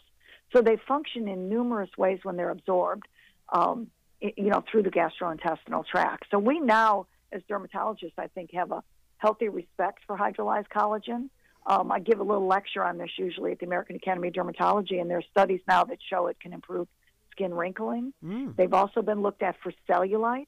So 0.53 0.61
they 0.61 0.77
function 0.87 1.27
in 1.27 1.49
numerous 1.49 1.89
ways 1.97 2.19
when 2.23 2.35
they're 2.35 2.49
absorbed, 2.49 3.07
um, 3.49 3.87
you 4.19 4.49
know, 4.49 4.63
through 4.69 4.83
the 4.83 4.91
gastrointestinal 4.91 5.85
tract. 5.85 6.25
So 6.29 6.39
we 6.39 6.59
now, 6.59 7.07
as 7.31 7.41
dermatologists, 7.49 8.13
I 8.17 8.27
think, 8.27 8.53
have 8.53 8.71
a 8.71 8.83
healthy 9.17 9.49
respect 9.49 9.99
for 10.05 10.17
hydrolyzed 10.17 10.67
collagen. 10.67 11.29
Um, 11.65 11.91
I 11.91 11.99
give 11.99 12.19
a 12.19 12.23
little 12.23 12.47
lecture 12.47 12.83
on 12.83 12.97
this 12.97 13.11
usually 13.17 13.51
at 13.51 13.59
the 13.59 13.65
American 13.65 13.95
Academy 13.95 14.29
of 14.29 14.33
Dermatology, 14.33 14.99
and 14.99 15.09
there 15.09 15.19
are 15.19 15.23
studies 15.31 15.61
now 15.67 15.83
that 15.85 15.99
show 16.09 16.27
it 16.27 16.39
can 16.39 16.53
improve 16.53 16.87
skin 17.31 17.53
wrinkling. 17.53 18.13
They've 18.57 18.73
also 18.73 19.01
been 19.01 19.21
looked 19.21 19.41
at 19.43 19.55
for 19.63 19.71
cellulite. 19.89 20.47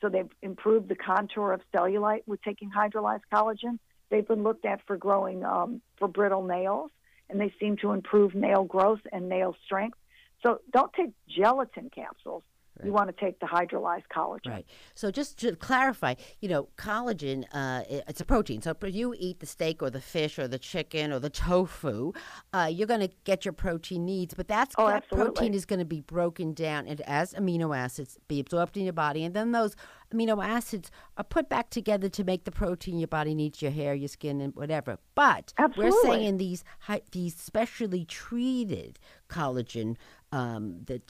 So 0.00 0.08
they've 0.08 0.30
improved 0.42 0.88
the 0.88 0.96
contour 0.96 1.52
of 1.52 1.60
cellulite 1.72 2.22
with 2.26 2.42
taking 2.42 2.70
hydrolyzed 2.70 3.22
collagen. 3.32 3.78
They've 4.10 4.26
been 4.26 4.42
looked 4.42 4.64
at 4.64 4.80
for 4.86 4.96
growing 4.96 5.44
um, 5.44 5.80
for 5.98 6.08
brittle 6.08 6.42
nails, 6.44 6.90
and 7.30 7.40
they 7.40 7.52
seem 7.60 7.76
to 7.78 7.92
improve 7.92 8.34
nail 8.34 8.64
growth 8.64 9.00
and 9.12 9.28
nail 9.28 9.56
strength. 9.64 9.98
So 10.42 10.60
don't 10.72 10.92
take 10.92 11.10
gelatin 11.28 11.90
capsules. 11.90 12.42
You 12.82 12.92
want 12.92 13.08
to 13.08 13.24
take 13.24 13.38
the 13.38 13.46
hydrolyzed 13.46 14.08
collagen. 14.12 14.50
Right. 14.50 14.66
So 14.94 15.10
just 15.10 15.38
to 15.40 15.54
clarify, 15.54 16.14
you 16.40 16.48
know, 16.48 16.68
collagen, 16.76 17.44
uh, 17.52 17.82
it's 17.88 18.20
a 18.20 18.24
protein. 18.24 18.62
So 18.62 18.74
if 18.80 18.94
you 18.94 19.14
eat 19.16 19.40
the 19.40 19.46
steak 19.46 19.82
or 19.82 19.90
the 19.90 20.00
fish 20.00 20.38
or 20.38 20.48
the 20.48 20.58
chicken 20.58 21.12
or 21.12 21.20
the 21.20 21.30
tofu, 21.30 22.12
uh, 22.52 22.68
you're 22.70 22.88
going 22.88 23.00
to 23.00 23.10
get 23.24 23.44
your 23.44 23.52
protein 23.52 24.04
needs. 24.04 24.34
But 24.34 24.48
that's 24.48 24.74
Oh, 24.76 24.88
that 24.88 25.08
protein 25.08 25.54
is 25.54 25.64
going 25.64 25.78
to 25.78 25.84
be 25.84 26.00
broken 26.00 26.52
down 26.52 26.86
and 26.86 27.00
as 27.02 27.32
amino 27.34 27.76
acids, 27.76 28.18
be 28.28 28.40
absorbed 28.40 28.76
in 28.76 28.84
your 28.84 28.92
body, 28.92 29.24
and 29.24 29.34
then 29.34 29.52
those 29.52 29.76
amino 30.12 30.44
acids 30.44 30.90
are 31.16 31.24
put 31.24 31.48
back 31.48 31.70
together 31.70 32.08
to 32.08 32.24
make 32.24 32.44
the 32.44 32.50
protein 32.50 32.98
your 32.98 33.08
body 33.08 33.34
needs, 33.34 33.62
your 33.62 33.70
hair, 33.70 33.94
your 33.94 34.08
skin, 34.08 34.40
and 34.40 34.54
whatever. 34.56 34.98
But 35.14 35.52
we're 35.76 35.92
saying 36.02 36.38
these 36.38 36.64
these 37.12 37.36
specially 37.36 38.04
treated 38.04 38.98
collagen 39.28 39.96
um, 40.34 40.80
that 40.86 41.02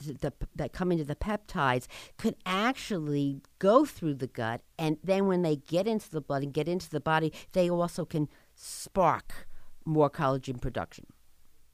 that 0.54 0.72
come 0.74 0.92
into 0.92 1.04
the 1.04 1.16
peptides 1.16 1.86
could 2.18 2.36
actually 2.44 3.40
go 3.58 3.86
through 3.86 4.14
the 4.14 4.26
gut, 4.26 4.60
and 4.78 4.98
then 5.02 5.26
when 5.26 5.40
they 5.40 5.56
get 5.56 5.88
into 5.88 6.10
the 6.10 6.20
blood 6.20 6.42
and 6.42 6.52
get 6.52 6.68
into 6.68 6.90
the 6.90 7.00
body, 7.00 7.32
they 7.52 7.70
also 7.70 8.04
can 8.04 8.28
spark 8.54 9.48
more 9.86 10.10
collagen 10.10 10.60
production. 10.60 11.06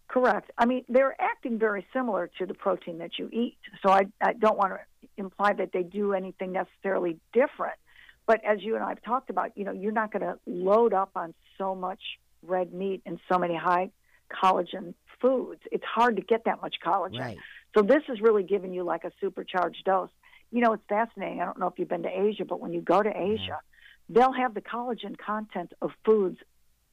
Correct. 0.06 0.50
I 0.58 0.64
mean, 0.66 0.84
they're 0.88 1.20
acting 1.20 1.58
very 1.58 1.86
similar 1.92 2.30
to 2.38 2.46
the 2.46 2.54
protein 2.54 2.98
that 2.98 3.18
you 3.18 3.28
eat. 3.32 3.56
So 3.84 3.92
I, 3.92 4.02
I 4.20 4.32
don't 4.32 4.56
want 4.56 4.72
to 4.72 5.08
imply 5.16 5.52
that 5.52 5.70
they 5.72 5.82
do 5.82 6.14
anything 6.14 6.52
necessarily 6.52 7.18
different. 7.32 7.76
But 8.26 8.44
as 8.44 8.60
you 8.60 8.74
and 8.74 8.84
I 8.84 8.90
have 8.90 9.02
talked 9.02 9.30
about, 9.30 9.56
you 9.56 9.64
know, 9.64 9.72
you're 9.72 9.92
not 9.92 10.12
going 10.12 10.22
to 10.22 10.38
load 10.46 10.94
up 10.94 11.10
on 11.14 11.34
so 11.58 11.74
much 11.74 12.00
red 12.42 12.72
meat 12.72 13.02
and 13.06 13.18
so 13.30 13.38
many 13.38 13.56
high 13.56 13.90
collagen 14.32 14.94
foods. 15.20 15.60
It's 15.70 15.84
hard 15.84 16.16
to 16.16 16.22
get 16.22 16.44
that 16.44 16.60
much 16.62 16.76
collagen. 16.84 17.20
Right. 17.20 17.38
So 17.76 17.82
this 17.82 18.02
is 18.08 18.20
really 18.20 18.42
giving 18.42 18.72
you 18.72 18.82
like 18.82 19.04
a 19.04 19.12
supercharged 19.20 19.84
dose. 19.84 20.10
You 20.50 20.60
know, 20.60 20.72
it's 20.72 20.82
fascinating. 20.88 21.40
I 21.40 21.44
don't 21.44 21.58
know 21.58 21.68
if 21.68 21.78
you've 21.78 21.88
been 21.88 22.02
to 22.02 22.08
Asia, 22.08 22.44
but 22.44 22.60
when 22.60 22.72
you 22.72 22.80
go 22.80 23.02
to 23.02 23.10
Asia, 23.10 23.60
they'll 24.08 24.32
have 24.32 24.54
the 24.54 24.60
collagen 24.60 25.16
content 25.16 25.72
of 25.80 25.92
foods 26.04 26.38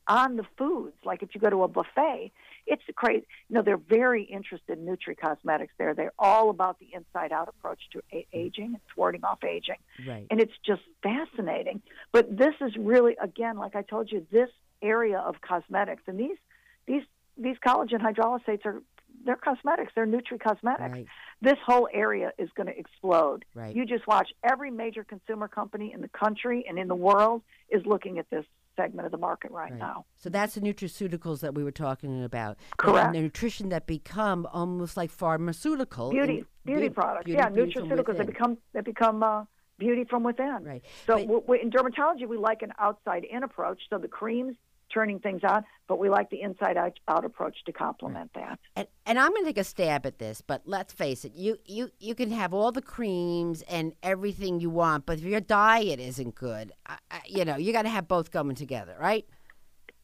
on 0.07 0.38
the 0.38 0.45
foods. 0.57 0.95
Like 1.03 1.23
if 1.23 1.34
you 1.34 1.41
go 1.41 1.49
to 1.49 1.63
a 1.63 1.67
buffet, 1.67 2.32
it's 2.65 2.84
crazy. 2.95 3.25
You 3.49 3.55
know, 3.55 3.61
they're 3.61 3.78
very 3.78 4.23
interested 4.23 4.78
in 4.78 4.86
nutri-cosmetics 4.86 5.73
there. 5.78 5.93
They're 5.93 6.13
all 6.19 6.49
about 6.49 6.80
the 6.80 6.89
inside-out 6.93 7.49
approach 7.49 7.80
to 7.93 8.01
a- 8.11 8.17
mm-hmm. 8.17 8.38
aging 8.38 8.65
and 8.65 8.80
thwarting 8.93 9.23
off 9.23 9.43
aging. 9.43 9.78
Right. 10.07 10.28
And 10.30 10.39
it's 10.39 10.53
just 10.65 10.84
fascinating. 11.01 11.82
But 12.11 12.38
this 12.38 12.53
is 12.61 12.75
really, 12.78 13.17
again, 13.21 13.57
like 13.57 13.75
I 13.75 13.82
told 13.82 14.11
you, 14.11 14.25
this 14.32 14.49
area 14.82 15.17
of 15.17 15.41
cosmetics 15.41 16.03
and 16.05 16.19
these 16.19 16.38
these 16.86 17.03
these 17.38 17.57
collagen 17.65 17.99
hydrolysates 18.01 18.65
are 18.65 18.81
they're 19.25 19.35
cosmetics. 19.35 19.91
They're 19.95 20.07
nutri-cosmetics. 20.07 20.79
Right. 20.93 21.05
This 21.41 21.57
whole 21.65 21.89
area 21.93 22.31
is 22.38 22.49
going 22.55 22.67
to 22.67 22.77
explode. 22.77 23.43
Right. 23.55 23.75
You 23.75 23.85
just 23.85 24.07
watch 24.07 24.29
every 24.43 24.71
major 24.71 25.03
consumer 25.03 25.47
company 25.49 25.91
in 25.93 26.01
the 26.01 26.07
country 26.07 26.63
and 26.69 26.79
in 26.79 26.88
the 26.88 26.95
world 26.95 27.41
is 27.69 27.81
looking 27.85 28.19
at 28.19 28.29
this 28.29 28.45
segment 28.77 29.05
of 29.05 29.11
the 29.11 29.17
market 29.17 29.51
right, 29.51 29.71
Right. 29.71 29.79
now. 29.79 30.05
So 30.15 30.29
that's 30.29 30.53
the 30.55 30.61
nutraceuticals 30.61 31.41
that 31.41 31.55
we 31.55 31.63
were 31.63 31.71
talking 31.71 32.23
about. 32.23 32.57
The- 32.57 32.75
Correct. 32.77 33.13
The, 33.13 33.19
nutrition 33.21 33.69
that 33.69 33.85
become 33.88 34.47
almost 34.53 34.95
like 34.95 35.09
pharmaceutical. 35.09 36.11
Beauty, 36.11 36.45
beauty 36.63 36.88
beau- 36.88 36.93
products. 37.01 37.25
beauty- 37.25 37.39
yeah, 37.39 37.49
beauty 37.49 37.73
nutraceuticals. 37.73 38.17
They 38.17 38.23
become 38.25 38.57
they 38.73 38.81
become 38.81 39.23
uh, 39.23 39.43
beauty 39.79 40.05
from 40.09 40.23
within. 40.23 40.59
Right. 40.63 40.83
So 41.05 41.15
But- 41.47 41.59
in 41.61 41.71
dermatology, 41.71 42.27
we 42.27 42.38
like 42.38 42.61
an 42.61 42.71
outside-in 42.79 43.43
approach. 43.43 43.81
So 43.89 43.97
the 43.97 44.07
creams 44.07 44.55
turning 44.98 45.20
things 45.20 45.41
on, 45.43 45.64
but 45.88 46.00
we 46.00 46.10
like 46.10 46.28
the 46.32 46.41
inside-out 46.41 47.24
approach 47.24 47.56
to 47.66 47.72
complement 47.72 48.32
that. 48.34 48.58
And, 48.76 48.88
and 49.06 49.20
I'm 49.20 49.30
going 49.30 49.43
to 49.43 49.50
take 49.50 49.60
a 49.60 49.64
stab 49.64 50.08
at 50.08 50.18
this, 50.18 50.41
but 50.41 50.64
let's 50.66 50.91
face 50.91 51.24
it, 51.24 51.34
you, 51.36 51.58
you, 51.66 51.91
you 52.00 52.16
can 52.16 52.32
have 52.32 52.52
all 52.52 52.72
the 52.72 52.82
creams 52.82 53.62
and 53.64 53.93
everything 54.02 54.60
you 54.60 54.72
want, 54.72 55.06
but 55.06 55.20
if 55.20 55.26
your 55.26 55.39
diet 55.39 56.00
isn't 56.00 56.34
good, 56.34 56.72
I, 56.88 56.98
I, 57.12 57.22
you 57.28 57.45
know, 57.45 57.58
you 57.58 57.74
got 57.74 57.84
to 57.84 57.89
have 57.89 58.08
both 58.08 58.32
going 58.32 58.56
together, 58.56 58.95
right? 59.00 59.28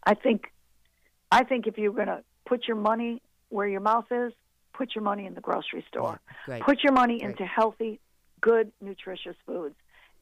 I 0.05 0.13
think, 0.13 0.53
I 1.31 1.43
think 1.43 1.65
if 1.65 1.75
you're 1.79 1.93
going 1.93 2.07
to 2.07 2.21
put 2.45 2.67
your 2.67 2.77
money 2.77 3.23
where 3.49 3.67
your 3.67 3.81
mouth 3.81 4.05
is, 4.11 4.31
put 4.73 4.93
your 4.93 5.03
money 5.03 5.25
in 5.25 5.33
the 5.33 5.41
grocery 5.41 5.83
store. 5.87 6.19
Great. 6.45 6.61
Put 6.61 6.83
your 6.83 6.93
money 6.93 7.17
Great. 7.17 7.31
into 7.31 7.45
healthy, 7.45 7.99
good, 8.41 8.71
nutritious 8.79 9.35
foods, 9.47 9.75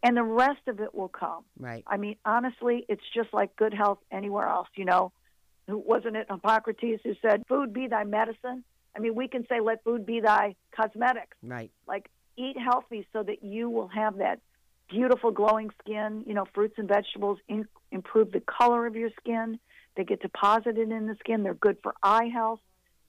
and 0.04 0.18
the 0.18 0.24
rest 0.24 0.68
of 0.68 0.80
it 0.80 0.93
will 0.95 1.10
come. 1.10 1.43
Right. 1.58 1.84
I 1.88 1.97
mean, 1.97 2.16
honestly, 2.26 2.86
it's 2.89 3.04
just 3.14 3.34
like 3.34 3.56
good 3.56 3.74
health 3.74 3.99
anywhere 4.12 4.47
else. 4.47 4.70
You 4.76 4.86
know, 4.86 5.12
Who- 5.68 5.78
wasn't 5.78 6.16
it 6.18 6.28
Hippocrates 6.30 7.02
who 7.04 7.14
said, 7.22 7.43
"Food 7.47 7.72
be 7.72 7.88
thy 7.88 8.04
medicine"? 8.04 8.64
I 8.95 8.99
mean, 8.99 9.16
we 9.16 9.28
can 9.28 9.45
say, 9.47 9.60
"Let 9.60 9.84
food 9.84 10.06
be 10.06 10.20
thy 10.20 10.56
cosmetics." 10.72 11.38
Right. 11.43 11.72
Like, 11.88 12.10
eat 12.36 12.58
healthy 12.58 13.08
so 13.14 13.24
that 13.24 13.43
you 13.43 13.70
will 13.70 13.88
have 13.89 14.18
that 14.18 14.41
beautiful, 14.89 15.32
glowing 15.32 15.70
skin. 15.82 16.24
You 16.26 16.34
know, 16.34 16.45
fruits 16.45 16.78
and 16.78 16.88
vegetables 16.88 17.39
in, 17.47 17.68
improve 17.91 18.32
the 18.32 18.41
color 18.41 18.86
of 18.88 18.95
your 18.95 19.12
skin. 19.12 19.60
They 19.95 20.04
get 20.04 20.22
deposited 20.22 20.91
in 20.91 21.06
the 21.06 21.16
skin. 21.16 21.43
They're 21.43 21.54
good 21.54 21.78
for 21.84 21.93
eye 22.02 22.26
health. 22.26 22.60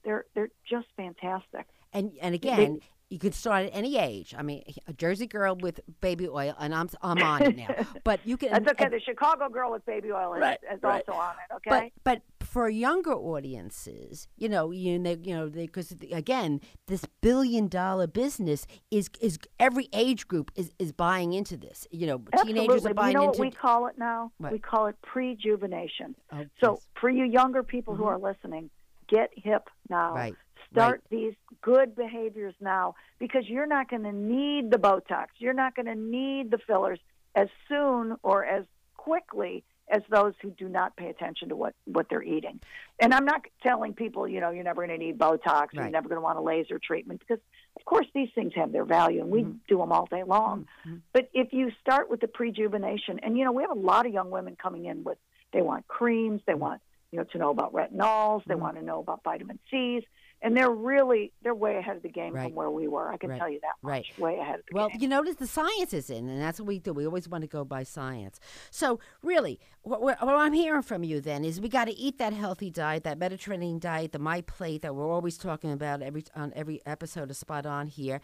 They're 0.03 0.25
they're 0.33 0.51
just 0.65 0.87
fantastic. 0.95 1.67
And 1.93 2.11
and 2.21 2.33
again, 2.35 2.79
you 3.09 3.19
could 3.19 3.35
start 3.35 3.65
at 3.67 3.71
any 3.73 3.97
age. 3.97 4.33
I 4.35 4.41
mean, 4.41 4.63
a 4.87 4.93
Jersey 4.93 5.27
girl 5.27 5.55
with 5.55 5.79
baby 6.01 6.27
oil, 6.27 6.55
and 6.59 6.73
I'm 6.73 6.89
I'm 7.01 7.21
on 7.21 7.41
it 7.43 7.55
now. 7.57 7.85
But 8.03 8.19
you 8.25 8.37
can. 8.37 8.51
That's 8.51 8.67
okay. 8.71 8.85
and- 8.85 8.93
the 8.93 8.99
Chicago 8.99 9.49
girl 9.49 9.71
with 9.71 9.85
baby 9.85 10.11
oil 10.11 10.33
is, 10.33 10.41
Right, 10.41 10.59
is 10.73 10.81
right. 10.81 11.03
also 11.07 11.19
on 11.19 11.35
it. 11.49 11.53
Okay. 11.57 11.91
but 12.03 12.03
but 12.03 12.47
for 12.47 12.69
younger 12.69 13.13
audiences, 13.13 14.27
you 14.37 14.49
know, 14.49 14.71
you 14.71 14.97
know, 14.99 15.15
you 15.21 15.35
know, 15.35 15.47
because 15.49 15.95
again, 16.11 16.59
this 16.87 17.05
billion 17.21 17.67
dollar 17.67 18.07
business 18.07 18.65
is 18.91 19.09
is 19.21 19.37
every 19.59 19.87
age 19.93 20.27
group 20.27 20.51
is 20.55 20.71
is 20.79 20.91
buying 20.91 21.33
into 21.33 21.55
this. 21.55 21.87
You 21.91 22.07
know, 22.07 22.21
teenagers 22.43 22.85
are 22.85 22.93
buying 22.95 23.13
you 23.13 23.19
know 23.19 23.25
into. 23.29 23.39
what 23.39 23.47
we 23.47 23.51
call 23.51 23.85
it 23.87 23.97
now? 23.97 24.31
What? 24.39 24.51
We 24.51 24.59
call 24.59 24.87
it 24.87 24.95
prejuvenation. 25.05 26.15
Oh, 26.31 26.45
so 26.63 26.79
for 26.99 27.09
you 27.09 27.25
younger 27.25 27.63
people 27.63 27.95
who 27.95 28.03
Mhm. 28.03 28.07
are 28.07 28.17
listening, 28.17 28.69
get 29.07 29.29
hip 29.35 29.69
now. 29.89 30.13
Right, 30.15 30.35
Start 30.73 31.03
these 31.09 31.33
good 31.61 31.95
behaviors 31.95 32.55
now 32.59 32.95
because 33.19 33.47
you're 33.47 33.67
not 33.67 33.89
going 33.89 34.03
to 34.03 34.11
need 34.11 34.71
the 34.71 34.77
Botox. 34.77 35.27
You're 35.37 35.53
not 35.53 35.75
going 35.75 35.85
to 35.85 35.95
need 35.95 36.51
the 36.51 36.57
fillers 36.57 36.99
as 37.35 37.47
soon 37.69 38.17
or 38.23 38.45
as 38.45 38.65
quickly 38.97 39.63
as 39.89 40.01
those 40.09 40.33
who 40.41 40.49
do 40.49 40.69
not 40.69 40.95
pay 40.95 41.09
attention 41.09 41.49
to 41.49 41.55
what, 41.55 41.73
what 41.85 42.07
they're 42.09 42.23
eating. 42.23 42.59
And 42.99 43.13
I'm 43.13 43.25
not 43.25 43.41
telling 43.61 43.93
people, 43.93 44.27
you 44.27 44.39
know, 44.39 44.49
you're 44.49 44.63
never 44.63 44.85
going 44.85 44.97
to 44.97 45.05
need 45.05 45.17
Botox 45.17 45.67
or 45.75 45.81
you're 45.81 45.89
never 45.89 46.07
going 46.07 46.17
to 46.17 46.23
want 46.23 46.37
a 46.37 46.41
laser 46.41 46.79
treatment 46.79 47.19
because, 47.19 47.41
of 47.75 47.85
course, 47.85 48.07
these 48.13 48.29
things 48.33 48.53
have 48.55 48.71
their 48.71 48.85
value 48.85 49.21
and 49.21 49.29
we 49.29 49.41
mm-hmm. 49.41 49.57
do 49.67 49.77
them 49.77 49.91
all 49.91 50.05
day 50.05 50.23
long. 50.23 50.67
Mm-hmm. 50.87 50.97
But 51.11 51.29
if 51.33 51.51
you 51.51 51.71
start 51.81 52.09
with 52.09 52.21
the 52.21 52.27
prejuvenation, 52.27 53.19
and 53.21 53.37
you 53.37 53.43
know, 53.43 53.51
we 53.51 53.63
have 53.63 53.71
a 53.71 53.79
lot 53.79 54.05
of 54.05 54.13
young 54.13 54.29
women 54.31 54.55
coming 54.55 54.85
in 54.85 55.03
with 55.03 55.17
they 55.51 55.61
want 55.61 55.87
creams, 55.87 56.41
they 56.47 56.53
mm-hmm. 56.53 56.61
want 56.61 56.81
you 57.11 57.19
know 57.19 57.25
to 57.25 57.37
know 57.37 57.49
about 57.49 57.73
retinols, 57.73 58.43
they 58.45 58.55
want 58.55 58.77
to 58.77 58.83
know 58.83 58.99
about 58.99 59.23
vitamin 59.23 59.59
C's, 59.69 60.03
and 60.43 60.55
they're 60.55 60.69
really 60.69 61.31
they're 61.41 61.55
way 61.55 61.77
ahead 61.77 61.95
of 61.97 62.03
the 62.03 62.09
game 62.09 62.33
Right. 62.33 62.43
from 62.43 62.53
where 62.55 62.69
we 62.69 62.87
were. 62.87 63.11
I 63.11 63.17
can 63.17 63.31
Right. 63.31 63.39
tell 63.39 63.49
you 63.49 63.59
that 63.61 63.75
much. 63.81 63.91
Right. 63.91 64.19
Way 64.19 64.37
ahead 64.39 64.59
of 64.59 64.65
the 64.69 64.75
Well, 64.75 64.89
game. 64.89 64.97
you 65.01 65.07
notice 65.07 65.35
the 65.35 65.47
science 65.47 65.93
is 65.93 66.09
in, 66.11 66.29
and 66.29 66.39
that's 66.41 66.59
what 66.59 66.67
we 66.67 66.77
do. 66.79 66.93
We 66.93 67.05
always 67.07 67.27
want 67.27 67.41
to 67.41 67.47
go 67.47 67.63
by 67.65 67.83
science. 67.83 68.39
So, 68.69 68.99
really, 69.23 69.59
what, 69.81 70.01
what 70.01 70.21
what 70.21 70.35
I'm 70.35 70.53
hearing 70.53 70.81
from 70.83 71.03
you 71.03 71.19
then 71.21 71.43
is 71.43 71.59
we 71.59 71.69
got 71.69 71.85
to 71.85 71.93
eat 71.97 72.17
that 72.19 72.33
healthy 72.33 72.69
diet, 72.69 73.03
that 73.05 73.17
Mediterranean 73.17 73.79
diet, 73.79 74.11
the 74.11 74.19
My 74.19 74.41
Plate 74.41 74.81
that 74.83 74.93
we're 74.95 75.09
always 75.11 75.37
talking 75.37 75.71
about 75.71 76.01
every 76.01 76.23
on 76.35 76.53
every 76.55 76.81
episode 76.85 77.29
of 77.31 77.35
Spot 77.37 77.65
On 77.65 77.87
here. 77.87 78.21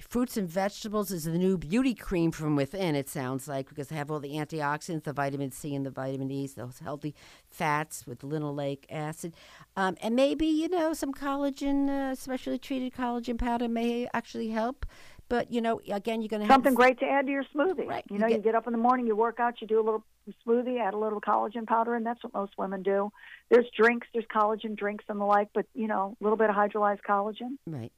Fruits 0.00 0.36
and 0.36 0.48
vegetables 0.48 1.10
is 1.10 1.24
the 1.24 1.32
new 1.32 1.58
beauty 1.58 1.92
cream 1.92 2.30
from 2.30 2.54
within. 2.54 2.94
It 2.94 3.08
sounds 3.08 3.48
like 3.48 3.68
because 3.68 3.88
they 3.88 3.96
have 3.96 4.10
all 4.12 4.20
the 4.20 4.34
antioxidants, 4.34 5.02
the 5.02 5.12
vitamin 5.12 5.50
C 5.50 5.74
and 5.74 5.84
the 5.84 5.90
vitamin 5.90 6.30
E, 6.30 6.46
those 6.46 6.78
healthy 6.78 7.16
fats 7.50 8.06
with 8.06 8.20
linoleic 8.20 8.84
acid, 8.90 9.34
um, 9.76 9.96
and 10.00 10.14
maybe 10.14 10.46
you 10.46 10.68
know 10.68 10.92
some 10.92 11.12
collagen, 11.12 11.88
uh, 11.88 12.14
specially 12.14 12.58
treated 12.58 12.92
collagen 12.94 13.36
powder 13.38 13.68
may 13.68 14.08
actually 14.14 14.50
help. 14.50 14.86
But 15.28 15.50
you 15.52 15.60
know, 15.60 15.80
again, 15.90 16.22
you're 16.22 16.28
going 16.28 16.40
to 16.42 16.46
have 16.46 16.54
Something 16.54 16.74
great 16.74 17.00
to 17.00 17.04
add 17.06 17.26
to 17.26 17.32
your 17.32 17.44
smoothie. 17.44 17.86
Right. 17.86 18.04
You 18.08 18.14
You 18.14 18.18
know, 18.20 18.26
you 18.28 18.34
get- 18.36 18.44
get 18.44 18.54
up 18.54 18.66
in 18.66 18.72
the 18.72 18.78
morning, 18.78 19.06
you 19.06 19.16
work 19.16 19.40
out, 19.40 19.60
you 19.60 19.66
do 19.66 19.80
a 19.80 19.82
little 19.82 20.04
smoothie, 20.46 20.80
add 20.80 20.94
a 20.94 20.98
little 20.98 21.20
collagen 21.20 21.66
powder, 21.66 21.94
and 21.96 22.06
that's 22.06 22.22
what 22.22 22.32
most 22.32 22.56
women 22.56 22.82
do. 22.82 23.10
There's 23.50 23.66
drinks, 23.76 24.06
there's 24.14 24.26
collagen 24.26 24.74
drinks 24.76 25.04
and 25.08 25.20
the 25.20 25.24
like, 25.24 25.48
but 25.52 25.66
you 25.74 25.86
know, 25.88 26.16
a 26.18 26.24
little 26.24 26.38
bit 26.38 26.48
of 26.50 26.56
hydrolyzed 26.56 27.00
collagen. 27.06 27.56
Right. 27.66 27.92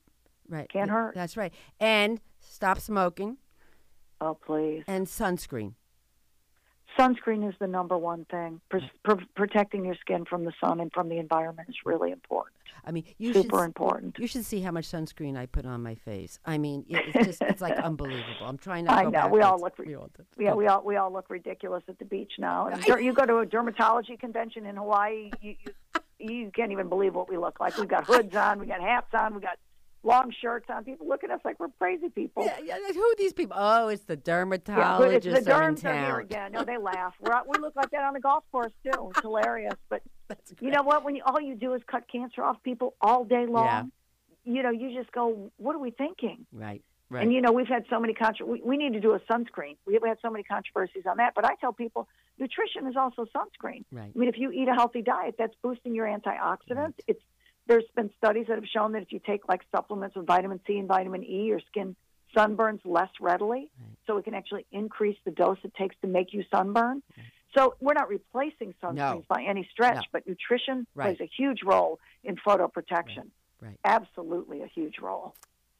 Right. 0.50 0.68
Can't 0.68 0.88
Yeah, 0.88 0.94
hurt. 0.94 1.14
That's 1.14 1.36
right. 1.36 1.54
And 1.78 2.20
stop 2.40 2.80
smoking. 2.80 3.38
Oh, 4.20 4.34
please. 4.34 4.84
And 4.86 5.06
sunscreen. 5.06 5.74
Sunscreen 6.98 7.48
is 7.48 7.54
the 7.60 7.68
number 7.68 7.96
one 7.96 8.26
thing. 8.26 8.60
Pr- 8.68 8.78
pr- 9.04 9.22
protecting 9.36 9.84
your 9.84 9.94
skin 9.94 10.24
from 10.24 10.44
the 10.44 10.52
sun 10.62 10.80
and 10.80 10.92
from 10.92 11.08
the 11.08 11.18
environment 11.18 11.68
is 11.68 11.76
really 11.84 12.10
important. 12.10 12.56
I 12.84 12.90
mean, 12.90 13.04
you 13.18 13.32
Super 13.32 13.58
should, 13.58 13.64
important. 13.64 14.18
You 14.18 14.26
should 14.26 14.44
see 14.44 14.60
how 14.60 14.72
much 14.72 14.88
sunscreen 14.88 15.36
I 15.36 15.46
put 15.46 15.66
on 15.66 15.82
my 15.82 15.94
face. 15.94 16.38
I 16.44 16.58
mean, 16.58 16.84
it's 16.88 17.26
just 17.26 17.42
it's 17.42 17.60
like 17.60 17.78
unbelievable. 17.78 18.46
I'm 18.46 18.58
trying 18.58 18.86
to 18.86 18.92
I 18.92 19.04
know 19.04 19.28
we 19.28 19.42
all 19.42 19.58
look. 19.60 19.78
We 19.78 19.94
all 19.94 20.10
yeah, 20.38 20.54
we 20.54 20.66
all 20.66 20.82
we 20.84 20.96
all 20.96 21.12
look 21.12 21.30
ridiculous 21.30 21.84
at 21.88 21.98
the 21.98 22.04
beach 22.04 22.32
now. 22.38 22.68
And 22.68 22.84
you 23.04 23.12
go 23.12 23.24
to 23.26 23.38
a 23.38 23.46
dermatology 23.46 24.18
convention 24.18 24.66
in 24.66 24.76
Hawaii, 24.76 25.30
you, 25.40 25.56
you 25.64 26.00
you 26.18 26.50
can't 26.54 26.72
even 26.72 26.88
believe 26.88 27.14
what 27.14 27.28
we 27.28 27.36
look 27.36 27.60
like. 27.60 27.76
We've 27.78 27.88
got 27.88 28.06
hoods 28.06 28.34
on, 28.34 28.58
we 28.60 28.66
got 28.66 28.80
hats 28.80 29.14
on, 29.14 29.34
we 29.34 29.40
got 29.40 29.58
long 30.02 30.32
shirts 30.40 30.66
on. 30.70 30.84
People 30.84 31.08
look 31.08 31.24
at 31.24 31.30
us 31.30 31.40
like 31.44 31.58
we're 31.60 31.68
crazy 31.78 32.08
people. 32.08 32.44
Yeah, 32.44 32.58
yeah, 32.64 32.92
who 32.92 33.02
are 33.02 33.14
these 33.16 33.32
people? 33.32 33.56
Oh, 33.58 33.88
it's 33.88 34.04
the 34.04 34.14
Yeah, 34.14 34.34
dermatologists 34.34 35.24
it's 35.26 35.44
the 35.44 35.50
derms 35.50 35.84
are 35.84 35.94
here 35.94 36.18
again. 36.20 36.52
No, 36.52 36.64
they 36.64 36.78
laugh. 36.92 37.14
We're 37.20 37.32
we 37.46 37.58
look 37.58 37.76
like 37.76 37.90
that 37.90 38.04
on 38.04 38.14
the 38.14 38.20
golf 38.20 38.44
course 38.50 38.72
too. 38.84 39.10
It's 39.10 39.20
hilarious. 39.22 39.74
But 39.88 40.02
you 40.60 40.70
know 40.70 40.82
what? 40.82 41.04
When 41.04 41.16
you, 41.16 41.22
all 41.26 41.40
you 41.40 41.54
do 41.54 41.74
is 41.74 41.82
cut 41.86 42.04
cancer 42.10 42.42
off 42.42 42.62
people 42.62 42.94
all 43.00 43.24
day 43.24 43.46
long, 43.46 43.92
you 44.44 44.62
know, 44.62 44.70
you 44.70 44.94
just 44.96 45.12
go, 45.12 45.50
"What 45.56 45.74
are 45.74 45.80
we 45.80 45.90
thinking?" 45.90 46.46
Right. 46.52 46.82
Right. 47.12 47.24
And 47.24 47.32
you 47.32 47.40
know, 47.40 47.50
we've 47.50 47.66
had 47.66 47.84
so 47.90 47.98
many 47.98 48.14
contro- 48.14 48.46
we, 48.46 48.62
we 48.64 48.76
need 48.76 48.92
to 48.92 49.00
do 49.00 49.14
a 49.14 49.20
sunscreen. 49.20 49.76
We've 49.84 50.00
had 50.06 50.18
so 50.22 50.30
many 50.30 50.44
controversies 50.44 51.06
on 51.10 51.16
that. 51.16 51.34
But 51.34 51.44
I 51.44 51.56
tell 51.60 51.72
people, 51.72 52.06
nutrition 52.38 52.86
is 52.86 52.94
also 52.94 53.26
sunscreen. 53.34 53.84
Right. 53.90 54.12
I 54.14 54.18
mean, 54.18 54.28
if 54.28 54.38
you 54.38 54.52
eat 54.52 54.68
a 54.68 54.74
healthy 54.74 55.02
diet, 55.02 55.34
that's 55.36 55.54
boosting 55.60 55.92
your 55.92 56.06
antioxidants. 56.06 56.94
It's 57.08 57.20
there's 57.70 57.84
been 57.94 58.10
studies 58.18 58.46
that 58.48 58.56
have 58.56 58.66
shown 58.66 58.92
that 58.92 59.02
if 59.02 59.12
you 59.12 59.20
take 59.24 59.48
like 59.48 59.60
supplements 59.74 60.16
with 60.16 60.26
vitamin 60.26 60.58
C 60.66 60.78
and 60.78 60.88
vitamin 60.88 61.22
E, 61.22 61.44
your 61.44 61.60
skin 61.68 61.94
sunburns 62.36 62.80
less 62.84 63.08
readily. 63.20 63.70
So 64.06 64.16
it 64.16 64.24
can 64.24 64.34
actually 64.34 64.66
increase 64.72 65.16
the 65.24 65.30
dose 65.30 65.58
it 65.62 65.72
takes 65.74 65.94
to 66.02 66.08
make 66.08 66.32
you 66.32 66.42
sunburn. 66.52 67.00
So 67.56 67.74
we're 67.80 67.94
not 67.94 68.08
replacing 68.08 68.74
sunscreens 68.82 68.94
No. 68.94 69.22
by 69.28 69.44
any 69.48 69.68
stretch, 69.70 69.94
No. 69.96 70.02
but 70.12 70.26
nutrition 70.26 70.86
Right. 70.94 71.16
plays 71.16 71.28
a 71.28 71.30
huge 71.36 71.62
role 71.64 72.00
in 72.24 72.36
photo 72.44 72.66
photoprotection. 72.66 73.30
Right. 73.60 73.78
Absolutely 73.84 74.62
a 74.62 74.66
huge 74.66 74.98
role. 74.98 75.34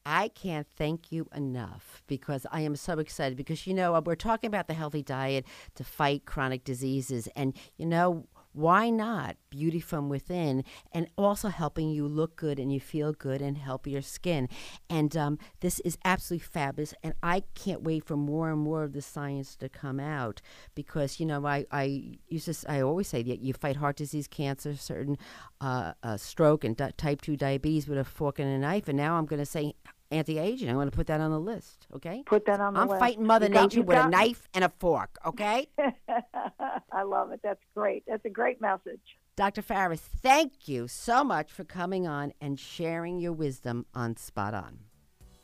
I 0.06 0.28
can't 0.28 0.66
thank 0.66 1.10
you 1.12 1.28
enough 1.34 2.02
because 2.06 2.46
I 2.52 2.60
am 2.62 2.76
so 2.76 2.98
excited 3.00 3.36
because 3.36 3.66
you 3.66 3.74
know 3.74 4.00
we're 4.00 4.14
talking 4.14 4.48
about 4.48 4.66
the 4.68 4.74
healthy 4.74 5.02
diet 5.02 5.44
to 5.74 5.84
fight 5.84 6.24
chronic 6.24 6.64
diseases 6.64 7.28
and 7.36 7.54
you 7.76 7.86
know 7.86 8.26
why 8.52 8.90
not 8.90 9.36
beauty 9.48 9.80
from 9.80 10.08
within 10.08 10.64
and 10.92 11.08
also 11.16 11.48
helping 11.48 11.90
you 11.90 12.06
look 12.06 12.36
good 12.36 12.58
and 12.58 12.72
you 12.72 12.80
feel 12.80 13.12
good 13.12 13.40
and 13.40 13.58
help 13.58 13.86
your 13.86 14.02
skin? 14.02 14.48
And 14.88 15.16
um, 15.16 15.38
this 15.60 15.80
is 15.80 15.98
absolutely 16.04 16.46
fabulous 16.46 16.94
and 17.02 17.14
i 17.22 17.42
can't 17.54 17.82
wait 17.82 18.04
for 18.04 18.16
more 18.16 18.50
and 18.50 18.60
more 18.60 18.82
of 18.82 18.92
the 18.92 19.02
science 19.02 19.56
to 19.56 19.68
come 19.68 20.00
out 20.00 20.40
because 20.74 21.20
you 21.20 21.26
know 21.26 21.46
i, 21.46 21.64
I 21.70 22.16
used 22.28 22.46
to 22.46 22.70
i 22.70 22.80
always 22.80 23.08
say 23.08 23.22
that 23.22 23.40
you 23.40 23.52
fight 23.52 23.76
heart 23.76 23.96
disease 23.96 24.26
cancer 24.26 24.74
certain 24.76 25.16
uh, 25.60 25.92
uh, 26.02 26.16
stroke 26.16 26.64
and 26.64 26.76
di- 26.76 26.92
type 26.96 27.20
2 27.20 27.36
diabetes 27.36 27.88
with 27.88 27.98
a 27.98 28.04
fork 28.04 28.38
and 28.38 28.48
a 28.48 28.58
knife 28.58 28.88
and 28.88 28.96
now 28.96 29.16
i'm 29.16 29.26
going 29.26 29.40
to 29.40 29.46
say 29.46 29.74
anti-aging. 30.10 30.68
I'm 30.68 30.74
going 30.76 30.90
to 30.90 30.96
put 30.96 31.06
that 31.08 31.20
on 31.20 31.30
the 31.30 31.40
list. 31.40 31.86
Okay. 31.94 32.22
Put 32.26 32.46
that 32.46 32.60
on 32.60 32.74
the 32.74 32.80
list. 32.80 32.82
I'm 32.82 32.88
list. 32.90 33.00
fighting 33.00 33.26
Mother 33.26 33.48
got- 33.48 33.62
Nature 33.62 33.82
with 33.82 33.96
a 33.96 34.00
got 34.02 34.10
knife 34.10 34.48
and 34.54 34.64
a 34.64 34.68
fork. 34.68 35.16
Okay. 35.24 35.68
I 36.92 37.02
love 37.02 37.32
it. 37.32 37.40
That's 37.42 37.62
great. 37.74 38.04
That's 38.06 38.24
a 38.24 38.30
great 38.30 38.60
message. 38.60 39.00
Dr. 39.36 39.62
Farris, 39.62 40.00
thank 40.00 40.68
you 40.68 40.86
so 40.88 41.24
much 41.24 41.50
for 41.50 41.64
coming 41.64 42.06
on 42.06 42.32
and 42.40 42.58
sharing 42.58 43.18
your 43.20 43.32
wisdom 43.32 43.86
on 43.94 44.16
Spot 44.16 44.52
On. 44.54 44.78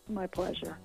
My 0.08 0.26
pleasure. 0.26 0.78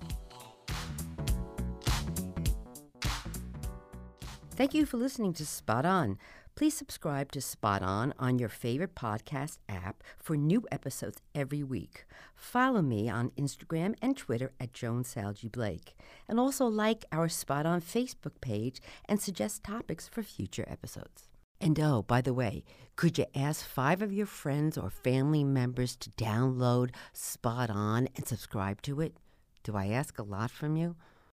Thank 4.54 4.74
you 4.74 4.86
for 4.86 4.96
listening 4.96 5.32
to 5.34 5.46
Spot 5.46 5.84
On. 5.84 6.18
Please 6.54 6.76
subscribe 6.76 7.32
to 7.32 7.40
Spot 7.40 7.82
On 7.82 8.12
on 8.18 8.38
your 8.38 8.50
favorite 8.50 8.94
podcast 8.94 9.56
app 9.70 10.02
for 10.18 10.36
new 10.36 10.62
episodes 10.70 11.22
every 11.34 11.62
week. 11.62 12.04
Follow 12.36 12.82
me 12.82 13.08
on 13.08 13.30
Instagram 13.38 13.94
and 14.02 14.16
Twitter 14.16 14.52
at 14.60 14.74
Joan 14.74 15.02
Salge 15.02 15.50
Blake. 15.50 15.94
And 16.28 16.38
also 16.38 16.66
like 16.66 17.06
our 17.10 17.28
Spot 17.28 17.64
On 17.64 17.80
Facebook 17.80 18.40
page 18.42 18.80
and 19.08 19.18
suggest 19.18 19.64
topics 19.64 20.06
for 20.06 20.22
future 20.22 20.66
episodes. 20.68 21.28
And 21.58 21.80
oh, 21.80 22.02
by 22.02 22.20
the 22.20 22.34
way, 22.34 22.64
could 22.96 23.16
you 23.16 23.26
ask 23.34 23.64
five 23.64 24.02
of 24.02 24.12
your 24.12 24.26
friends 24.26 24.76
or 24.76 24.90
family 24.90 25.44
members 25.44 25.96
to 25.96 26.10
download 26.10 26.90
Spot 27.14 27.70
On 27.70 28.08
and 28.14 28.28
subscribe 28.28 28.82
to 28.82 29.00
it? 29.00 29.16
Do 29.62 29.74
I 29.74 29.86
ask 29.86 30.18
a 30.18 30.22
lot 30.22 30.50
from 30.50 30.76
you? 30.76 30.96